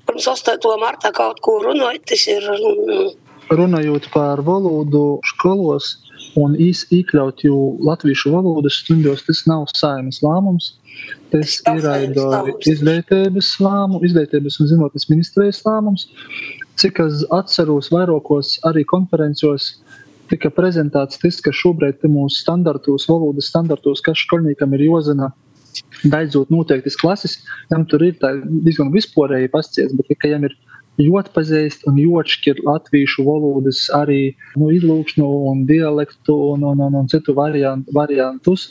Pirms 0.07 0.27
8. 0.29 0.71
martā 0.83 1.13
kaut 1.15 1.41
ko 1.43 1.59
runājot, 1.63 2.07
tas 2.11 2.29
ir. 2.31 2.47
Mm, 2.47 3.11
Runājot 3.53 4.09
par 4.15 4.41
valodu 4.47 5.19
skolos, 5.29 5.99
un 6.41 6.55
iekļaut 6.57 7.43
jau 7.45 7.57
latviešu 7.85 8.33
valodas 8.33 8.79
stundos, 8.81 9.25
tas 9.27 9.43
nav 9.51 9.67
saimas 9.77 10.23
lēmums. 10.25 10.71
Tas 11.33 11.59
ir 11.69 11.89
izglītības 12.73 13.51
lēmums, 13.61 14.07
izglītības 14.09 14.59
un 14.63 14.71
zinātnes 14.73 15.09
ministrijas 15.11 15.61
lēmums. 15.67 16.07
Cik 16.81 17.03
es 17.05 17.27
atceros, 17.37 17.91
vairākos 17.93 18.57
arī 18.69 18.87
konferencos 18.89 19.75
tika 20.33 20.49
prezentēts 20.55 21.21
tas, 21.21 21.41
ka 21.45 21.53
šobrīd 21.53 22.05
mūsu 22.09 22.41
standartos, 22.41 23.05
valodas 23.11 23.51
standartos, 23.53 24.01
kas 24.05 24.25
skolniekam 24.25 24.73
ir 24.79 24.87
jāzina, 24.87 25.29
beidzot 26.09 26.51
noteiktas 26.53 26.97
klases, 27.01 27.37
tam 27.69 27.85
tur 27.89 28.05
ir 28.07 28.17
diezgan 28.65 28.93
vispārēji 28.95 29.53
pasties, 29.53 29.93
bet 29.97 30.09
tikai 30.09 30.33
jām 30.33 30.49
ir 30.49 30.57
ļoti 31.01 31.33
pazīst 31.35 31.87
un 31.89 31.97
ļoti 32.01 32.35
šķir 32.37 32.63
latviešu 32.67 33.25
valodas 33.27 33.87
arī 33.97 34.35
nu, 34.61 34.69
izlūkšanu 34.75 35.29
un 35.53 35.65
dialektu 35.69 36.37
un, 36.53 36.67
un, 36.69 36.83
un, 36.85 36.99
un 37.03 37.09
citu 37.09 37.35
variant, 37.37 37.87
variantus. 37.95 38.69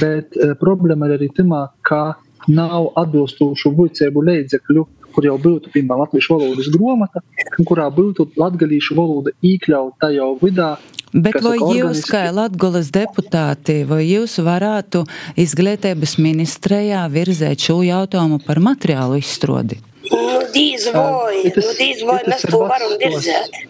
Bet 0.00 0.36
e, 0.36 0.52
problēma 0.58 1.08
ir 1.08 1.18
arī 1.18 1.30
tamā, 1.36 1.68
ka 1.86 2.16
nav 2.50 2.90
atbilstošu 2.98 3.70
vicēbu 3.78 4.24
līdzekļu, 4.26 4.86
kur 5.12 5.28
jau 5.28 5.36
būtu, 5.38 5.70
piemēram, 5.74 6.02
latviešu 6.06 6.34
valodas 6.34 6.72
grāmata, 6.72 7.22
kurā 7.68 7.86
būtu 7.94 8.32
latviešu 8.40 8.96
valoda 8.98 9.34
iekļauta 9.44 10.10
jau 10.16 10.32
vidā. 10.40 10.74
Bet 11.12 11.42
vai 11.44 11.58
jūs, 11.60 12.06
kā 12.08 12.24
Latvijas 12.32 12.88
deputāti, 12.88 13.82
vai 13.84 14.00
jūs 14.06 14.38
varētu 14.40 15.04
izglītības 15.36 16.16
ministrijā 16.24 17.04
virzēt 17.12 17.68
šo 17.68 17.82
jautājumu 17.84 18.40
par 18.46 18.62
materiālu 18.64 19.20
izstrodi? 19.20 19.76
Nu, 20.10 20.40
dīz 20.54 20.88
vai, 20.94 21.42
nu, 21.54 21.68
dīz 21.78 22.02
vai 22.08 22.18
mēs 22.26 22.46
to 22.50 22.62
varam 22.66 22.96
virzēt. 22.98 23.60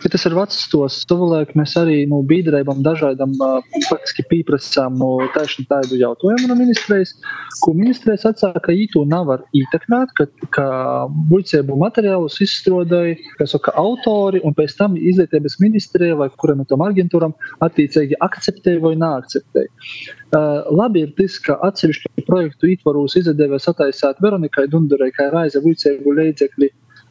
Ja 0.00 0.08
tas 0.08 0.22
ir 0.24 0.32
vecs 0.32 0.62
tos, 0.72 0.94
savulaik 1.04 1.50
mēs 1.58 1.74
arī 1.76 1.98
nu, 2.08 2.22
biedrībām 2.24 2.78
dažādam 2.84 3.34
faktiski 3.88 4.24
pieprasām 4.30 4.96
no 5.00 5.10
tieši 5.34 5.66
tādu 5.68 5.98
jautājumu 6.00 6.48
no 6.48 6.56
ministrijas, 6.56 7.12
ko 7.60 7.74
ministrijas 7.76 8.24
atsāka, 8.30 8.62
ka 8.64 8.76
īto 8.76 9.04
nevar 9.08 9.44
ietekmēt, 9.56 10.14
ka, 10.16 10.26
ka 10.56 10.66
buļcēbu 11.28 11.76
materiālus 11.84 12.40
izstrādāja, 12.46 13.18
kā 13.36 13.48
saka, 13.52 13.76
autori, 13.80 14.40
un 14.46 14.56
pēc 14.56 14.78
tam 14.80 14.96
izglītības 14.96 15.58
ministrija 15.60 16.16
vai 16.16 16.30
kuram 16.40 16.64
tam 16.70 16.86
aģentūram 16.88 17.36
attiecīgi 17.68 18.16
akceptēja 18.24 18.80
vai 18.86 18.96
neakceptēja. 19.04 19.72
Uh, 20.30 20.64
labi 20.80 21.04
ir 21.04 21.12
tas, 21.18 21.36
ka 21.44 21.58
atsevišķu 21.66 22.24
projektu 22.24 22.72
ietvaros 22.72 23.18
izdevies 23.20 23.68
attaisīt 23.68 24.22
Veronikai 24.24 24.68
Dundurai, 24.72 25.10
kā 25.12 25.28
raiza 25.34 25.60
buļcēbu 25.64 26.16
līdzekļi 26.22 26.70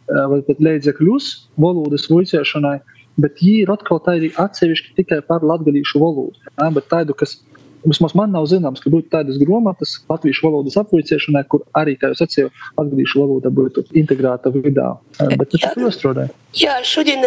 vai 0.09 0.39
pat 0.47 0.63
līdzekļus 0.63 1.29
valodas 1.61 2.07
vicēšanai, 2.11 2.77
bet 3.19 3.41
viņi 3.41 3.65
ir 3.65 3.73
atkal 3.73 4.01
tādi 4.05 4.31
atsevišķi 4.39 4.95
tikai 5.01 5.21
par 5.27 5.45
latviešu 5.45 6.01
valodu. 6.01 6.49
Ja, 6.55 6.69
bet 6.73 6.89
tādu, 6.91 7.15
kas 7.17 7.37
vismaz 7.85 8.15
man 8.17 8.33
nav 8.35 8.47
zināms, 8.51 8.81
ka 8.83 8.91
būtu 8.91 9.09
tādas 9.13 9.39
grāmatas 9.41 9.95
latviešu 10.09 10.45
valodas 10.47 10.77
apvicēšanai, 10.81 11.43
kur 11.51 11.63
arī, 11.79 11.95
kā 11.99 12.11
jūs 12.11 12.21
sacījāt, 12.23 12.63
latviešu 12.79 13.21
valoda 13.21 13.51
būtu 13.53 13.85
integrēta 13.99 14.51
vidā. 14.55 14.89
Bet 15.19 15.53
tas 15.53 15.69
ir 15.69 15.85
jāstrādā. 15.85 16.27
Jā, 16.59 16.79
šodien 16.87 17.23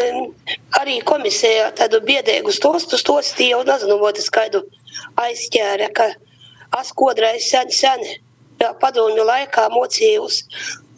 arī 0.80 0.98
komisijā 1.08 1.70
tādu 1.78 2.02
biedēgu 2.04 2.52
stostu 2.54 3.00
stostīja 3.00 3.60
un 3.60 3.68
tas 3.68 4.28
kādu 4.32 4.64
aizķēra, 5.22 5.88
ka 5.96 6.12
es 6.80 6.92
kodreiz 6.96 7.48
sen, 7.48 7.72
sen 7.72 8.04
padomju 8.80 9.24
laikā 9.26 9.68
mocījos 9.72 10.42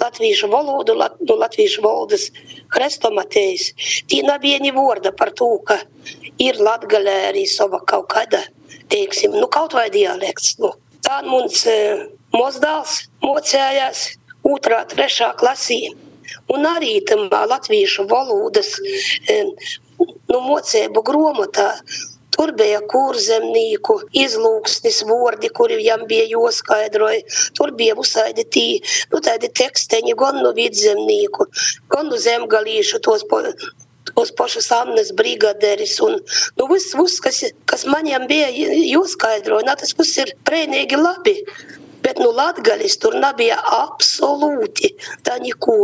latviešu 0.05 0.51
valodu, 0.53 0.97
lat, 1.01 1.17
no 1.29 1.37
latviešu 1.41 1.85
valodas 1.85 2.29
hrestomatējas. 2.75 3.71
Tī 4.11 4.23
nav 4.27 4.45
vieni 4.45 4.73
vārda 4.75 5.15
par 5.17 5.33
to, 5.37 5.51
ka 5.67 5.81
ir 6.43 6.61
latgalē 6.61 7.17
arī 7.31 7.45
sava 7.51 7.81
kaut 7.89 8.11
kāda, 8.15 8.43
teiksim, 8.93 9.37
nu 9.41 9.49
kaut 9.51 9.77
vai 9.77 9.89
dialekts. 9.95 10.59
Nu. 10.63 10.75
Tā 11.05 11.21
mums 11.27 11.65
e, 11.69 11.79
mozdāls 12.33 13.05
mocējās 13.25 14.07
otrā, 14.45 14.85
trešā 14.89 15.35
klasī. 15.41 15.83
Un 16.53 16.65
arī 16.69 16.97
tam 17.09 17.29
latviešu 17.29 18.07
valodas 18.11 18.75
e, 19.29 19.43
nu, 20.01 20.41
mocēbu 20.41 21.03
gromotā 21.05 21.69
Tur 22.35 22.51
bija 22.59 22.81
kurzemnieku 22.91 24.01
izlūksnis 24.25 25.03
vārdi, 25.09 25.51
kuri 25.55 25.79
viņam 25.81 26.05
bija 26.11 26.27
jāskaidroja. 26.33 27.23
Tur 27.55 27.75
bija 27.79 27.95
uzsaidi 28.01 28.47
tī, 28.57 28.67
nu, 29.13 29.23
tādi 29.25 29.51
teksteņi 29.63 30.17
gan 30.19 30.43
no 30.43 30.51
vidzemnieku, 30.57 31.47
gan 31.95 32.11
no 32.11 32.19
zemgalīšu 32.19 33.01
tos 33.05 33.23
po, 33.31 33.43
tos 34.15 34.35
pašus 34.39 34.71
Annes 34.75 35.13
brigaderis 35.17 36.01
un, 36.05 36.19
nu, 36.59 36.67
viss, 36.73 36.97
viss 36.99 37.23
kas, 37.23 37.45
kas 37.71 37.87
maniem 37.91 38.27
bija 38.31 38.51
jāskaidroja, 38.51 39.79
tas 39.81 39.95
viss 39.99 40.21
ir 40.25 40.35
prēnīgi 40.47 41.01
labi. 41.01 41.39
Bet 42.05 42.19
nu, 42.21 42.35
Latvijas 42.37 42.99
tur 43.01 43.15
nebija 43.17 43.57
absolūti 43.79 44.91
tā 45.25 45.39
neko. 45.41 45.79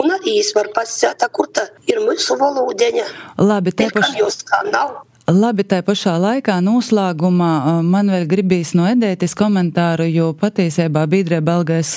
Un 0.00 0.14
arī 0.14 0.38
es 0.40 0.54
varu 0.56 0.72
pasakāt, 0.72 1.26
kur 1.36 1.50
tā 1.52 1.66
ir 1.90 2.00
mūsu 2.00 2.38
valodeņa. 2.40 3.04
Labi, 3.36 3.74
te 3.76 3.90
pašā. 3.92 4.14
Jūs 4.22 4.40
kā 4.48 4.62
nav. 4.70 5.02
Labi, 5.28 5.60
tā 5.68 5.82
pašā 5.84 6.14
laikā 6.16 6.54
noslēgumā 6.64 7.82
man 7.84 8.08
vēl 8.08 8.24
gribīs 8.30 8.70
no 8.72 8.86
Edētis 8.88 9.34
komentāru, 9.36 10.06
jo 10.08 10.30
patiesībā 10.32 11.02
Bīdrē 11.04 11.42
Belgais 11.44 11.90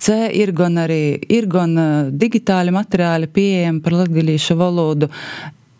C 0.00 0.16
ir 0.32 0.54
gan 0.56 0.80
arī, 0.80 1.18
ir 1.28 1.50
gan 1.52 1.76
digitāli 2.16 2.72
materiāli 2.72 3.28
pieejami 3.28 3.84
par 3.84 3.98
latgalīšu 3.98 4.56
valodu. 4.56 5.10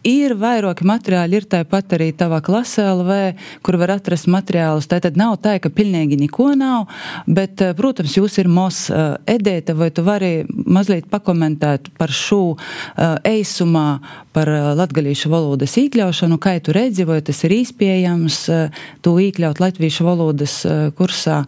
Ir 0.03 0.33
vairāki 0.35 0.83
materiāli, 0.83 1.39
ir 1.39 1.45
tāpat 1.47 1.93
arī 1.95 2.09
tavā 2.19 2.41
klasē 2.43 2.89
LV, 2.91 3.19
kur 3.63 3.77
var 3.79 3.93
atrast 3.95 4.27
materiālus. 4.27 4.89
Tā 4.91 4.99
tad 5.05 5.15
nav 5.19 5.37
tā, 5.45 5.55
ka 5.63 5.71
pilnīgi 5.71 6.19
neko 6.19 6.49
nav, 6.59 6.89
bet, 7.31 7.63
eh, 7.63 7.71
protams, 7.79 8.17
jūs 8.19 8.41
ir 8.43 8.51
mos 8.51 8.89
eh, 8.91 9.15
Edēta, 9.31 9.77
vai 9.79 9.93
tu 9.95 10.03
vari 10.03 10.43
mazliet 10.51 11.07
pakomentēt 11.11 11.93
par 11.99 12.11
šo 12.11 12.57
uh, 12.57 13.17
eisumā, 13.27 14.01
par 14.35 14.49
latgalīšu 14.77 15.31
valodas 15.31 15.77
iekļaušanu, 15.79 16.39
kā 16.43 16.57
tu 16.65 16.75
redzi, 16.75 17.07
vai 17.09 17.21
tas 17.23 17.43
ir 17.47 17.55
īspējams, 17.61 18.39
uh, 18.51 18.85
to 19.05 19.15
iekļaut 19.23 19.63
latviešu 19.63 20.07
valodas 20.07 20.59
uh, 20.67 20.89
kursā. 20.99 21.43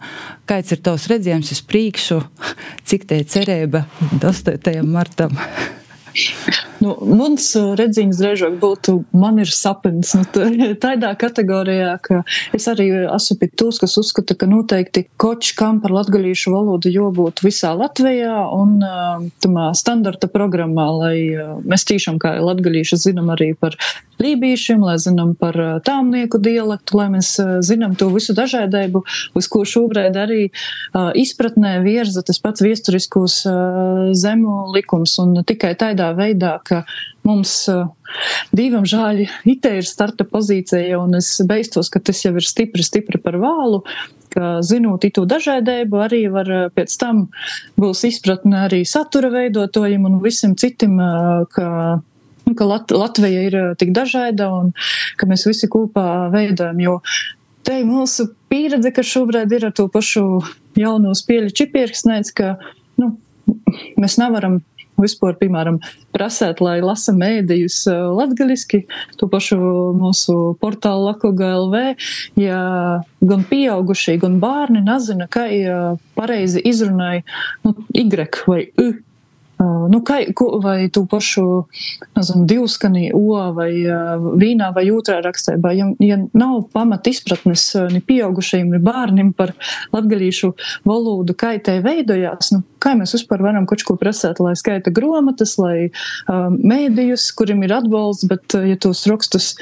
Kāds 0.49 0.71
ir 0.75 0.83
tavs 0.85 1.09
redzējums 1.11 1.51
uz 1.55 1.63
priekšu, 1.67 2.21
cik 2.87 3.07
te 3.09 3.23
cerība 3.27 3.85
8. 4.21 4.85
martam? 4.87 5.35
Nu, 6.85 6.93
mans 7.17 7.47
uh, 7.57 7.71
redzījums 7.79 8.19
drīzāk 8.21 8.57
būtu, 8.61 8.99
man 9.17 9.39
ir 9.41 9.49
sapnis. 9.49 10.13
Nu, 10.17 10.25
tādā 10.83 11.11
kategorijā, 11.17 11.95
ka 12.03 12.21
es 12.55 12.67
arī 12.69 12.87
esmu 13.07 13.39
pie 13.41 13.49
tos, 13.57 13.79
kas 13.81 13.95
uzskata, 14.01 14.37
ka 14.37 14.49
noteikti 14.49 15.07
koč 15.21 15.53
kam 15.57 15.81
par 15.81 15.95
latgalīšu 15.95 16.53
valodu 16.53 16.91
jābūt 16.93 17.41
visā 17.45 17.73
Latvijā 17.77 18.43
un 18.53 18.77
uh, 18.85 19.25
tamā 19.41 19.71
standarta 19.77 20.29
programmā, 20.31 20.87
lai 20.99 21.15
uh, 21.33 21.55
mēs 21.65 21.87
tīšām 21.89 22.19
kā 22.21 22.35
latgalīši 22.43 23.01
zinām 23.07 23.33
arī 23.33 23.53
par 23.57 23.77
lībīšiem, 24.21 24.83
lai 24.85 24.95
zinām 25.01 25.33
par 25.39 25.57
tāmnieku 25.85 26.39
dialektu, 26.39 26.99
lai 26.99 27.07
mēs 27.17 27.33
zinām 27.65 27.97
to 27.99 28.07
visu 28.13 28.35
dažādību, 28.37 29.01
uz 29.35 29.49
ko 29.51 29.65
šobrīd 29.67 30.15
arī 30.15 30.41
izpratnē 31.19 31.73
virza 31.83 32.23
tas 32.25 32.39
pats 32.39 32.63
viesturiskos 32.63 33.41
zemu 34.15 34.55
likums 34.75 35.17
un 35.23 35.41
tikai 35.47 35.73
tādā 35.79 36.13
veidā, 36.15 36.55
ka 36.63 36.74
mums 37.25 37.53
divam 38.55 38.87
žāļi 38.87 39.27
itē 39.55 39.75
ir 39.79 39.87
starta 39.87 40.27
pozīcija 40.29 40.99
un 41.01 41.17
es 41.19 41.31
beistos, 41.47 41.91
ka 41.93 42.01
tas 42.03 42.23
jau 42.25 42.33
ir 42.35 42.45
stipri, 42.45 42.85
stipri 42.85 43.21
par 43.21 43.39
vālu, 43.41 43.83
ka 44.35 44.59
zinot 44.65 45.05
itu 45.07 45.23
dažādību, 45.29 46.01
arī 46.07 46.25
var 46.33 46.51
pēc 46.75 46.97
tam 47.01 47.27
būs 47.79 48.03
izpratne 48.09 48.65
arī 48.65 48.83
satura 48.87 49.31
veidotājiem 49.33 50.09
un 50.09 50.19
visam 50.23 50.57
citam, 50.59 50.99
ka 51.55 51.69
ka 52.53 52.65
Lat 52.65 52.91
Latvija 52.91 53.47
ir 53.47 53.57
eh, 53.57 53.73
tik 53.79 53.93
dažāda 53.95 54.51
un 54.53 54.73
ka 55.17 55.25
mēs 55.29 55.47
visi 55.49 55.69
kopā 55.71 56.29
veidojam. 56.33 56.81
Jo 56.83 56.99
te 57.65 57.79
mūsu 57.87 58.27
pieredze, 58.51 58.91
ka 58.93 59.01
šobrīd 59.01 59.55
ir 59.57 59.69
ar 59.71 59.73
to 59.75 59.87
pašu 59.89 60.43
jaunu 60.77 61.15
spēļu 61.17 61.53
čipieksnēts, 61.57 62.35
ka 62.35 62.57
nu, 63.01 63.15
mēs 63.97 64.19
nevaram 64.21 64.59
vispār, 65.01 65.35
piemēram, 65.39 65.79
prasēt, 66.15 66.61
lai 66.63 66.77
lasa 66.83 67.15
mēdījus 67.15 67.79
latgaliski, 68.15 68.83
to 69.19 69.29
pašu 69.31 69.57
mūsu 69.97 70.37
portālu 70.61 71.09
Lakoga 71.09 71.51
LV, 71.59 71.81
ja 72.39 72.59
gan 73.25 73.47
pieaugušie, 73.49 74.17
gan 74.21 74.39
bērni 74.43 74.83
nezina, 74.85 75.29
kā 75.31 75.47
pareizi 76.17 76.63
izrunāja 76.65 77.25
nu, 77.65 77.75
Y 77.95 78.05
vai 78.47 78.67
U 78.81 78.93
nu, 79.63 80.01
kā, 80.05 80.19
vai 80.63 80.89
tu 80.93 81.05
pašu 81.09 81.45
nezinu, 82.17 82.43
divskanī 82.49 83.09
O 83.15 83.37
vai 83.55 83.71
vīnā 84.41 84.71
vai 84.75 84.85
otrā 84.91 85.21
rakstībā. 85.23 85.71
Ja, 85.75 85.87
ja 86.03 86.19
nav 86.35 86.67
pamat 86.73 87.07
izpratnes 87.11 87.67
ni 87.93 88.01
pieaugušajiem, 88.03 88.75
ni 88.75 88.81
bērniem 88.83 89.31
par 89.37 89.53
latgalīšu 89.95 90.51
valodu, 90.87 91.35
kā 91.37 91.55
tai 91.63 91.79
veidojās, 91.85 92.51
nu, 92.55 92.63
kā 92.83 92.95
mēs 92.99 93.15
vispār 93.17 93.43
varam 93.45 93.67
kaut 93.69 93.85
ko 93.87 93.97
prasēt, 93.99 94.41
lai 94.43 94.55
skaita 94.59 94.93
grāmatas, 94.95 95.57
lai 95.61 95.87
um, 95.87 96.59
mēdījus, 96.59 97.31
kuriem 97.37 97.63
ir 97.65 97.75
atbalsts, 97.79 98.27
bet 98.29 98.57
ja 98.59 98.77
tos 98.81 99.05
rakstus 99.09 99.53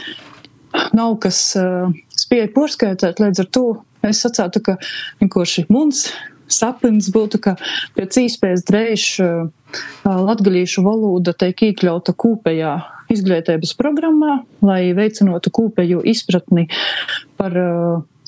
nav 0.98 1.18
kas 1.22 1.39
uh, 1.60 1.94
spēja 2.18 2.50
porskaitēt, 2.54 3.22
līdz 3.22 3.46
ar 3.46 3.50
to 3.54 3.66
es 4.04 4.24
sacātu, 4.26 4.62
ka 4.66 4.78
vienkārši 5.22 5.68
mums 5.72 6.08
sapnis 6.54 7.10
būtu, 7.14 7.41
ka 7.43 7.56
pēc 7.97 8.22
iespējas 8.24 8.66
drēž 8.70 9.06
latgalīšu 10.06 10.84
valoda 10.86 11.34
tiek 11.34 11.66
iekļauta 11.70 12.14
kūpējā 12.14 12.74
izglītības 13.14 13.74
programmā, 13.78 14.41
lai 14.66 14.93
veicinātu 14.97 15.51
kūpēju 15.54 16.04
izpratni 16.14 16.68
par 17.38 17.58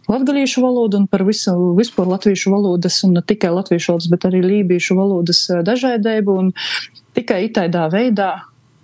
latgalīšu 0.10 0.62
valodu 0.62 1.02
un 1.02 1.08
par 1.10 1.26
visu, 1.26 1.54
vispār 1.78 2.10
latviešu 2.12 2.54
valodas, 2.54 3.00
un 3.08 3.16
ne 3.18 3.24
tikai 3.26 3.54
latviešu 3.54 3.94
valodas, 3.94 4.10
bet 4.12 4.28
arī 4.30 4.44
lībiešu 4.46 4.98
valodas 4.98 5.46
dažādību. 5.66 6.38
Tikai 7.16 7.46
tādā 7.56 7.88
veidā 7.94 8.34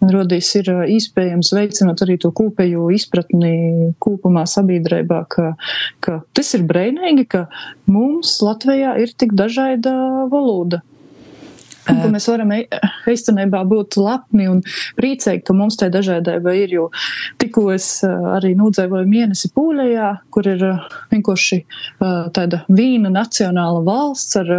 rodīs 0.10 0.50
ir 0.58 0.70
iespējams 0.96 1.52
veicināt 1.54 2.02
arī 2.06 2.18
to 2.22 2.32
kopējo 2.36 2.90
izpratni 2.96 3.94
kopumā 4.02 4.48
sabiedrībā, 4.50 5.24
ka, 5.30 5.54
ka 6.02 6.22
tas 6.34 6.54
ir 6.58 6.66
brīnīgi, 6.70 7.28
ka 7.30 7.46
mums 7.92 8.40
Latvijā 8.46 8.96
ir 9.04 9.14
tik 9.14 9.36
dažāda 9.38 9.94
valoda. 10.32 10.82
Un, 11.90 11.98
ka 12.04 12.10
mēs 12.14 12.28
varam 12.30 12.52
īstenībā 13.10 13.64
būt 13.70 13.98
lepni 14.02 14.48
un 14.52 14.62
priecīgi, 15.00 15.44
ka 15.48 15.56
mums 15.58 15.80
tā 15.82 15.90
dažādība 15.94 16.54
ir. 16.60 16.76
Jo 16.76 16.88
tikko 17.42 17.68
es 17.74 17.88
arī 18.06 18.54
nodzīvoju 18.60 19.10
mēnesi 19.10 19.52
Pūlijā, 19.56 20.12
kur 20.34 20.48
ir 20.52 20.66
vienkārši 21.12 21.62
tāda 22.36 22.64
vīna 22.70 23.12
nacionāla 23.14 23.82
valsts 23.88 24.38
ar 24.42 24.52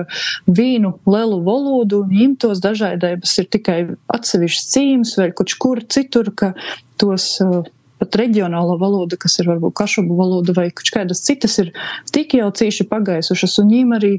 vīnu 0.51 0.97
lielu 1.07 1.39
valodu, 1.47 2.03
un 2.07 2.25
imtos 2.27 2.63
dažādības 2.65 3.37
ir 3.43 3.53
tikai 3.55 3.79
atsevišķs 4.13 4.73
cīms 4.75 5.15
vai 5.21 5.31
kaut 5.37 5.55
kur 5.63 5.85
citur, 5.93 6.33
ka 6.35 6.53
tos 7.01 7.39
pat 8.03 8.19
reģionālo 8.19 8.77
valodu, 8.81 9.17
kas 9.21 9.39
ir 9.39 9.49
varbūt 9.53 9.77
kašubu 9.79 10.17
valoda 10.19 10.55
vai 10.57 10.69
kādas 10.75 11.23
citas, 11.23 11.59
ir 11.63 11.71
tik 12.15 12.35
jau 12.39 12.51
cīši 12.51 12.89
pagaisušas, 12.91 13.59
un 13.63 13.71
viņiem 13.71 13.95
arī 13.97 14.13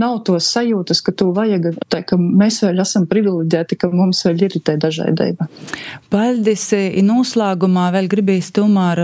nav 0.00 0.20
tos 0.26 0.46
sajūtas, 0.54 1.02
ka 1.04 1.14
tu 1.16 1.30
vajag, 1.34 1.72
tā, 1.90 2.02
ka 2.06 2.18
mēs 2.20 2.60
vēl 2.64 2.82
esam 2.84 3.08
privileģēti, 3.10 3.78
ka 3.80 3.90
mums 3.92 4.22
vēl 4.26 4.46
ir 4.46 4.58
tā 4.64 4.76
dažādība. 4.80 5.48
Paldies! 6.12 6.70
Noslēgumā 7.04 7.88
vēl 7.94 8.08
gribīs 8.10 8.50
tomēr 8.54 9.02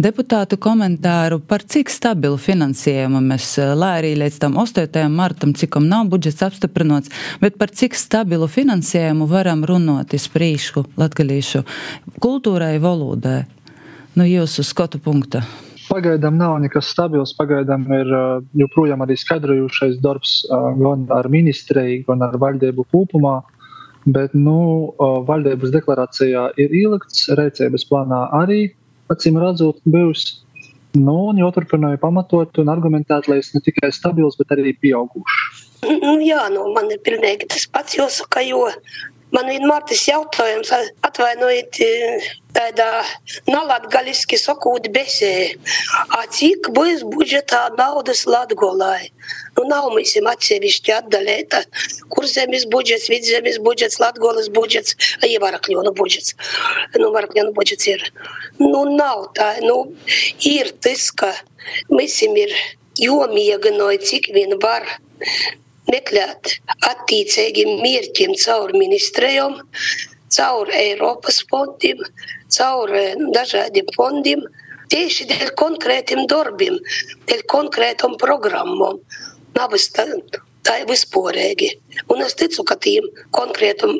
deputātu 0.00 0.58
komentāru 0.60 1.40
par 1.46 1.64
cik 1.64 1.90
stabilu 1.92 2.38
finansējumu 2.40 3.22
mēs, 3.24 3.54
lai 3.78 3.92
arī 4.00 4.12
līdz 4.20 4.40
tam 4.42 4.58
8. 4.60 5.06
martam, 5.12 5.54
cikam 5.58 5.86
nav 5.88 6.10
budžets 6.12 6.44
apstiprinots, 6.46 7.12
bet 7.42 7.58
par 7.60 7.72
cik 7.72 7.96
stabilu 7.98 8.50
finansējumu 8.50 9.30
varam 9.30 9.64
runāt 9.68 10.14
iz 10.18 10.28
prīšku 10.32 10.86
latgalīšu 11.00 11.64
kultūrai, 12.22 12.76
valodai 12.82 13.42
no 14.18 14.26
jūsu 14.28 14.64
skatu 14.66 15.00
punkta? 15.02 15.42
Pagaidām 15.88 16.38
nav 16.40 16.58
nekas 16.62 16.88
stabils. 16.92 17.34
Pagaidām 17.36 17.84
ir 17.92 18.12
joprojām 18.56 19.02
arī 19.04 19.16
skaidrojušais 19.20 19.98
darbs 20.04 20.38
gan 20.78 21.08
ar 21.12 21.28
ministriju, 21.32 22.04
gan 22.08 22.24
ar 22.24 22.38
valdību 22.40 22.86
kopumā. 22.94 23.40
Bet 24.02 24.32
nu, 24.34 24.94
valdības 25.28 25.74
deklarācijā 25.74 26.48
ir 26.58 26.72
ielikts, 26.74 27.28
rēcības 27.38 27.84
plānā 27.90 28.22
arī, 28.40 28.64
acīm 29.12 29.38
redzot, 29.38 29.78
bijusi. 29.84 30.40
Nu, 30.92 31.30
un 31.30 31.38
jāturpināja 31.40 32.00
pamatot 32.02 32.58
un 32.60 32.68
argumentēt, 32.68 33.28
lai 33.30 33.38
es 33.40 33.52
ne 33.54 33.62
tikai 33.64 33.88
stabils, 33.94 34.36
bet 34.40 34.50
arī 34.52 34.74
pieaugušs. 34.76 35.62
Nu, 35.88 36.18
jā, 36.22 36.42
nu, 36.52 36.66
man 36.74 36.90
ir 36.92 37.00
pilnīgi 37.02 37.48
tas 37.50 37.64
pats 37.70 37.96
jāsaka, 37.96 38.42
jo 38.44 38.66
Man 39.32 39.48
vienmēr 39.48 39.84
tas 39.88 40.02
jautājums, 40.04 40.70
atvainojiet, 41.06 41.78
tādā 42.52 42.88
nalatgaliski 43.48 44.36
sakūt 44.36 44.90
besē, 44.92 45.30
a 46.18 46.26
cik 46.28 46.68
būs 46.76 47.04
budžetā 47.14 47.62
naudas 47.78 48.26
Latgolai? 48.28 49.08
Nu, 49.56 49.64
nav 49.68 49.88
mums 49.94 50.12
atsevišķi 50.32 50.94
atdalēta, 50.98 51.62
kur 52.12 52.28
zemes 52.28 52.66
budžets, 52.72 53.08
vidzemes 53.12 53.56
budžets, 53.64 54.00
Latgolas 54.02 54.50
budžets, 54.52 54.96
ja 55.24 55.40
Varakļona 55.40 55.94
budžets. 55.96 56.36
Nu, 56.98 57.08
Varakļona 57.16 57.56
budžets 57.56 57.88
ir. 57.88 58.04
Nu, 58.60 58.84
nav 58.92 59.30
tā, 59.38 59.54
nu, 59.64 59.78
ir 60.48 60.72
tas, 60.84 61.08
ka 61.08 61.32
mēs 61.92 62.20
ir 62.28 62.52
jomieganoja, 63.00 64.00
cik 64.04 64.32
vien 64.36 64.58
var 64.60 64.88
meklēt 65.90 66.56
attiecīgiem 66.88 67.80
mērķiem 67.82 68.34
caur 68.44 68.72
ministrijām, 68.76 69.58
caur 70.32 70.70
Eiropas 70.76 71.42
fondiem, 71.50 72.00
caur 72.52 72.92
eh, 72.96 73.14
dažādiem 73.34 73.90
fondiem, 73.96 74.44
tieši 74.92 75.28
dēļ 75.30 75.52
konkrētiem 75.58 76.26
darbiem, 76.30 76.78
dēļ 77.28 77.44
konkrētām 77.50 78.18
programmām. 78.20 79.00
Nabas 79.56 79.90
tā, 79.92 80.06
tā 80.64 80.78
vispārīgi. 80.88 81.74
Un 82.12 82.24
es 82.24 82.36
ticu, 82.38 82.64
ka 82.64 82.78
tiem 82.80 83.08
konkrētiem 83.36 83.98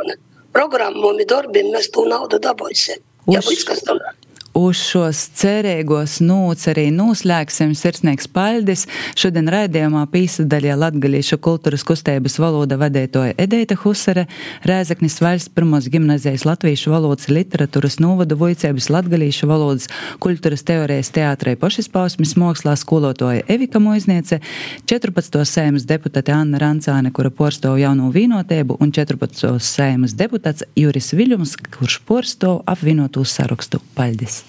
programmām 0.53 1.17
un 1.17 1.25
darbiem 1.29 1.73
mēs 1.75 1.91
to 1.93 2.07
naudu 2.09 2.41
dabūsim. 2.43 3.01
Uz... 3.27 3.35
Ja, 3.37 3.41
viss, 3.47 3.67
kas 3.69 3.85
tam 3.87 4.01
ir 4.01 4.22
uz 4.55 4.77
šos 4.77 5.21
cerīgos 5.39 6.19
nūts 6.25 6.69
arī 6.73 6.89
noslēgsim 6.95 7.73
sirsnīgs 7.77 8.29
paļdis. 8.33 8.85
Šodien 9.19 9.49
raidījumā 9.53 10.05
pīsadaļā 10.13 10.77
Latgalīšu 10.81 11.39
kultūras 11.43 11.85
kustības 11.89 12.39
valoda 12.43 12.77
vadētoja 12.81 13.37
Edeita 13.41 13.77
Husare, 13.81 14.27
Rēzaknis 14.69 15.19
valsts 15.25 15.53
pirmos 15.53 15.89
gimnazijas 15.93 16.45
latviešu 16.49 16.93
valodas 16.93 17.31
literatūras 17.33 17.99
novadu 18.03 18.37
vojcēbas 18.41 18.91
Latgalīšu 18.93 19.49
valodas 19.51 19.89
kultūras 20.23 20.65
teorijas 20.69 21.13
teātrai 21.17 21.57
pošispausmis 21.61 22.37
mākslā 22.41 22.77
skolotoja 22.81 23.47
Evika 23.53 23.81
Moizniece, 23.83 24.43
14. 24.91 25.41
sēmas 25.49 25.89
deputāte 25.89 26.35
Anna 26.37 26.61
Rancāne, 26.63 27.13
kura 27.15 27.33
porstov 27.33 27.81
jauno 27.81 28.13
vīnotēbu, 28.15 28.79
un 28.83 28.93
14. 28.93 29.57
sēmas 29.63 30.17
deputāts 30.19 30.67
Juris 30.77 31.13
Viļums, 31.17 31.57
kurš 31.79 32.01
porstov 32.09 32.63
apvienotu 32.69 33.25
sarakstu. 33.29 33.81
Paldies! 33.97 34.42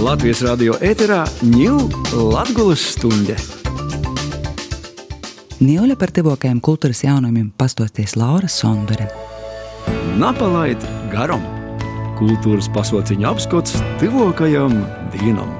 Latvijas 0.00 0.40
radio 0.46 0.74
ēterā 0.80 1.24
ņūl 1.44 1.80
Latgulas 2.32 2.82
stunde. 2.94 3.34
Nīļa 5.60 5.96
par 6.00 6.12
tuvākajiem 6.16 6.60
kultūras 6.64 7.02
jaunumiem 7.04 7.50
pastosties 7.60 8.16
Laura 8.16 8.48
Sondore. 8.48 9.10
Napalaid 10.20 10.80
garam! 11.12 11.42
Kultūras 12.20 12.68
pasauciņa 12.72 13.28
apskats 13.32 13.76
tuvākajam 14.00 14.78
dienam! 15.16 15.52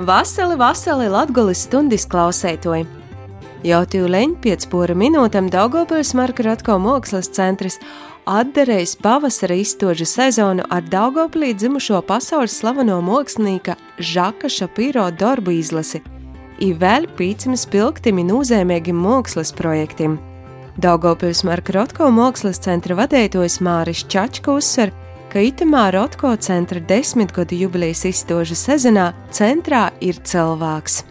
Vasali, 0.00 0.56
vasali 0.56 1.10
Latgulas 1.12 1.66
stundas 1.68 2.08
klausētoji! 2.08 2.99
Jau 3.60 3.82
tūlēņ 3.84 4.30
pēc 4.40 4.62
pora 4.72 4.94
minūtēm 4.96 5.50
Daugopils 5.52 6.14
Marka 6.16 6.46
Ratko 6.46 6.78
mākslas 6.80 7.26
centrs 7.28 7.74
atderējis 8.24 8.94
pavasara 9.04 9.58
iztožu 9.60 10.06
sezonu 10.08 10.64
ar 10.72 10.86
Daugoplī 10.88 11.50
dzimušo 11.52 12.00
pasaules 12.08 12.54
slaveno 12.56 13.02
mākslinieka 13.04 13.76
Žaka 13.98 14.48
Šapīro 14.48 15.10
darbu 15.12 15.52
izlasi, 15.58 16.00
i 16.64 16.70
vēl 16.72 17.04
pīcim 17.18 17.52
spilgtimi 17.52 18.24
nūzēmēgim 18.30 18.96
mākslas 18.96 19.52
projektiem. 19.52 20.16
Daugopils 20.80 21.44
Marka 21.44 21.76
Rotko 21.76 22.08
mākslas 22.16 22.62
centra 22.64 22.96
vadētojs 22.96 23.60
Māris 23.60 24.06
Čačka 24.08 24.56
uzsver, 24.56 24.96
ka 25.28 25.44
itamā 25.44 25.90
Rotko 25.98 26.32
centra 26.40 26.80
desmitgadu 26.80 27.60
jubilejas 27.60 28.06
iztožu 28.08 28.56
sezonā 28.56 29.10
centrā 29.36 29.90
ir 30.00 30.16
cilvēks. 30.24 31.09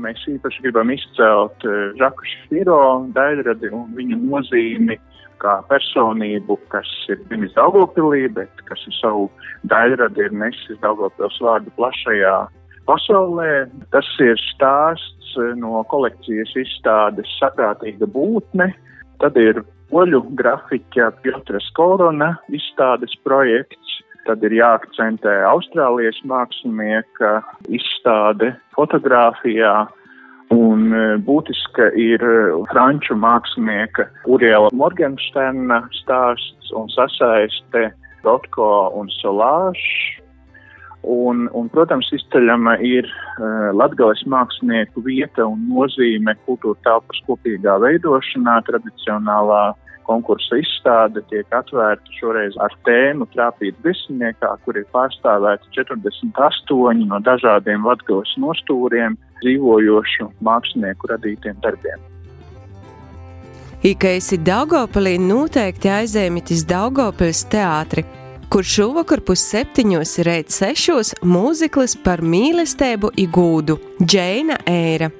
Mēs 0.00 0.22
īpaši 0.30 0.62
gribam 0.64 0.90
izcelt 0.94 1.66
eh, 1.68 1.90
Žaku 2.00 2.28
Šafiro 2.30 2.78
daļradi 3.16 3.72
un 3.74 3.90
viņa 3.96 4.20
nozīmi 4.22 4.96
kā 5.42 5.58
personību, 5.68 6.56
kas 6.72 6.88
ir 7.12 7.20
dzimis 7.28 7.52
Daugopilī, 7.56 8.26
bet 8.32 8.64
kas 8.68 8.80
ar 8.88 8.96
savu 9.00 9.26
daļradi 9.68 10.24
ir 10.24 10.36
nesis 10.40 10.80
Daugopils 10.80 11.36
vārdu 11.44 11.72
plašajā 11.76 12.36
pasaulē. 12.88 13.66
Tas 13.92 14.08
ir 14.24 14.40
stāsts 14.48 15.36
no 15.60 15.82
kolekcijas 15.90 16.54
izstādes 16.64 17.30
Saprātīga 17.40 18.08
būtne. 18.14 18.70
Tad 19.20 19.36
ir 19.40 19.60
poļu 19.92 20.22
grafiķa 20.38 21.12
Piotras 21.22 21.68
Korona 21.76 22.34
izstādes 22.48 23.14
projekts. 23.26 24.00
Tad 24.24 24.40
ir 24.46 24.56
jāakcentē 24.56 25.42
Austrālijas 25.50 26.16
mākslinieka 26.24 27.42
izstāde 27.68 28.54
fotografijā. 28.76 29.74
Un 30.54 30.92
e, 30.92 31.04
būtiska 31.24 31.88
ir 31.98 32.22
franču 32.68 33.16
mākslinieka 33.16 34.04
Uriela 34.28 34.68
Morgensterna 34.76 35.80
stāsts 35.96 36.74
un 36.76 36.90
sasaiste 36.92 37.88
Rotko 38.24 38.92
un 38.98 39.08
Solāžs. 39.20 40.20
Un, 41.04 41.48
un, 41.52 41.66
protams, 41.68 42.06
izceļama 42.16 42.78
ir 42.80 43.04
uh, 43.04 43.74
latgales 43.76 44.22
mākslinieku 44.24 45.02
vieta 45.04 45.44
un 45.44 45.66
nozīme 45.68 46.32
kultūra 46.46 46.80
telpas 46.86 47.18
kopīgā 47.26 47.74
veidošanā, 47.82 48.54
tradicionālā 48.64 49.66
konkursa 50.06 50.58
izstāde 50.60 51.22
tiek 51.30 51.48
atvērta 51.54 52.16
šoreiz 52.18 52.56
ar 52.62 52.74
tēmu 52.88 53.26
Trāpīt 53.34 53.78
desmitniekā, 53.84 54.54
kur 54.64 54.78
ir 54.78 54.86
pārstāvēti 54.94 55.70
48 55.76 57.06
no 57.10 57.20
dažādiem 57.24 57.86
latgales 57.88 58.32
nostūriem 58.40 59.18
dzīvojošu 59.42 60.30
mākslinieku 60.44 61.12
radītiem 61.12 61.60
darbiem. 61.64 62.02
Ja 63.84 64.10
esi 64.16 64.38
Daugopilī, 64.40 65.18
noteikti 65.20 65.90
aizēmitis 65.92 66.62
Daugopils 66.64 67.42
teātri, 67.52 68.06
kur 68.48 68.64
šovakar 68.64 69.20
pusseptiņos 69.26 70.14
reit 70.24 70.54
sešos 70.54 71.12
mūziklis 71.20 71.98
par 72.00 72.22
mīlestību 72.24 73.12
igūdu 73.26 73.76
Džeina 74.00 74.56
Eira. 74.64 75.10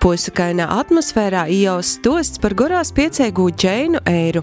Pusakainā 0.00 0.64
atmosfērā 0.80 1.42
iejaus 1.52 1.90
stosts 1.98 2.40
par 2.40 2.54
gorās 2.56 2.88
piecēgu 2.96 3.50
Džeinu 3.52 4.00
Eiru. 4.08 4.40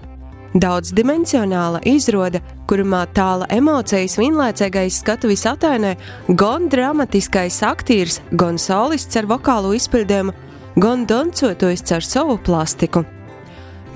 Daudzdimensionāla 0.54 1.80
izrāde, 1.90 2.38
kurumā 2.70 3.00
tāla 3.10 3.48
emocijas 3.50 4.14
vienlaicīgais 4.20 5.00
skatuves 5.02 5.42
atainē, 5.50 5.96
gan 6.38 6.70
dramatiskais 6.70 7.58
aktieris, 7.66 8.20
gan 8.38 8.54
solists 8.54 9.18
ar 9.18 9.26
vokālu 9.26 9.74
izpildījumu, 9.74 10.36
gan 10.78 11.02
doncotojs 11.10 11.82
ar 11.96 12.06
savu 12.06 12.38
plastiku. 12.38 13.02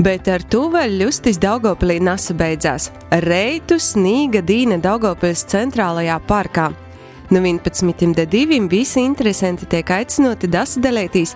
Bet 0.02 0.26
ar 0.26 0.42
to 0.42 0.64
vēl 0.72 0.98
ļustis 0.98 1.38
Daugopilī 1.38 2.00
nasa 2.02 2.34
beidzās. 2.34 2.90
Reitu 3.22 3.78
snīga 3.78 4.42
dīna 4.42 4.82
Daugopils 4.82 5.46
centrālajā 5.54 6.18
parkā. 6.26 6.72
No 7.32 7.40
11. 7.40 7.86
līdz 7.86 8.26
2. 8.28 8.68
visi 8.68 9.00
interesanti 9.00 9.64
tiek 9.64 9.88
aicināti 9.88 10.50
dasadalīties 10.52 11.30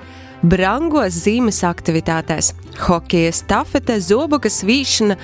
brangos 0.44 1.16
zīmes 1.24 1.62
aktivitātēs- 1.64 2.50
hokeja 2.86 3.30
stafete, 3.32 3.96
zobukas 4.00 4.60
vīšana, 4.60 5.16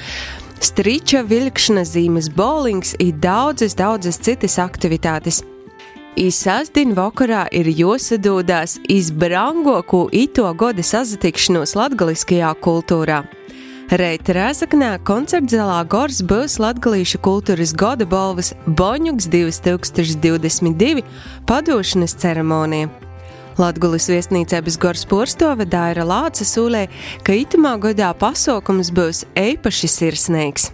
striča 0.61 1.21
vilkšana, 1.29 1.85
zīmes 1.85 2.31
bowlings 2.33 2.95
un 2.99 3.13
daudzas, 3.13 3.75
daudzas 3.77 4.17
citas 4.17 4.57
aktivitātes. 4.57 5.43
Īsāsdien 6.17 6.95
vakarā 6.97 7.49
ir 7.53 7.67
jāsadūdās 7.67 8.79
izbrangoku 8.89 10.09
ito 10.11 10.55
goda 10.55 10.81
sazatikšanos 10.83 11.77
latgaliskajā 11.77 12.55
kultūrā. 12.65 13.27
Reit 13.93 14.25
Rēzaknē 14.25 14.95
koncertzālā 15.05 15.83
Gors 15.85 16.23
būs 16.25 16.55
Latgalīšu 16.63 17.19
kultūras 17.21 17.75
goda 17.77 18.07
balvas 18.09 18.55
Boņuks 18.65 19.27
2022 19.29 21.05
padošanas 21.45 22.17
ceremonija. 22.23 22.89
Latgulis 23.61 24.09
viesnīcēbas 24.09 24.81
Gors 24.81 25.05
Porstove 25.05 25.69
Daira 25.69 26.09
Lāca 26.09 26.49
sūlē, 26.49 26.87
ka 27.21 27.37
itamā 27.37 27.75
godā 27.85 28.15
pasaukums 28.17 28.89
būs 28.97 29.27
eipaši 29.37 29.93
sirsnīgs. 29.99 30.71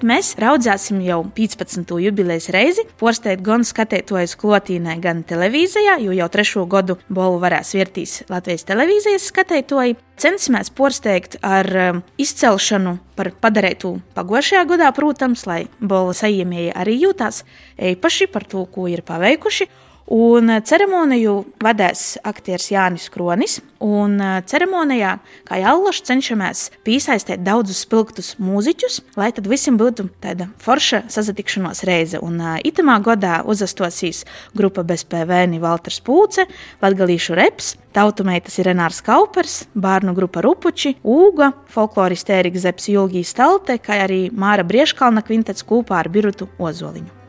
Mēs 0.00 0.30
raudzēsim 0.40 1.02
jau 1.04 1.18
15. 1.36 1.90
jubilejas 2.00 2.46
reizi, 2.54 2.86
porstēt 2.96 3.42
gan 3.44 3.66
skatītājus 3.68 4.32
klotīnē, 4.40 4.94
gan 5.02 5.20
televīzijā, 5.28 5.98
jo 6.00 6.14
jau 6.16 6.28
trešo 6.32 6.62
gadu 6.72 6.96
bolu 7.12 7.36
varēs 7.42 7.74
vērtīs 7.76 8.14
Latvijas 8.32 8.64
televīzijas 8.70 9.26
skatītāji. 9.28 9.98
Censimies 10.20 10.72
porsteigt 10.72 11.36
ar 11.44 11.68
um, 11.82 12.00
izcelšanu 12.20 12.96
par 13.16 13.28
padarītu 13.44 13.92
pagošajā 14.16 14.64
gadā, 14.72 14.88
protams, 14.96 15.44
lai 15.48 15.66
bolu 15.80 16.16
saimēji 16.16 16.72
arī 16.80 16.96
jūtās 17.02 17.44
īpaši 17.92 18.30
par 18.32 18.48
to, 18.48 18.64
ko 18.72 18.88
ir 18.88 19.04
paveikuši. 19.04 19.68
Un 20.10 20.50
ceremoniju 20.66 21.36
vadīs 21.62 22.16
aktieris 22.26 22.72
Jānis 22.72 23.06
Kronis. 23.14 23.60
Un 23.80 24.18
ceremonijā, 24.50 25.12
kā 25.46 25.60
jau 25.62 25.92
cenšamies 26.04 26.66
piesaistīt 26.84 27.44
daudzus 27.46 27.84
spilgtus 27.86 28.32
mūziķus, 28.42 28.98
lai 29.16 29.30
tad 29.32 29.46
visiem 29.46 29.78
būtu 29.78 30.08
tāda 30.20 30.48
forša 30.60 31.04
sazatikšanās 31.14 31.84
reize. 31.86 32.18
Un 32.18 32.42
itamā 32.66 32.98
gadā 33.06 33.38
uzastosīs 33.46 34.24
grupa 34.52 34.82
bez 34.82 35.06
PVN 35.06 35.60
Valters 35.62 36.00
Pūce, 36.02 36.48
Latgalīšu 36.82 37.38
reps, 37.38 37.76
tautumeitas 37.94 38.58
ir 38.58 38.68
Renārs 38.72 38.98
Kaupers, 39.06 39.62
bērnu 39.78 40.16
grupa 40.18 40.42
Rupuči, 40.42 40.96
Ūga, 41.06 41.52
folkloriste 41.70 42.34
Ērika 42.34 42.66
Zeps 42.66 42.90
Julgijas 42.90 43.32
Talte, 43.38 43.78
kā 43.78 44.02
arī 44.08 44.26
Māra 44.34 44.66
Brieškalna 44.66 45.22
kvintets 45.22 45.62
kopā 45.62 46.02
ar 46.02 46.10
Birutu 46.10 46.50
Ozoliņu. 46.58 47.19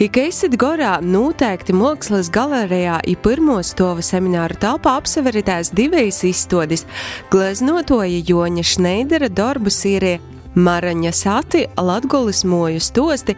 Ja 0.00 0.08
esat 0.16 0.54
gorā, 0.56 0.94
noteikti 1.04 1.74
Mākslas 1.76 2.30
galerijā 2.32 2.94
ir 3.04 3.18
pirmo 3.20 3.58
stāvu 3.60 4.00
semināru 4.00 4.56
telpā 4.56 4.94
apseveritās 4.96 5.68
divas 5.76 6.22
izstādes- 6.24 6.86
gleznotoja 7.32 8.22
Joņa 8.24 8.64
Šneidera 8.64 9.28
darbu 9.28 9.68
sīrie 9.68 10.14
Maraņa 10.56 11.12
Sati 11.12 11.66
Latgolis 11.76 12.44
moju 12.44 12.80
stosti, 12.80 13.36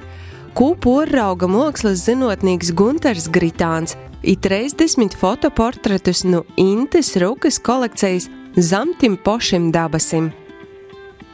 ko 0.55 0.77
porauga 0.77 1.49
mākslas 1.51 2.07
zinātnīgs 2.07 2.71
Gunters 2.73 3.27
Gritāns, 3.27 3.97
ir 4.23 4.37
30 4.37 5.17
fotoportretus 5.19 6.23
no 6.25 6.45
Intes 6.57 7.17
Rukas 7.17 7.59
kolekcijas 7.59 8.29
Zamtim 8.57 9.17
Pošim 9.17 9.73
Dabasim. 9.73 10.33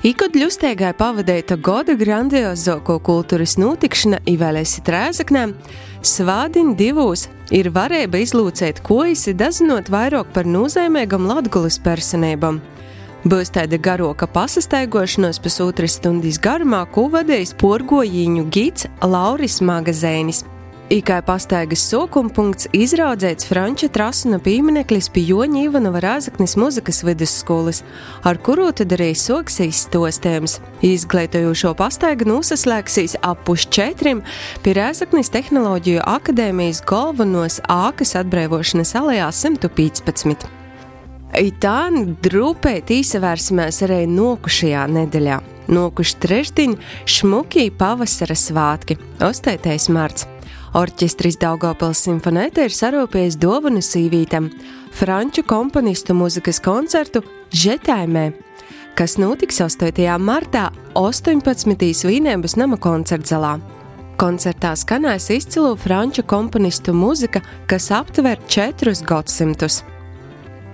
Ikot 0.07 0.37
ļustēgai 0.39 0.93
pavadīta 0.95 1.57
goda 1.59 1.97
grandiozoko 1.99 3.01
kultūras 3.03 3.57
notikšana 3.59 4.21
Ivēlēsi 4.31 4.85
Trēzaknē, 4.87 5.41
svādin 6.07 6.77
divos 6.79 7.25
ir 7.51 7.73
varēja 7.75 8.07
izlūcēt, 8.23 8.79
ko 8.87 9.01
esi 9.11 9.35
dazinot 9.35 9.91
vairāk 9.91 10.31
par 10.37 10.47
nozīmīgam 10.47 11.27
latgulas 11.27 11.81
personībam. 11.83 12.61
Būs 13.27 13.51
tāda 13.51 13.75
garoka 13.75 14.29
pasastaigošanos 14.31 15.43
pusotras 15.43 15.99
stundas 15.99 16.39
garumā, 16.39 16.85
ko 16.87 17.09
vadīs 17.11 17.51
porgojiņu 17.59 18.47
gids 18.55 18.87
Lauris 19.03 19.59
Magazēnis. 19.59 20.45
Ikai 20.89 21.19
pastaigas 21.21 21.83
sokumpunkts 21.85 22.71
izraudzēts 22.73 23.45
Franča 23.45 23.91
Trasuna 23.93 24.39
piemineklis 24.41 25.11
pie 25.13 25.21
Joņa 25.29 25.67
Ivanova 25.67 26.01
Rāzaknis 26.01 26.55
muzikas 26.57 27.03
vidusskolas, 27.05 27.83
ar 28.25 28.39
kuru 28.41 28.71
tad 28.73 28.95
arī 28.97 29.11
soks 29.13 29.61
izstostējums. 29.67 30.55
Izglītojošo 30.89 31.75
pastaigu 31.77 32.31
nosaslēgsīs 32.31 33.19
ap 33.21 33.43
pusčetrim 33.45 34.23
pie 34.65 34.75
Rāzaknis 34.79 35.29
Tehnoloģiju 35.35 36.07
akadēmijas 36.09 36.81
galvenos 36.89 37.61
ākas 37.69 38.15
atbrīvošanas 38.23 38.95
alejā 39.03 39.29
115. 39.43 40.49
Itāņi 41.37 42.07
drūpēt 42.25 42.95
īsavērsimies 42.97 43.83
arī 43.85 44.01
nokušajā 44.15 44.89
nedēļā. 44.97 45.39
Nokuši 45.69 46.19
trešdiņ, 46.25 46.81
šmuki 47.05 47.69
pavasara 47.77 48.41
svātki, 48.49 48.97
8. 49.21 49.93
marts. 49.93 50.25
Orķestris 50.77 51.39
Daugopils 51.41 52.03
simfonēta 52.05 52.67
ir 52.67 52.75
sarūpējis 52.75 53.39
dovanu 53.41 53.81
sīvītam, 53.85 54.51
franču 54.93 55.45
komponistu 55.49 56.17
mūzikas 56.17 56.61
koncertu 56.65 57.23
Žetēmē, 57.57 58.27
kas 58.99 59.17
notiks 59.17 59.63
8. 59.65 60.05
martā 60.21 60.69
18. 60.99 62.05
Vīnēbas 62.11 62.59
nama 62.61 62.77
koncertzalā. 62.77 63.57
Koncertā 64.19 64.75
skanēs 64.77 65.31
izcilu 65.31 65.77
franču 65.79 66.25
komponistu 66.27 66.93
mūzika, 66.93 67.41
kas 67.71 67.89
aptver 67.95 68.41
četrus 68.51 69.01
gadsimtus. 69.07 69.85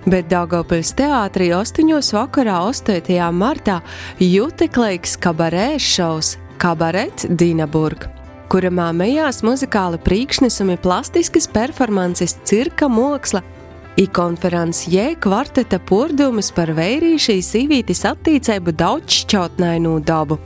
Bet 0.05 0.27
Daugopils 0.29 0.91
teātrī 0.97 1.51
8. 1.55 1.93
vakarā 2.17 2.57
8. 2.67 3.15
martā 3.31 3.79
juteklīgs 4.19 5.15
kabarē 5.21 5.77
šovs 5.81 6.35
Kabaret 6.61 7.25
Dīnaburg 7.29 8.14
kura 8.55 8.69
māmējās 8.71 9.41
muzikāli 9.43 9.97
priekšnesumi, 9.99 10.77
plastiskas 10.79 11.43
performances, 11.51 12.37
cirka 12.47 12.87
māksla, 12.87 13.41
i-konferences 13.99 14.85
jē 14.93 15.09
kvarteta 15.19 15.81
pordumus 15.83 16.53
par 16.55 16.71
vērīšīs 16.77 17.51
īvītis 17.59 18.05
attīcēbu 18.07 18.77
daudzšķautnainu 18.79 19.97
dabu. 20.07 20.39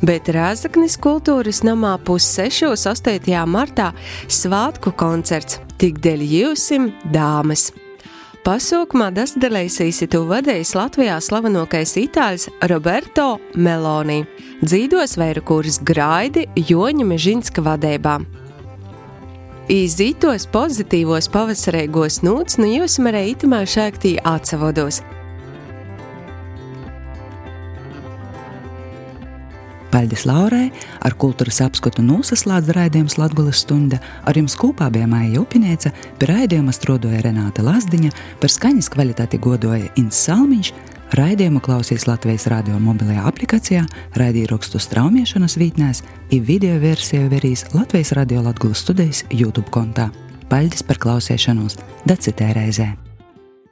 bet 0.00 0.32
Rēzaknis 0.32 0.96
kultūras 0.96 1.60
namā 1.68 1.98
pussešos 2.00 2.88
8. 2.88 3.44
martā 3.44 3.92
svātku 4.24 4.96
koncerts 4.96 5.60
Tik 5.76 6.00
dēļ 6.00 6.24
jūsim 6.24 6.92
dāmas. 7.12 7.72
Pasaukumā 8.44 9.06
dasdalēsīsi 9.16 10.04
tu 10.12 10.18
vadējis 10.28 10.74
Latvijā 10.76 11.14
slavenokais 11.24 11.94
itāļs 11.96 12.42
Roberto 12.68 13.38
Meloni, 13.56 14.18
dzīdos 14.60 15.16
vēru 15.16 15.40
kuras 15.48 15.78
graidi 15.80 16.44
Joņa 16.68 17.06
Mežinska 17.08 17.64
vadībā. 17.64 18.18
Izītos 19.72 20.44
pozitīvos 20.52 21.30
pavasarīgos 21.32 22.20
nūts, 22.26 22.60
nu 22.60 22.68
jūs 22.68 22.98
varēja 23.00 23.32
itamā 23.32 23.62
šāktī 23.64 24.18
atsavodos. 24.20 25.00
Paldies 29.94 30.24
Laurai, 30.26 30.72
ar 31.06 31.14
kultūras 31.14 31.60
apskatu 31.62 32.02
nosaslēdz 32.02 32.72
raidījums 32.74 33.14
Latgulas 33.14 33.60
stunda, 33.62 34.00
ar 34.26 34.34
jums 34.34 34.56
kopā 34.58 34.88
bija 34.90 35.06
Maija 35.06 35.38
Upiniece, 35.44 35.92
pie 36.18 36.28
raidījuma 36.32 36.74
strodoja 36.74 37.20
Renāta 37.22 37.62
Lazdiņa, 37.62 38.10
par 38.42 38.50
skaņas 38.50 38.90
kvalitāti 38.90 39.38
godoja 39.38 39.92
Inns 40.00 40.18
Salmiņš, 40.26 40.72
raidījumu 41.14 41.62
klausīs 41.62 42.08
Latvijas 42.10 42.48
radio 42.50 42.80
mobilajā 42.82 43.22
aplikācijā, 43.30 43.84
raidījumrakstu 44.18 44.82
straumiešanas 44.82 45.54
vītnēs, 45.62 46.02
ir 46.34 46.42
video 46.42 46.82
versiju 46.82 47.30
verīs 47.30 47.62
Latvijas 47.76 48.16
radio 48.18 48.42
Latgulas 48.42 48.82
studijas 48.82 49.22
YouTube 49.30 49.70
kontā. 49.70 50.10
Paldies 50.50 50.82
par 50.82 50.98
klausīšanos, 51.06 51.78
dacitē 52.02 52.50
reizē! 52.58 53.03